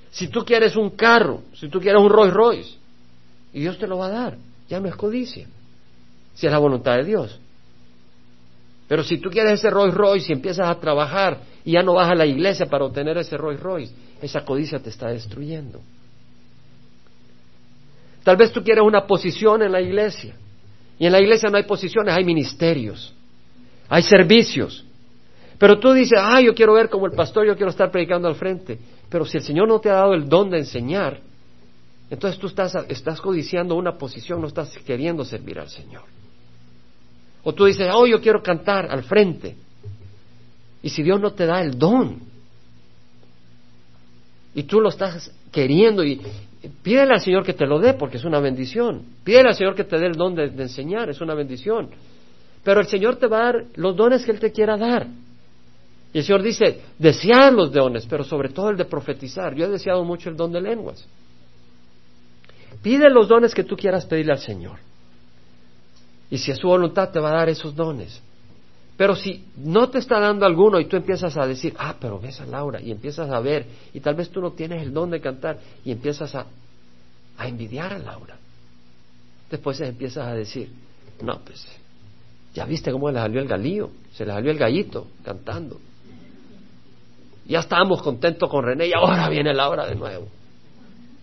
Si 0.10 0.27
tú 0.27 0.43
quieres 0.43 0.75
un 0.75 0.89
carro, 0.89 1.43
si 1.54 1.69
tú 1.69 1.80
quieres 1.80 2.01
un 2.01 2.10
Rolls 2.10 2.34
Royce, 2.34 2.77
y 3.54 3.60
Dios 3.60 3.77
te 3.77 3.86
lo 3.86 3.99
va 3.99 4.08
a 4.08 4.10
dar, 4.10 4.38
ya 4.67 4.80
no 4.80 4.88
es 4.88 4.95
codicia, 4.95 5.45
si 6.33 6.45
es 6.45 6.51
la 6.51 6.59
voluntad 6.59 6.97
de 6.97 7.03
Dios. 7.03 7.39
Pero 8.87 9.03
si 9.03 9.17
tú 9.19 9.29
quieres 9.29 9.53
ese 9.53 9.69
Rolls 9.69 9.93
Royce 9.93 10.31
y 10.31 10.35
empiezas 10.35 10.67
a 10.67 10.79
trabajar 10.79 11.39
y 11.63 11.71
ya 11.71 11.81
no 11.81 11.93
vas 11.93 12.09
a 12.09 12.15
la 12.15 12.25
iglesia 12.25 12.65
para 12.65 12.83
obtener 12.83 13.17
ese 13.17 13.37
Rolls 13.37 13.59
Royce, 13.59 13.93
esa 14.21 14.43
codicia 14.43 14.79
te 14.79 14.89
está 14.89 15.07
destruyendo. 15.07 15.79
Tal 18.23 18.37
vez 18.37 18.51
tú 18.51 18.63
quieres 18.63 18.83
una 18.83 19.07
posición 19.07 19.61
en 19.63 19.71
la 19.71 19.81
iglesia. 19.81 20.35
Y 20.99 21.05
en 21.05 21.11
la 21.11 21.19
iglesia 21.19 21.49
no 21.49 21.57
hay 21.57 21.63
posiciones, 21.63 22.13
hay 22.13 22.23
ministerios, 22.23 23.13
hay 23.89 24.03
servicios. 24.03 24.85
Pero 25.57 25.79
tú 25.79 25.93
dices, 25.93 26.19
ah, 26.21 26.41
yo 26.41 26.53
quiero 26.53 26.73
ver 26.73 26.89
como 26.89 27.07
el 27.07 27.13
pastor, 27.13 27.47
yo 27.47 27.55
quiero 27.55 27.71
estar 27.71 27.89
predicando 27.91 28.27
al 28.27 28.35
frente. 28.35 28.77
Pero 29.09 29.25
si 29.25 29.37
el 29.37 29.43
Señor 29.43 29.67
no 29.67 29.79
te 29.79 29.89
ha 29.89 29.93
dado 29.93 30.13
el 30.13 30.27
don 30.27 30.49
de 30.49 30.59
enseñar, 30.59 31.19
entonces 32.09 32.39
tú 32.39 32.47
estás, 32.47 32.75
estás 32.89 33.21
codiciando 33.21 33.75
una 33.75 33.97
posición, 33.97 34.41
no 34.41 34.47
estás 34.47 34.77
queriendo 34.85 35.23
servir 35.23 35.59
al 35.59 35.69
Señor. 35.69 36.03
O 37.43 37.54
tú 37.54 37.65
dices, 37.65 37.89
oh, 37.91 38.06
yo 38.06 38.21
quiero 38.21 38.41
cantar 38.43 38.91
al 38.91 39.04
frente. 39.04 39.56
Y 40.84 40.89
si 40.89 41.04
Dios 41.04 41.19
no 41.19 41.32
te 41.32 41.45
da 41.45 41.62
el 41.62 41.77
don, 41.77 42.19
y 44.54 44.63
tú 44.63 44.80
lo 44.82 44.89
estás 44.89 45.32
queriendo, 45.51 46.04
y 46.04 46.21
pídele 46.84 47.13
al 47.13 47.21
Señor 47.21 47.43
que 47.43 47.54
te 47.54 47.65
lo 47.65 47.80
dé, 47.80 47.93
porque 47.93 48.17
es 48.17 48.25
una 48.25 48.39
bendición. 48.39 49.04
Pídele 49.23 49.49
al 49.49 49.56
Señor 49.56 49.75
que 49.75 49.84
te 49.84 49.97
dé 49.97 50.08
el 50.08 50.15
don 50.15 50.36
de, 50.36 50.45
enseñar, 50.45 51.10
es 51.10 51.21
una 51.21 51.34
bendición. 51.34 51.89
Pero 52.63 52.82
el 52.82 52.88
Señor 52.88 53.15
te 53.15 53.27
va 53.27 53.39
a 53.39 53.43
dar 53.43 53.65
los 53.75 53.95
dones 53.95 54.23
que 54.23 54.32
Él 54.32 54.39
te 54.39 54.51
quiera 54.51 54.77
dar. 54.77 55.08
Y 56.13 56.17
el 56.19 56.23
Señor 56.23 56.43
dice, 56.43 56.82
desead 56.99 57.54
los 57.54 57.71
dones, 57.71 58.06
pero 58.06 58.23
sobre 58.23 58.49
todo 58.49 58.69
el 58.69 58.77
de 58.77 58.86
profetizar. 58.86 59.56
Yo 59.56 59.65
he 59.65 59.69
deseado 59.69 60.04
mucho 60.04 60.30
el 60.30 60.36
don 60.36 60.51
de 60.51 60.62
lenguas. 60.62 61.08
Pide 62.84 63.10
los 63.10 63.27
dones 63.27 63.54
que 63.54 63.63
tú 63.63 63.75
quieras 63.75 64.06
pedirle 64.06 64.34
al 64.34 64.39
Señor. 64.39 64.90
Y 66.31 66.37
si 66.37 66.49
es 66.49 66.57
su 66.57 66.67
voluntad, 66.67 67.11
te 67.11 67.19
va 67.19 67.29
a 67.29 67.35
dar 67.35 67.49
esos 67.49 67.75
dones. 67.75 68.21
Pero 68.97 69.15
si 69.15 69.45
no 69.57 69.89
te 69.89 69.99
está 69.99 70.19
dando 70.19 70.45
alguno 70.45 70.79
y 70.79 70.85
tú 70.85 70.95
empiezas 70.95 71.35
a 71.37 71.45
decir, 71.45 71.75
ah, 71.77 71.95
pero 71.99 72.19
ves 72.19 72.39
a 72.39 72.45
Laura, 72.45 72.81
y 72.81 72.91
empiezas 72.91 73.29
a 73.29 73.39
ver, 73.39 73.65
y 73.93 73.99
tal 73.99 74.15
vez 74.15 74.29
tú 74.29 74.41
no 74.41 74.51
tienes 74.51 74.81
el 74.81 74.93
don 74.93 75.09
de 75.09 75.19
cantar, 75.19 75.59
y 75.83 75.91
empiezas 75.91 76.33
a, 76.35 76.45
a 77.37 77.47
envidiar 77.47 77.93
a 77.93 77.99
Laura. 77.99 78.37
Después 79.49 79.81
empiezas 79.81 80.25
a 80.25 80.33
decir, 80.33 80.71
no, 81.21 81.39
pues, 81.39 81.67
ya 82.53 82.65
viste 82.65 82.91
cómo 82.91 83.09
le 83.09 83.19
salió 83.19 83.41
el 83.41 83.47
galillo, 83.47 83.89
se 84.13 84.25
le 84.25 84.31
salió 84.31 84.51
el 84.51 84.57
gallito 84.57 85.07
cantando. 85.23 85.79
Ya 87.45 87.59
estábamos 87.59 88.01
contentos 88.01 88.49
con 88.49 88.63
René 88.63 88.87
y 88.87 88.93
ahora 88.93 89.27
viene 89.27 89.53
la 89.53 89.67
hora 89.67 89.85
de 89.85 89.95
nuevo. 89.95 90.27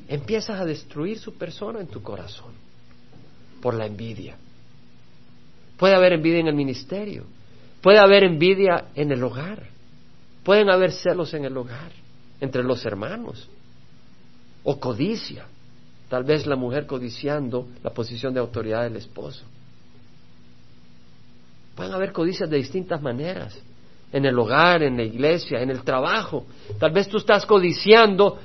Empiezas 0.08 0.60
a 0.60 0.64
destruir 0.64 1.18
su 1.18 1.34
persona 1.34 1.80
en 1.80 1.86
tu 1.86 2.02
corazón 2.02 2.52
por 3.62 3.74
la 3.74 3.86
envidia. 3.86 4.36
Puede 5.78 5.94
haber 5.94 6.12
envidia 6.12 6.40
en 6.40 6.48
el 6.48 6.54
ministerio, 6.54 7.24
puede 7.80 7.98
haber 7.98 8.24
envidia 8.24 8.86
en 8.94 9.12
el 9.12 9.22
hogar, 9.22 9.62
pueden 10.42 10.68
haber 10.70 10.92
celos 10.92 11.32
en 11.34 11.44
el 11.44 11.56
hogar, 11.56 11.92
entre 12.40 12.64
los 12.64 12.84
hermanos, 12.84 13.48
o 14.64 14.78
codicia, 14.80 15.46
tal 16.08 16.24
vez 16.24 16.46
la 16.46 16.56
mujer 16.56 16.86
codiciando 16.86 17.68
la 17.82 17.90
posición 17.90 18.34
de 18.34 18.40
autoridad 18.40 18.82
del 18.82 18.96
esposo. 18.96 19.44
Pueden 21.76 21.94
haber 21.94 22.12
codicias 22.12 22.50
de 22.50 22.56
distintas 22.56 23.00
maneras 23.00 23.56
en 24.12 24.24
el 24.24 24.36
hogar, 24.36 24.82
en 24.82 24.96
la 24.96 25.04
iglesia, 25.04 25.60
en 25.60 25.70
el 25.70 25.82
trabajo. 25.82 26.44
Tal 26.80 26.90
vez 26.90 27.08
tú 27.08 27.18
estás 27.18 27.46
codiciando 27.46 28.38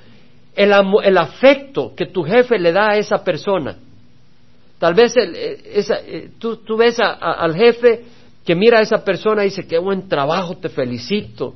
el, 0.56 0.72
el 1.04 1.18
afecto 1.18 1.96
que 1.96 2.06
tu 2.06 2.22
jefe 2.22 2.60
le 2.60 2.72
da 2.72 2.92
a 2.92 2.98
esa 2.98 3.24
persona. 3.24 3.78
Tal 4.80 4.94
vez 4.94 5.16
eh, 5.16 5.62
eh, 5.66 6.32
tú, 6.38 6.78
ves 6.78 6.98
al 7.00 7.56
jefe 7.56 8.06
que 8.46 8.56
mira 8.56 8.80
a 8.80 8.82
esa 8.82 9.04
persona 9.04 9.44
y 9.44 9.50
dice, 9.50 9.66
qué 9.66 9.78
buen 9.78 10.10
trabajo, 10.10 10.58
te 10.58 10.70
felicito, 10.70 11.56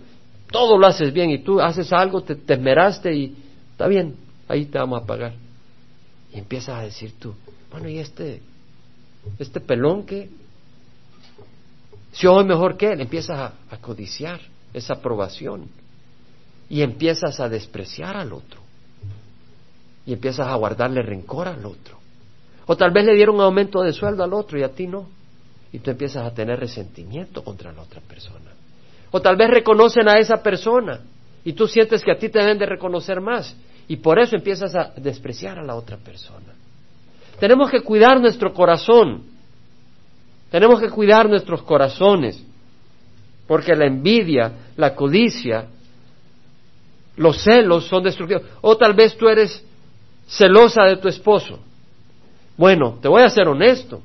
todo 0.51 0.77
lo 0.77 0.87
haces 0.87 1.11
bien 1.11 1.29
y 1.31 1.39
tú 1.39 1.59
haces 1.59 1.91
algo, 1.91 2.21
te, 2.21 2.35
te 2.35 2.53
esmeraste 2.53 3.13
y 3.13 3.35
está 3.71 3.87
bien, 3.87 4.15
ahí 4.47 4.65
te 4.65 4.77
vamos 4.77 5.03
a 5.03 5.05
pagar. 5.05 5.33
Y 6.33 6.39
empiezas 6.39 6.79
a 6.79 6.83
decir 6.83 7.13
tú, 7.19 7.33
bueno, 7.71 7.89
¿y 7.89 7.97
este, 7.97 8.41
este 9.39 9.59
pelón 9.59 10.05
que 10.05 10.29
si 12.17 12.23
yo 12.23 12.43
mejor 12.43 12.77
que 12.77 12.91
él, 12.91 13.01
empiezas 13.01 13.53
a, 13.69 13.77
codiciar 13.77 14.41
esa 14.73 14.93
aprobación 14.93 15.69
y 16.67 16.81
empiezas 16.81 17.39
a 17.39 17.47
despreciar 17.47 18.17
al 18.17 18.33
otro 18.33 18.59
y 20.03 20.13
empiezas 20.13 20.47
a 20.47 20.55
guardarle 20.55 21.03
rencor 21.03 21.47
al 21.47 21.63
otro. 21.63 21.96
O 22.67 22.77
tal 22.77 22.91
vez 22.91 23.05
le 23.05 23.15
dieron 23.15 23.35
un 23.35 23.41
aumento 23.41 23.81
de 23.81 23.93
sueldo 23.93 24.23
al 24.23 24.33
otro 24.33 24.59
y 24.59 24.63
a 24.63 24.69
ti 24.69 24.85
no. 24.85 25.07
Y 25.71 25.79
tú 25.79 25.89
empiezas 25.89 26.25
a 26.25 26.33
tener 26.33 26.59
resentimiento 26.59 27.43
contra 27.43 27.71
la 27.71 27.81
otra 27.81 28.01
persona. 28.01 28.51
O 29.09 29.19
tal 29.21 29.35
vez 29.35 29.49
reconocen 29.49 30.07
a 30.07 30.19
esa 30.19 30.43
persona 30.43 31.01
y 31.43 31.53
tú 31.53 31.67
sientes 31.67 32.03
que 32.03 32.11
a 32.11 32.19
ti 32.19 32.29
te 32.29 32.39
deben 32.39 32.59
de 32.59 32.65
reconocer 32.65 33.21
más 33.21 33.55
y 33.87 33.95
por 33.95 34.19
eso 34.19 34.35
empiezas 34.35 34.75
a 34.75 34.91
despreciar 34.97 35.57
a 35.57 35.63
la 35.63 35.75
otra 35.75 35.97
persona. 35.97 36.53
Tenemos 37.39 37.71
que 37.71 37.81
cuidar 37.81 38.19
nuestro 38.19 38.53
corazón 38.53 39.23
tenemos 40.49 40.79
que 40.79 40.89
cuidar 40.89 41.29
nuestros 41.29 41.61
corazones, 41.63 42.41
porque 43.47 43.75
la 43.75 43.85
envidia, 43.85 44.51
la 44.75 44.95
codicia, 44.95 45.67
los 47.17 47.43
celos 47.43 47.87
son 47.87 48.03
destructivos. 48.03 48.43
O 48.61 48.77
tal 48.77 48.93
vez 48.93 49.17
tú 49.17 49.27
eres 49.27 49.63
celosa 50.27 50.83
de 50.83 50.97
tu 50.97 51.07
esposo. 51.07 51.59
Bueno, 52.57 52.97
te 52.99 53.07
voy 53.07 53.21
a 53.21 53.29
ser 53.29 53.47
honesto. 53.47 54.01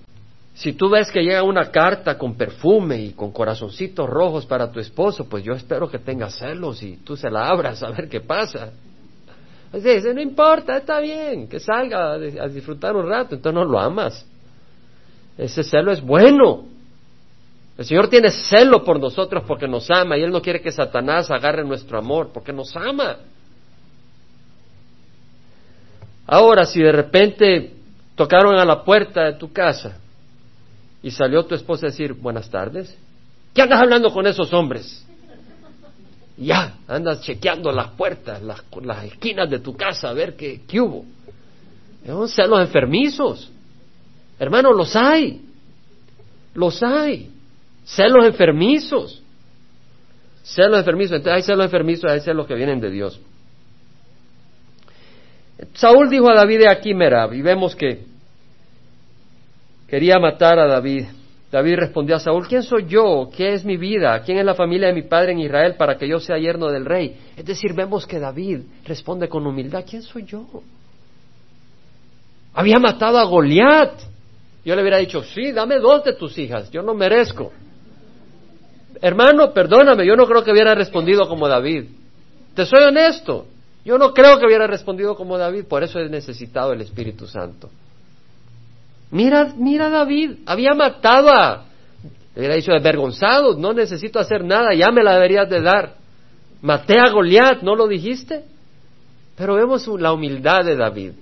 Si 0.54 0.74
tú 0.74 0.90
ves 0.90 1.10
que 1.10 1.22
llega 1.22 1.42
una 1.42 1.70
carta 1.70 2.18
con 2.18 2.34
perfume 2.34 3.00
y 3.00 3.12
con 3.12 3.32
corazoncitos 3.32 4.08
rojos 4.08 4.44
para 4.44 4.70
tu 4.70 4.78
esposo, 4.78 5.26
pues 5.26 5.42
yo 5.42 5.54
espero 5.54 5.90
que 5.90 5.98
tenga 5.98 6.28
celos 6.28 6.82
y 6.82 6.98
tú 6.98 7.16
se 7.16 7.30
la 7.30 7.48
abras 7.48 7.82
a 7.82 7.90
ver 7.90 8.08
qué 8.08 8.20
pasa. 8.20 8.70
Dice, 9.72 10.12
no 10.12 10.20
importa, 10.20 10.76
está 10.76 11.00
bien, 11.00 11.48
que 11.48 11.58
salga 11.58 12.12
a 12.12 12.48
disfrutar 12.48 12.94
un 12.94 13.08
rato, 13.08 13.34
entonces 13.34 13.54
no 13.54 13.64
lo 13.64 13.80
amas. 13.80 14.26
Ese 15.38 15.64
celo 15.64 15.90
es 15.90 16.02
bueno. 16.02 16.66
El 17.78 17.86
Señor 17.86 18.08
tiene 18.08 18.30
celo 18.30 18.84
por 18.84 19.00
nosotros 19.00 19.44
porque 19.48 19.66
nos 19.66 19.90
ama 19.90 20.18
y 20.18 20.22
Él 20.22 20.30
no 20.30 20.42
quiere 20.42 20.60
que 20.60 20.70
Satanás 20.70 21.30
agarre 21.30 21.64
nuestro 21.64 21.98
amor 21.98 22.30
porque 22.34 22.52
nos 22.52 22.76
ama. 22.76 23.16
Ahora, 26.26 26.66
si 26.66 26.82
de 26.82 26.92
repente 26.92 27.81
tocaron 28.14 28.56
a 28.58 28.64
la 28.64 28.84
puerta 28.84 29.24
de 29.24 29.32
tu 29.34 29.52
casa 29.52 29.98
y 31.02 31.10
salió 31.10 31.44
tu 31.44 31.54
esposa 31.54 31.86
a 31.86 31.90
decir, 31.90 32.12
buenas 32.12 32.48
tardes, 32.50 32.96
¿qué 33.54 33.62
andas 33.62 33.80
hablando 33.80 34.12
con 34.12 34.26
esos 34.26 34.52
hombres? 34.52 35.04
Ya, 36.36 36.76
andas 36.88 37.22
chequeando 37.22 37.70
las 37.72 37.88
puertas, 37.90 38.42
las, 38.42 38.62
esquinas 39.04 39.50
de 39.50 39.58
tu 39.58 39.76
casa 39.76 40.08
a 40.08 40.12
ver 40.12 40.34
qué, 40.36 40.60
hubo. 40.80 41.04
Son 42.06 42.28
celos 42.28 42.60
enfermizos. 42.60 43.50
Hermano, 44.38 44.72
los 44.72 44.96
hay. 44.96 45.40
Los 46.54 46.82
hay. 46.82 47.30
Celos 47.84 48.26
enfermizos. 48.26 49.22
Celos 50.42 50.78
enfermizos. 50.78 51.18
Entonces 51.18 51.36
hay 51.36 51.42
celos 51.42 51.64
enfermizos, 51.66 52.10
hay 52.10 52.20
celos 52.20 52.46
que 52.46 52.54
vienen 52.54 52.80
de 52.80 52.90
Dios. 52.90 53.20
Saúl 55.74 56.10
dijo 56.10 56.30
a 56.30 56.34
David 56.34 56.64
aquí 56.68 56.94
Merab, 56.94 57.32
y 57.32 57.42
vemos 57.42 57.76
que 57.76 58.04
quería 59.88 60.18
matar 60.18 60.58
a 60.58 60.66
David. 60.66 61.06
David 61.50 61.76
respondió 61.76 62.16
a 62.16 62.20
Saúl, 62.20 62.48
¿quién 62.48 62.62
soy 62.62 62.86
yo? 62.86 63.28
¿Qué 63.36 63.52
es 63.52 63.64
mi 63.64 63.76
vida? 63.76 64.18
¿Quién 64.22 64.38
es 64.38 64.44
la 64.44 64.54
familia 64.54 64.88
de 64.88 64.94
mi 64.94 65.02
padre 65.02 65.32
en 65.32 65.40
Israel 65.40 65.74
para 65.76 65.98
que 65.98 66.08
yo 66.08 66.18
sea 66.18 66.38
yerno 66.38 66.70
del 66.70 66.86
rey? 66.86 67.14
Es 67.36 67.44
decir, 67.44 67.74
vemos 67.74 68.06
que 68.06 68.18
David 68.18 68.60
responde 68.86 69.28
con 69.28 69.46
humildad, 69.46 69.84
¿quién 69.88 70.02
soy 70.02 70.24
yo? 70.24 70.46
Había 72.54 72.78
matado 72.78 73.18
a 73.18 73.24
Goliat. 73.24 74.00
Yo 74.64 74.74
le 74.74 74.80
hubiera 74.80 74.98
dicho, 74.98 75.22
sí, 75.22 75.52
dame 75.52 75.78
dos 75.78 76.04
de 76.04 76.14
tus 76.14 76.38
hijas, 76.38 76.70
yo 76.70 76.82
no 76.82 76.94
merezco. 76.94 77.52
Hermano, 79.02 79.52
perdóname, 79.52 80.06
yo 80.06 80.16
no 80.16 80.26
creo 80.26 80.44
que 80.44 80.52
hubiera 80.52 80.74
respondido 80.74 81.28
como 81.28 81.48
David. 81.48 81.84
Te 82.54 82.64
soy 82.64 82.84
honesto, 82.84 83.46
yo 83.84 83.98
no 83.98 84.12
creo 84.12 84.38
que 84.38 84.46
hubiera 84.46 84.66
respondido 84.66 85.16
como 85.16 85.36
David, 85.36 85.64
por 85.64 85.82
eso 85.82 85.98
he 85.98 86.08
necesitado 86.08 86.72
el 86.72 86.80
Espíritu 86.80 87.26
Santo. 87.26 87.68
Mira, 89.10 89.52
mira 89.56 89.90
David, 89.90 90.38
había 90.46 90.74
matado 90.74 91.30
a, 91.30 91.64
le 92.34 92.40
hubiera 92.40 92.54
dicho 92.54 92.72
avergonzado, 92.72 93.56
no 93.56 93.72
necesito 93.72 94.18
hacer 94.18 94.44
nada, 94.44 94.74
ya 94.74 94.90
me 94.90 95.02
la 95.02 95.14
deberías 95.14 95.48
de 95.50 95.60
dar. 95.60 95.94
Maté 96.62 96.98
a 96.98 97.10
Goliat, 97.10 97.62
¿no 97.62 97.74
lo 97.74 97.88
dijiste? 97.88 98.44
Pero 99.36 99.54
vemos 99.54 99.86
la 100.00 100.12
humildad 100.12 100.64
de 100.64 100.76
David. 100.76 101.12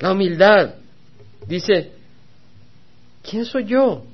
La 0.00 0.12
humildad. 0.12 0.74
Dice, 1.46 1.92
¿quién 3.22 3.44
soy 3.44 3.64
yo? 3.64 4.04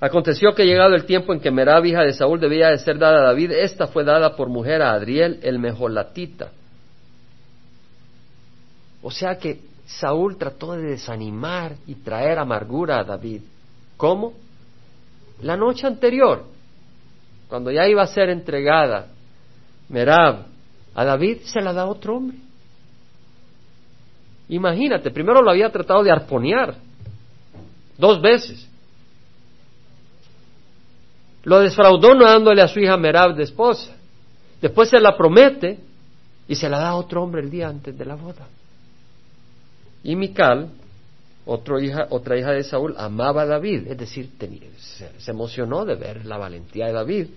Aconteció 0.00 0.54
que 0.54 0.66
llegado 0.66 0.94
el 0.94 1.06
tiempo 1.06 1.32
en 1.32 1.40
que 1.40 1.50
Merab, 1.50 1.84
hija 1.86 2.02
de 2.02 2.12
Saúl, 2.12 2.38
debía 2.38 2.68
de 2.68 2.78
ser 2.78 2.98
dada 2.98 3.20
a 3.20 3.28
David, 3.28 3.52
esta 3.52 3.86
fue 3.86 4.04
dada 4.04 4.36
por 4.36 4.48
mujer 4.48 4.82
a 4.82 4.92
Adriel, 4.92 5.40
el 5.42 5.58
mejolatita. 5.58 6.50
O 9.02 9.10
sea 9.10 9.38
que 9.38 9.60
Saúl 9.86 10.36
trató 10.36 10.72
de 10.72 10.82
desanimar 10.82 11.76
y 11.86 11.94
traer 11.94 12.38
amargura 12.38 12.98
a 12.98 13.04
David. 13.04 13.42
¿Cómo? 13.96 14.34
La 15.40 15.56
noche 15.56 15.86
anterior, 15.86 16.44
cuando 17.48 17.70
ya 17.70 17.86
iba 17.86 18.02
a 18.02 18.06
ser 18.06 18.28
entregada 18.28 19.06
Merab 19.88 20.46
a 20.94 21.04
David, 21.04 21.38
se 21.44 21.60
la 21.60 21.72
da 21.72 21.86
otro 21.86 22.16
hombre. 22.16 22.36
Imagínate, 24.48 25.10
primero 25.10 25.40
lo 25.40 25.50
había 25.50 25.70
tratado 25.70 26.02
de 26.02 26.10
arponear 26.10 26.74
dos 27.96 28.20
veces. 28.20 28.68
Lo 31.46 31.60
defraudó 31.60 32.12
no 32.16 32.24
dándole 32.24 32.60
a 32.60 32.66
su 32.66 32.80
hija 32.80 32.96
Merab 32.96 33.36
de 33.36 33.44
esposa. 33.44 33.94
Después 34.60 34.90
se 34.90 34.98
la 34.98 35.16
promete 35.16 35.78
y 36.48 36.56
se 36.56 36.68
la 36.68 36.80
da 36.80 36.88
a 36.88 36.96
otro 36.96 37.22
hombre 37.22 37.40
el 37.40 37.50
día 37.50 37.68
antes 37.68 37.96
de 37.96 38.04
la 38.04 38.16
boda. 38.16 38.48
Y 40.02 40.16
Mical, 40.16 40.70
hija, 41.80 42.08
otra 42.10 42.36
hija 42.36 42.50
de 42.50 42.64
Saúl, 42.64 42.96
amaba 42.98 43.42
a 43.42 43.46
David, 43.46 43.86
es 43.86 43.96
decir, 43.96 44.30
se, 44.76 45.30
emocionó 45.30 45.84
de 45.84 45.94
ver 45.94 46.26
la 46.26 46.36
valentía 46.36 46.86
de 46.86 46.92
David. 46.92 47.28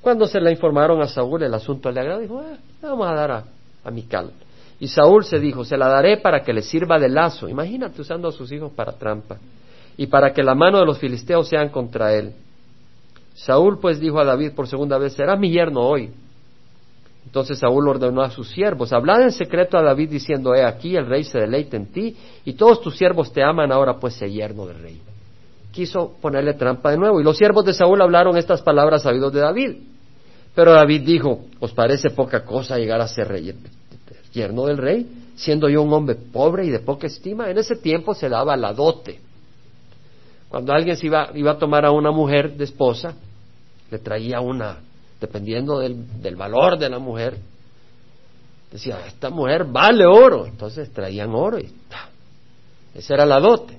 Cuando 0.00 0.26
se 0.26 0.40
le 0.40 0.50
informaron 0.50 1.00
a 1.00 1.06
Saúl 1.06 1.44
el 1.44 1.54
asunto 1.54 1.88
le 1.92 2.00
agradó, 2.00 2.20
dijo, 2.20 2.40
ah, 2.40 2.58
vamos 2.82 3.06
a 3.06 3.14
dar 3.14 3.30
a, 3.30 3.44
a 3.84 3.90
Mical. 3.92 4.32
Y 4.80 4.88
Saúl 4.88 5.24
se 5.24 5.38
dijo, 5.38 5.64
se 5.64 5.76
la 5.76 5.86
daré 5.86 6.16
para 6.16 6.42
que 6.42 6.52
le 6.52 6.62
sirva 6.62 6.98
de 6.98 7.08
lazo. 7.08 7.48
Imagínate 7.48 8.00
usando 8.00 8.26
a 8.26 8.32
sus 8.32 8.50
hijos 8.50 8.72
para 8.72 8.90
trampa. 8.94 9.36
Y 9.96 10.08
para 10.08 10.32
que 10.32 10.42
la 10.42 10.56
mano 10.56 10.80
de 10.80 10.86
los 10.86 10.98
filisteos 10.98 11.48
sean 11.48 11.68
contra 11.68 12.12
él. 12.12 12.34
Saúl 13.34 13.78
pues 13.80 13.98
dijo 13.98 14.18
a 14.20 14.24
David 14.24 14.52
por 14.52 14.68
segunda 14.68 14.98
vez, 14.98 15.14
serás 15.14 15.38
mi 15.38 15.50
yerno 15.50 15.80
hoy. 15.80 16.10
Entonces 17.24 17.58
Saúl 17.58 17.88
ordenó 17.88 18.22
a 18.22 18.30
sus 18.30 18.50
siervos, 18.50 18.92
hablad 18.92 19.22
en 19.22 19.32
secreto 19.32 19.78
a 19.78 19.82
David 19.82 20.10
diciendo, 20.10 20.54
he 20.54 20.64
aquí, 20.64 20.96
el 20.96 21.06
rey 21.06 21.24
se 21.24 21.38
deleita 21.38 21.76
en 21.76 21.86
ti, 21.86 22.16
y 22.44 22.52
todos 22.54 22.80
tus 22.80 22.96
siervos 22.96 23.32
te 23.32 23.42
aman, 23.42 23.70
ahora 23.70 23.98
pues 23.98 24.14
sé 24.14 24.30
yerno 24.30 24.66
del 24.66 24.80
rey. 24.80 25.00
Quiso 25.70 26.16
ponerle 26.20 26.54
trampa 26.54 26.90
de 26.90 26.98
nuevo, 26.98 27.20
y 27.20 27.24
los 27.24 27.36
siervos 27.36 27.64
de 27.64 27.72
Saúl 27.72 28.02
hablaron 28.02 28.36
estas 28.36 28.60
palabras 28.60 29.02
sabidos 29.02 29.32
de 29.32 29.40
David. 29.40 29.76
Pero 30.54 30.72
David 30.72 31.02
dijo, 31.02 31.46
¿os 31.60 31.72
parece 31.72 32.10
poca 32.10 32.44
cosa 32.44 32.76
llegar 32.76 33.00
a 33.00 33.08
ser 33.08 33.28
rey, 33.28 33.54
yerno 34.32 34.66
del 34.66 34.76
rey, 34.76 35.06
siendo 35.34 35.68
yo 35.68 35.80
un 35.82 35.92
hombre 35.92 36.16
pobre 36.16 36.66
y 36.66 36.70
de 36.70 36.80
poca 36.80 37.06
estima? 37.06 37.48
En 37.48 37.56
ese 37.56 37.76
tiempo 37.76 38.14
se 38.14 38.28
daba 38.28 38.56
la 38.56 38.74
dote. 38.74 39.20
Cuando 40.52 40.74
alguien 40.74 40.98
se 40.98 41.06
iba, 41.06 41.30
iba 41.32 41.52
a 41.52 41.58
tomar 41.58 41.86
a 41.86 41.92
una 41.92 42.10
mujer 42.10 42.54
de 42.58 42.64
esposa, 42.64 43.14
le 43.90 43.98
traía 43.98 44.42
una 44.42 44.80
dependiendo 45.18 45.78
del, 45.78 46.20
del 46.20 46.36
valor 46.36 46.78
de 46.78 46.90
la 46.90 46.98
mujer, 46.98 47.38
decía, 48.70 48.98
esta 49.06 49.30
mujer 49.30 49.64
vale 49.64 50.04
oro, 50.04 50.44
entonces 50.44 50.92
traían 50.92 51.30
oro 51.30 51.58
y 51.58 51.72
esa 52.94 53.14
era 53.14 53.24
la 53.24 53.40
dote. 53.40 53.78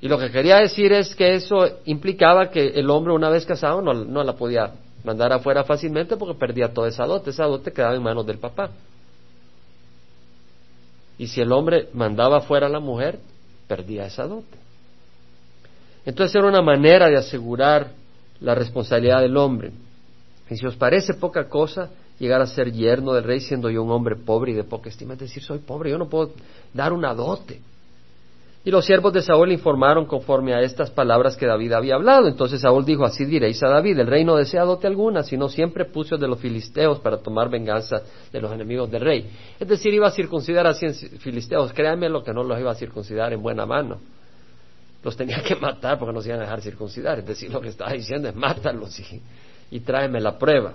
Y 0.00 0.06
lo 0.06 0.20
que 0.20 0.30
quería 0.30 0.58
decir 0.58 0.92
es 0.92 1.16
que 1.16 1.34
eso 1.34 1.80
implicaba 1.84 2.48
que 2.48 2.68
el 2.68 2.88
hombre 2.88 3.12
una 3.12 3.28
vez 3.28 3.44
casado 3.44 3.82
no, 3.82 3.92
no 3.92 4.22
la 4.22 4.34
podía 4.34 4.72
mandar 5.02 5.32
afuera 5.32 5.64
fácilmente 5.64 6.16
porque 6.16 6.38
perdía 6.38 6.72
toda 6.72 6.86
esa 6.90 7.06
dote, 7.06 7.30
esa 7.30 7.46
dote 7.46 7.72
quedaba 7.72 7.96
en 7.96 8.04
manos 8.04 8.24
del 8.24 8.38
papá. 8.38 8.70
Y 11.18 11.26
si 11.26 11.40
el 11.40 11.50
hombre 11.50 11.88
mandaba 11.92 12.36
afuera 12.36 12.68
a 12.68 12.70
la 12.70 12.78
mujer, 12.78 13.18
perdía 13.66 14.06
esa 14.06 14.28
dote. 14.28 14.65
Entonces 16.06 16.36
era 16.36 16.46
una 16.46 16.62
manera 16.62 17.08
de 17.08 17.16
asegurar 17.16 17.88
la 18.40 18.54
responsabilidad 18.54 19.20
del 19.20 19.36
hombre. 19.36 19.72
Y 20.48 20.56
si 20.56 20.64
os 20.64 20.76
parece 20.76 21.14
poca 21.14 21.48
cosa 21.48 21.90
llegar 22.18 22.40
a 22.40 22.46
ser 22.46 22.72
yerno 22.72 23.12
del 23.12 23.24
rey 23.24 23.40
siendo 23.40 23.68
yo 23.68 23.82
un 23.82 23.90
hombre 23.90 24.16
pobre 24.16 24.52
y 24.52 24.54
de 24.54 24.64
poca 24.64 24.88
estima, 24.88 25.14
es 25.14 25.20
decir, 25.20 25.42
soy 25.42 25.58
pobre, 25.58 25.90
yo 25.90 25.98
no 25.98 26.08
puedo 26.08 26.30
dar 26.72 26.92
una 26.92 27.12
dote. 27.12 27.60
Y 28.64 28.70
los 28.70 28.84
siervos 28.84 29.12
de 29.12 29.22
Saúl 29.22 29.52
informaron 29.52 30.06
conforme 30.06 30.52
a 30.52 30.60
estas 30.60 30.90
palabras 30.90 31.36
que 31.36 31.46
David 31.46 31.72
había 31.72 31.94
hablado. 31.94 32.26
Entonces 32.26 32.60
Saúl 32.60 32.84
dijo, 32.84 33.04
así 33.04 33.24
diréis 33.24 33.62
a 33.62 33.68
David, 33.68 34.00
el 34.00 34.08
rey 34.08 34.24
no 34.24 34.34
desea 34.34 34.64
dote 34.64 34.88
alguna, 34.88 35.22
sino 35.22 35.48
siempre 35.48 35.84
puso 35.84 36.16
de 36.16 36.26
los 36.26 36.40
filisteos 36.40 36.98
para 36.98 37.18
tomar 37.18 37.48
venganza 37.48 38.02
de 38.32 38.40
los 38.40 38.50
enemigos 38.50 38.90
del 38.90 39.02
rey. 39.02 39.30
Es 39.60 39.68
decir, 39.68 39.94
iba 39.94 40.08
a 40.08 40.10
circuncidar 40.10 40.66
a 40.66 40.74
cien 40.74 40.94
filisteos, 40.94 41.72
créanme 41.72 42.08
lo 42.08 42.24
que 42.24 42.32
no 42.32 42.42
los 42.42 42.58
iba 42.58 42.72
a 42.72 42.74
circuncidar 42.74 43.32
en 43.32 43.40
buena 43.40 43.66
mano. 43.66 43.98
Los 45.06 45.16
tenía 45.16 45.40
que 45.40 45.54
matar 45.54 46.00
porque 46.00 46.12
no 46.12 46.20
se 46.20 46.30
iban 46.30 46.40
a 46.40 46.42
dejar 46.42 46.60
circuncidar. 46.60 47.20
Es 47.20 47.26
decir, 47.26 47.48
lo 47.52 47.60
que 47.60 47.68
estaba 47.68 47.92
diciendo 47.92 48.28
es 48.28 48.34
mátalos 48.34 48.98
y 48.98 49.22
y 49.70 49.80
tráeme 49.80 50.20
la 50.20 50.36
prueba. 50.36 50.74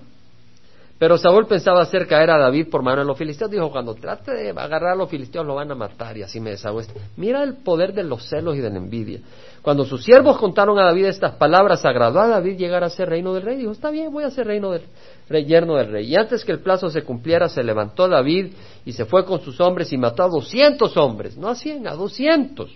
Pero 0.97 1.17
Saúl 1.17 1.47
pensaba 1.47 1.81
hacer 1.81 2.07
caer 2.07 2.29
a 2.29 2.37
David 2.37 2.69
por 2.69 2.81
mano 2.81 3.01
de 3.01 3.07
los 3.07 3.17
filisteos. 3.17 3.51
Dijo, 3.51 3.71
cuando 3.71 3.93
trate 3.95 4.31
de 4.31 4.51
agarrar 4.51 4.91
a 4.91 4.95
los 4.95 5.09
filisteos 5.09 5.45
lo 5.45 5.55
van 5.55 5.69
a 5.69 5.75
matar 5.75 6.15
y 6.15 6.21
así 6.21 6.39
me 6.39 6.51
deshago. 6.51 6.79
Mira 7.17 7.43
el 7.43 7.55
poder 7.55 7.91
de 7.93 8.03
los 8.03 8.29
celos 8.29 8.55
y 8.55 8.59
de 8.59 8.69
la 8.69 8.77
envidia. 8.77 9.19
Cuando 9.61 9.83
sus 9.83 10.03
siervos 10.03 10.37
contaron 10.37 10.79
a 10.79 10.85
David 10.85 11.07
estas 11.07 11.33
palabras, 11.33 11.83
agradó 11.83 12.21
a 12.21 12.27
David 12.27 12.55
llegar 12.55 12.85
a 12.85 12.89
ser 12.89 13.09
reino 13.09 13.33
del 13.33 13.43
rey. 13.43 13.57
Dijo, 13.57 13.71
está 13.71 13.89
bien, 13.89 14.13
voy 14.13 14.23
a 14.23 14.29
ser 14.29 14.45
reino 14.45 14.69
del 14.69 14.83
rey, 15.27 15.43
yerno 15.43 15.75
del 15.75 15.91
rey. 15.91 16.05
Y 16.05 16.15
antes 16.15 16.45
que 16.45 16.51
el 16.51 16.59
plazo 16.59 16.89
se 16.91 17.01
cumpliera, 17.01 17.49
se 17.49 17.63
levantó 17.63 18.07
David 18.07 18.53
y 18.85 18.93
se 18.93 19.05
fue 19.05 19.25
con 19.25 19.41
sus 19.41 19.59
hombres 19.59 19.91
y 19.91 19.97
mató 19.97 20.21
a 20.21 20.29
doscientos 20.29 20.95
hombres. 20.97 21.35
No 21.35 21.49
a 21.49 21.55
cien, 21.55 21.87
a 21.87 21.95
doscientos. 21.95 22.69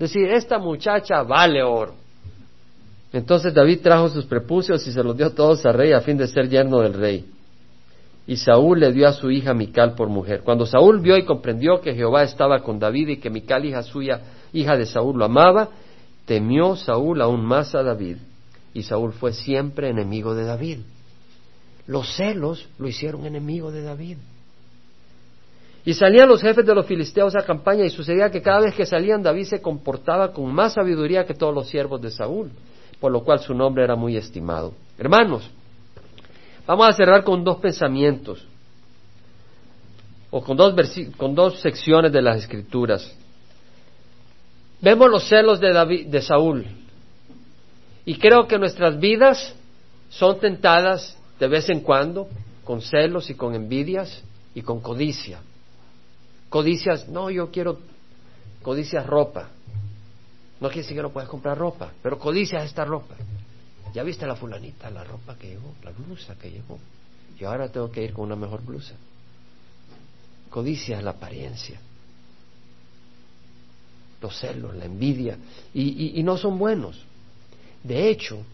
Decir, 0.00 0.30
esta 0.30 0.58
muchacha 0.58 1.22
vale 1.22 1.62
oro. 1.62 1.92
Entonces 3.12 3.52
David 3.52 3.80
trajo 3.82 4.08
sus 4.08 4.24
prepucios 4.24 4.86
y 4.86 4.92
se 4.92 5.04
los 5.04 5.14
dio 5.14 5.30
todos 5.32 5.66
al 5.66 5.74
rey 5.74 5.92
a 5.92 6.00
fin 6.00 6.16
de 6.16 6.26
ser 6.26 6.48
yerno 6.48 6.78
del 6.78 6.94
rey. 6.94 7.26
Y 8.26 8.36
Saúl 8.36 8.80
le 8.80 8.94
dio 8.94 9.06
a 9.06 9.12
su 9.12 9.30
hija 9.30 9.52
Mical 9.52 9.94
por 9.94 10.08
mujer. 10.08 10.40
Cuando 10.42 10.64
Saúl 10.64 11.00
vio 11.00 11.18
y 11.18 11.26
comprendió 11.26 11.82
que 11.82 11.94
Jehová 11.94 12.22
estaba 12.22 12.60
con 12.60 12.78
David 12.78 13.08
y 13.08 13.16
que 13.18 13.28
Mical, 13.28 13.66
hija 13.66 13.82
suya, 13.82 14.22
hija 14.54 14.74
de 14.78 14.86
Saúl, 14.86 15.18
lo 15.18 15.26
amaba, 15.26 15.68
temió 16.24 16.76
Saúl 16.76 17.20
aún 17.20 17.44
más 17.44 17.74
a 17.74 17.82
David. 17.82 18.16
Y 18.72 18.84
Saúl 18.84 19.12
fue 19.12 19.34
siempre 19.34 19.90
enemigo 19.90 20.34
de 20.34 20.44
David. 20.44 20.78
Los 21.86 22.16
celos 22.16 22.66
lo 22.78 22.88
hicieron 22.88 23.26
enemigo 23.26 23.70
de 23.70 23.82
David. 23.82 24.16
Y 25.84 25.94
salían 25.94 26.28
los 26.28 26.42
jefes 26.42 26.66
de 26.66 26.74
los 26.74 26.86
filisteos 26.86 27.34
a 27.36 27.44
campaña 27.44 27.84
y 27.84 27.90
sucedía 27.90 28.30
que 28.30 28.42
cada 28.42 28.60
vez 28.60 28.74
que 28.74 28.84
salían 28.84 29.22
David 29.22 29.44
se 29.44 29.62
comportaba 29.62 30.32
con 30.32 30.52
más 30.52 30.74
sabiduría 30.74 31.24
que 31.24 31.34
todos 31.34 31.54
los 31.54 31.68
siervos 31.68 32.02
de 32.02 32.10
Saúl, 32.10 32.50
por 33.00 33.10
lo 33.10 33.24
cual 33.24 33.40
su 33.40 33.54
nombre 33.54 33.82
era 33.82 33.96
muy 33.96 34.16
estimado. 34.16 34.74
Hermanos, 34.98 35.50
vamos 36.66 36.88
a 36.88 36.92
cerrar 36.92 37.24
con 37.24 37.42
dos 37.42 37.58
pensamientos 37.58 38.46
o 40.30 40.42
con 40.42 40.56
dos, 40.56 40.74
con 41.16 41.34
dos 41.34 41.60
secciones 41.60 42.12
de 42.12 42.20
las 42.20 42.38
escrituras. 42.38 43.16
Vemos 44.82 45.10
los 45.10 45.28
celos 45.28 45.60
de, 45.60 45.72
David, 45.72 46.06
de 46.08 46.20
Saúl 46.20 46.66
y 48.04 48.16
creo 48.16 48.46
que 48.46 48.58
nuestras 48.58 48.98
vidas 48.98 49.54
son 50.10 50.38
tentadas 50.40 51.16
de 51.38 51.48
vez 51.48 51.70
en 51.70 51.80
cuando 51.80 52.28
con 52.64 52.82
celos 52.82 53.30
y 53.30 53.34
con 53.34 53.54
envidias 53.54 54.22
y 54.54 54.62
con 54.62 54.80
codicia. 54.80 55.40
Codicias, 56.50 57.08
no, 57.08 57.30
yo 57.30 57.50
quiero, 57.50 57.78
codicias 58.62 59.06
ropa. 59.06 59.48
No 60.60 60.68
quiere 60.68 60.82
decir 60.82 60.96
que 60.96 61.02
no 61.02 61.10
puedes 61.10 61.30
comprar 61.30 61.56
ropa, 61.56 61.92
pero 62.02 62.18
codicias 62.18 62.64
esta 62.64 62.84
ropa. 62.84 63.14
¿Ya 63.94 64.02
viste 64.02 64.26
la 64.26 64.36
fulanita, 64.36 64.90
la 64.90 65.04
ropa 65.04 65.36
que 65.36 65.48
llevó, 65.48 65.74
la 65.82 65.92
blusa 65.92 66.34
que 66.34 66.50
llevó? 66.50 66.78
Yo 67.38 67.48
ahora 67.48 67.70
tengo 67.70 67.90
que 67.90 68.04
ir 68.04 68.12
con 68.12 68.26
una 68.26 68.36
mejor 68.36 68.62
blusa. 68.62 68.94
Codicia 70.50 70.98
es 70.98 71.04
la 71.04 71.12
apariencia. 71.12 71.80
Los 74.20 74.38
celos, 74.38 74.76
la 74.76 74.84
envidia, 74.84 75.38
y, 75.72 76.20
y 76.20 76.22
no 76.22 76.36
son 76.36 76.58
buenos. 76.58 77.00
De 77.82 78.10
hecho, 78.10 78.44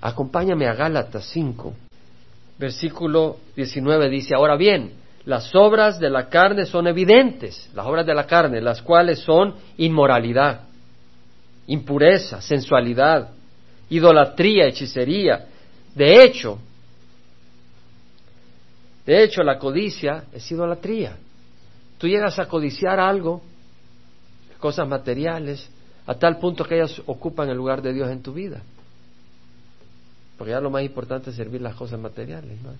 acompáñame 0.00 0.66
a 0.66 0.74
Gálatas 0.74 1.30
5, 1.32 1.72
versículo 2.58 3.38
19 3.56 4.10
dice, 4.10 4.34
ahora 4.34 4.56
bien, 4.56 4.92
las 5.28 5.54
obras 5.54 6.00
de 6.00 6.08
la 6.08 6.30
carne 6.30 6.64
son 6.64 6.86
evidentes, 6.86 7.68
las 7.74 7.84
obras 7.84 8.06
de 8.06 8.14
la 8.14 8.26
carne, 8.26 8.62
las 8.62 8.80
cuales 8.80 9.18
son 9.18 9.56
inmoralidad, 9.76 10.62
impureza, 11.66 12.40
sensualidad, 12.40 13.28
idolatría, 13.90 14.64
hechicería. 14.64 15.44
De 15.94 16.24
hecho, 16.24 16.58
de 19.04 19.22
hecho 19.22 19.42
la 19.42 19.58
codicia 19.58 20.24
es 20.32 20.50
idolatría. 20.50 21.18
Tú 21.98 22.08
llegas 22.08 22.38
a 22.38 22.48
codiciar 22.48 22.98
algo, 22.98 23.42
cosas 24.58 24.88
materiales, 24.88 25.68
a 26.06 26.14
tal 26.14 26.38
punto 26.38 26.64
que 26.64 26.76
ellas 26.76 27.02
ocupan 27.04 27.50
el 27.50 27.56
lugar 27.58 27.82
de 27.82 27.92
Dios 27.92 28.08
en 28.08 28.22
tu 28.22 28.32
vida. 28.32 28.62
Porque 30.38 30.52
ya 30.52 30.60
lo 30.60 30.70
más 30.70 30.84
importante 30.84 31.28
es 31.28 31.36
servir 31.36 31.60
las 31.60 31.74
cosas 31.74 32.00
materiales, 32.00 32.58
¿no? 32.62 32.70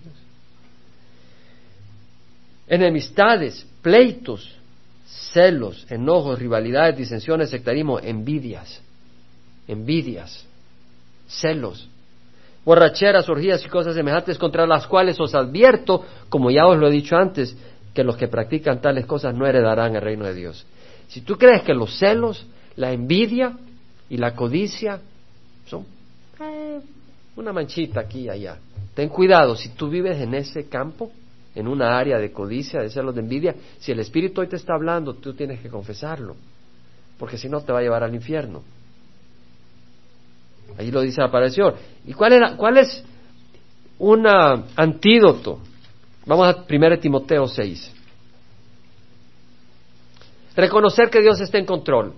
Enemistades, 2.69 3.65
pleitos, 3.81 4.55
celos, 5.33 5.85
enojos, 5.89 6.37
rivalidades, 6.39 6.95
disensiones, 6.95 7.49
sectarismo, 7.49 7.99
envidias, 7.99 8.81
envidias, 9.67 10.45
celos, 11.27 11.89
borracheras, 12.63 13.27
orgías 13.27 13.65
y 13.65 13.69
cosas 13.69 13.95
semejantes 13.95 14.37
contra 14.37 14.67
las 14.67 14.85
cuales 14.85 15.19
os 15.19 15.33
advierto, 15.33 16.05
como 16.29 16.51
ya 16.51 16.67
os 16.67 16.77
lo 16.77 16.87
he 16.87 16.91
dicho 16.91 17.17
antes, 17.17 17.57
que 17.93 18.03
los 18.03 18.15
que 18.15 18.27
practican 18.27 18.81
tales 18.81 19.07
cosas 19.07 19.33
no 19.33 19.47
heredarán 19.47 19.95
el 19.95 20.01
reino 20.01 20.25
de 20.25 20.35
Dios. 20.35 20.65
Si 21.07 21.21
tú 21.21 21.37
crees 21.37 21.63
que 21.63 21.73
los 21.73 21.97
celos, 21.97 22.45
la 22.75 22.91
envidia 22.91 23.57
y 24.09 24.17
la 24.17 24.35
codicia 24.35 25.01
son 25.65 25.85
eh, 26.39 26.79
una 27.35 27.51
manchita 27.51 28.01
aquí 28.01 28.21
y 28.21 28.29
allá. 28.29 28.57
Ten 28.93 29.09
cuidado, 29.09 29.55
si 29.55 29.69
tú 29.69 29.89
vives 29.89 30.21
en 30.21 30.35
ese 30.35 30.69
campo, 30.69 31.11
en 31.55 31.67
una 31.67 31.97
área 31.97 32.17
de 32.17 32.31
codicia, 32.31 32.81
de 32.81 32.89
celos, 32.89 33.15
de 33.15 33.21
envidia, 33.21 33.55
si 33.79 33.91
el 33.91 33.99
Espíritu 33.99 34.41
hoy 34.41 34.47
te 34.47 34.55
está 34.55 34.73
hablando, 34.73 35.15
tú 35.15 35.33
tienes 35.33 35.59
que 35.61 35.69
confesarlo, 35.69 36.35
porque 37.17 37.37
si 37.37 37.49
no 37.49 37.61
te 37.61 37.71
va 37.71 37.79
a 37.79 37.81
llevar 37.81 38.03
al 38.03 38.13
infierno. 38.13 38.63
Ahí 40.77 40.91
lo 40.91 41.01
dice 41.01 41.21
la 41.21 41.31
palabra 41.31 41.73
¿Y 42.05 42.13
cuál, 42.13 42.33
era, 42.33 42.55
cuál 42.55 42.77
es 42.77 43.03
un 43.97 44.25
antídoto? 44.27 45.59
Vamos 46.25 46.47
a 46.47 46.65
1 46.69 46.99
Timoteo 46.99 47.47
6. 47.47 47.95
Reconocer 50.55 51.09
que 51.09 51.21
Dios 51.21 51.39
está 51.41 51.57
en 51.57 51.65
control. 51.65 52.13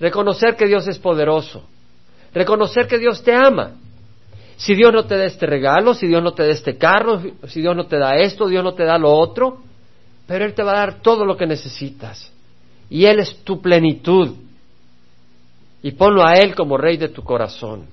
Reconocer 0.00 0.56
que 0.56 0.66
Dios 0.66 0.86
es 0.88 0.98
poderoso. 0.98 1.64
Reconocer 2.32 2.86
que 2.86 2.98
Dios 2.98 3.22
te 3.22 3.34
ama. 3.34 3.72
Si 4.58 4.74
Dios 4.74 4.92
no 4.92 5.04
te 5.04 5.16
da 5.16 5.24
este 5.24 5.46
regalo, 5.46 5.94
si 5.94 6.08
Dios 6.08 6.20
no 6.20 6.32
te 6.32 6.42
da 6.42 6.50
este 6.50 6.76
carro, 6.76 7.22
si 7.46 7.60
Dios 7.60 7.76
no 7.76 7.86
te 7.86 7.96
da 7.96 8.16
esto, 8.16 8.48
Dios 8.48 8.64
no 8.64 8.74
te 8.74 8.84
da 8.84 8.98
lo 8.98 9.12
otro, 9.12 9.62
pero 10.26 10.44
Él 10.44 10.52
te 10.52 10.64
va 10.64 10.72
a 10.72 10.78
dar 10.78 11.00
todo 11.00 11.24
lo 11.24 11.36
que 11.36 11.46
necesitas. 11.46 12.32
Y 12.90 13.04
Él 13.04 13.20
es 13.20 13.44
tu 13.44 13.62
plenitud. 13.62 14.34
Y 15.80 15.92
ponlo 15.92 16.26
a 16.26 16.34
Él 16.34 16.56
como 16.56 16.76
rey 16.76 16.96
de 16.96 17.08
tu 17.08 17.22
corazón. 17.22 17.86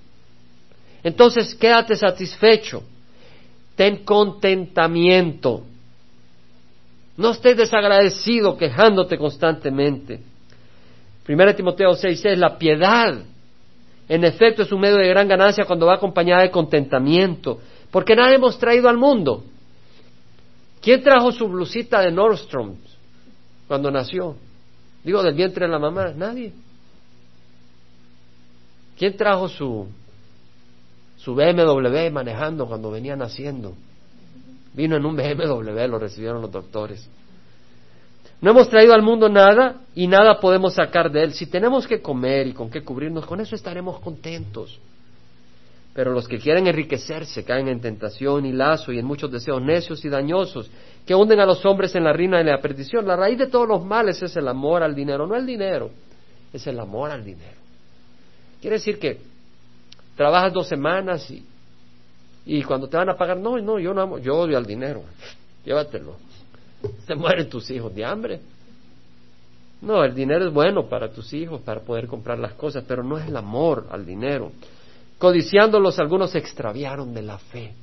Entonces 1.04 1.54
quédate 1.54 1.96
satisfecho. 1.96 2.82
Ten 3.76 4.04
contentamiento. 4.04 5.62
No 7.16 7.30
estés 7.30 7.58
desagradecido 7.58 8.58
quejándote 8.58 9.20
constantemente. 9.20 10.20
Primera 11.24 11.56
Timoteo 11.56 11.94
6 11.94 12.26
es 12.26 12.40
la 12.40 12.58
piedad 12.58 13.20
en 14.08 14.24
efecto, 14.24 14.64
es 14.64 14.72
un 14.72 14.82
medio 14.82 14.98
de 14.98 15.08
gran 15.08 15.28
ganancia 15.28 15.66
cuando 15.66 15.88
va 15.88 15.96
acompañada 15.96 16.44
de 16.44 16.52
contentamiento, 16.52 17.60
porque 17.92 18.16
nada 18.16 18.34
hemos 18.34 18.60
traído 18.60 18.88
al 18.88 18.98
mundo. 18.98 19.44
¿Quién 20.82 21.02
trajo 21.02 21.32
su 21.32 21.48
blusita 21.48 22.02
de 22.02 22.12
Nordstrom 22.12 22.76
cuando 23.68 23.90
nació? 23.90 24.36
Digo, 25.04 25.24
del 25.24 25.34
vientre 25.34 25.66
de 25.66 25.72
la 25.72 25.80
mamá, 25.80 26.14
nadie. 26.16 26.54
¿Quién 28.98 29.18
trajo 29.18 29.50
su, 29.50 29.88
su 31.18 31.34
BMW 31.34 32.12
manejando 32.12 32.68
cuando 32.68 32.92
venía 32.92 33.16
naciendo? 33.16 33.74
Vino 34.74 34.96
en 34.96 35.06
un 35.06 35.16
BMW, 35.16 35.88
lo 35.88 36.00
recibieron 36.00 36.42
los 36.42 36.52
doctores. 36.52 37.08
No 38.42 38.52
hemos 38.52 38.70
traído 38.70 38.94
al 38.94 39.02
mundo 39.02 39.30
nada 39.30 39.82
y 39.96 40.08
nada 40.08 40.40
podemos 40.40 40.76
sacar 40.76 41.12
de 41.12 41.24
él. 41.24 41.34
Si 41.34 41.46
tenemos 41.48 41.88
que 41.88 42.02
comer 42.02 42.48
y 42.48 42.54
con 42.54 42.70
qué 42.70 42.84
cubrirnos, 42.84 43.26
con 43.26 43.40
eso 43.40 43.56
estaremos 43.56 44.00
contentos. 44.00 44.80
Pero 45.94 46.12
los 46.12 46.28
que 46.28 46.40
quieren 46.40 46.68
enriquecerse 46.68 47.46
caen 47.46 47.70
en 47.70 47.80
tentación 47.80 48.46
y 48.46 48.52
lazo 48.52 48.92
y 48.92 49.00
en 49.00 49.06
muchos 49.06 49.32
deseos 49.32 49.62
necios 49.62 50.04
y 50.04 50.10
dañosos 50.10 50.70
que 51.06 51.16
hunden 51.16 51.40
a 51.40 51.46
los 51.46 51.66
hombres 51.66 51.96
en 51.96 52.04
la 52.04 52.12
ruina 52.12 52.38
y 52.38 52.42
en 52.42 52.48
la 52.48 52.60
perdición. 52.60 53.08
La 53.08 53.16
raíz 53.16 53.38
de 53.38 53.48
todos 53.48 53.68
los 53.68 53.86
males 53.86 54.22
es 54.22 54.36
el 54.36 54.48
amor 54.50 54.84
al 54.84 54.94
dinero, 54.94 55.26
no 55.26 55.36
el 55.36 55.46
dinero, 55.46 55.92
es 56.52 56.68
el 56.68 56.78
amor 56.80 57.12
al 57.12 57.24
dinero. 57.24 57.56
Quiere 58.60 58.76
decir 58.76 59.00
que 59.00 59.22
trabajas 60.18 60.52
dos 60.52 60.68
semanas 60.68 61.32
y, 61.32 61.46
y 62.46 62.62
cuando 62.64 62.90
te 62.90 62.98
van 62.98 63.10
a 63.10 63.16
pagar, 63.16 63.38
no, 63.38 63.58
no, 63.58 63.80
yo 63.80 63.94
no 63.94 64.02
amo, 64.02 64.18
yo 64.18 64.36
odio 64.36 64.58
al 64.58 64.66
dinero, 64.66 65.04
llévatelo 65.64 66.18
se 67.06 67.16
mueren 67.16 67.50
tus 67.50 67.70
hijos 67.72 67.94
de 67.94 68.06
hambre. 68.06 68.40
No, 69.82 70.04
el 70.04 70.16
dinero 70.16 70.48
es 70.48 70.54
bueno 70.54 70.88
para 70.88 71.12
tus 71.12 71.34
hijos, 71.34 71.62
para 71.62 71.82
poder 71.82 72.08
comprar 72.08 72.40
las 72.40 72.54
cosas, 72.54 72.84
pero 72.88 73.04
no 73.04 73.18
es 73.18 73.28
el 73.28 73.38
amor 73.38 73.88
al 73.92 74.06
dinero. 74.06 74.52
Codiciándolos, 75.18 76.00
algunos 76.00 76.32
se 76.32 76.40
extraviaron 76.40 77.14
de 77.14 77.22
la 77.22 77.38
fe 77.38 77.74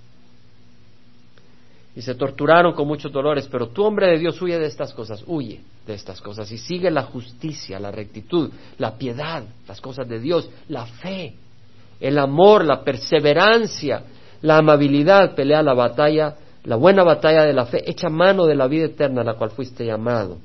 y 1.95 2.01
se 2.01 2.15
torturaron 2.15 2.73
con 2.73 2.89
muchos 2.89 3.13
dolores, 3.13 3.49
pero 3.51 3.69
tú, 3.69 3.85
hombre 3.85 4.09
de 4.09 4.19
Dios, 4.19 4.41
huye 4.41 4.59
de 4.59 4.67
estas 4.67 4.95
cosas, 4.95 5.23
huye 5.27 5.61
de 5.87 5.95
estas 5.95 6.21
cosas 6.21 6.51
y 6.51 6.59
sigue 6.59 6.91
la 6.91 7.03
justicia, 7.03 7.79
la 7.79 7.91
rectitud, 7.91 8.51
la 8.79 8.97
piedad, 8.97 9.45
las 9.69 9.81
cosas 9.81 10.09
de 10.09 10.19
Dios, 10.19 10.49
la 10.69 10.87
fe, 10.87 11.35
el 12.01 12.19
amor, 12.19 12.65
la 12.65 12.83
perseverancia, 12.83 14.05
la 14.41 14.59
amabilidad, 14.59 15.35
pelea 15.35 15.63
la 15.63 15.75
batalla 15.75 16.37
la 16.65 16.77
buena 16.77 17.03
batalla 17.03 17.45
de 17.45 17.53
la 17.53 17.67
fe, 17.67 17.89
echa 17.91 18.09
mano 18.09 18.47
de 18.47 18.55
la 18.55 18.69
vida 18.69 18.87
eterna 18.87 19.23
a 19.23 19.25
la 19.25 19.35
cual 19.35 19.51
fuiste 19.51 19.85
llamado. 19.85 20.39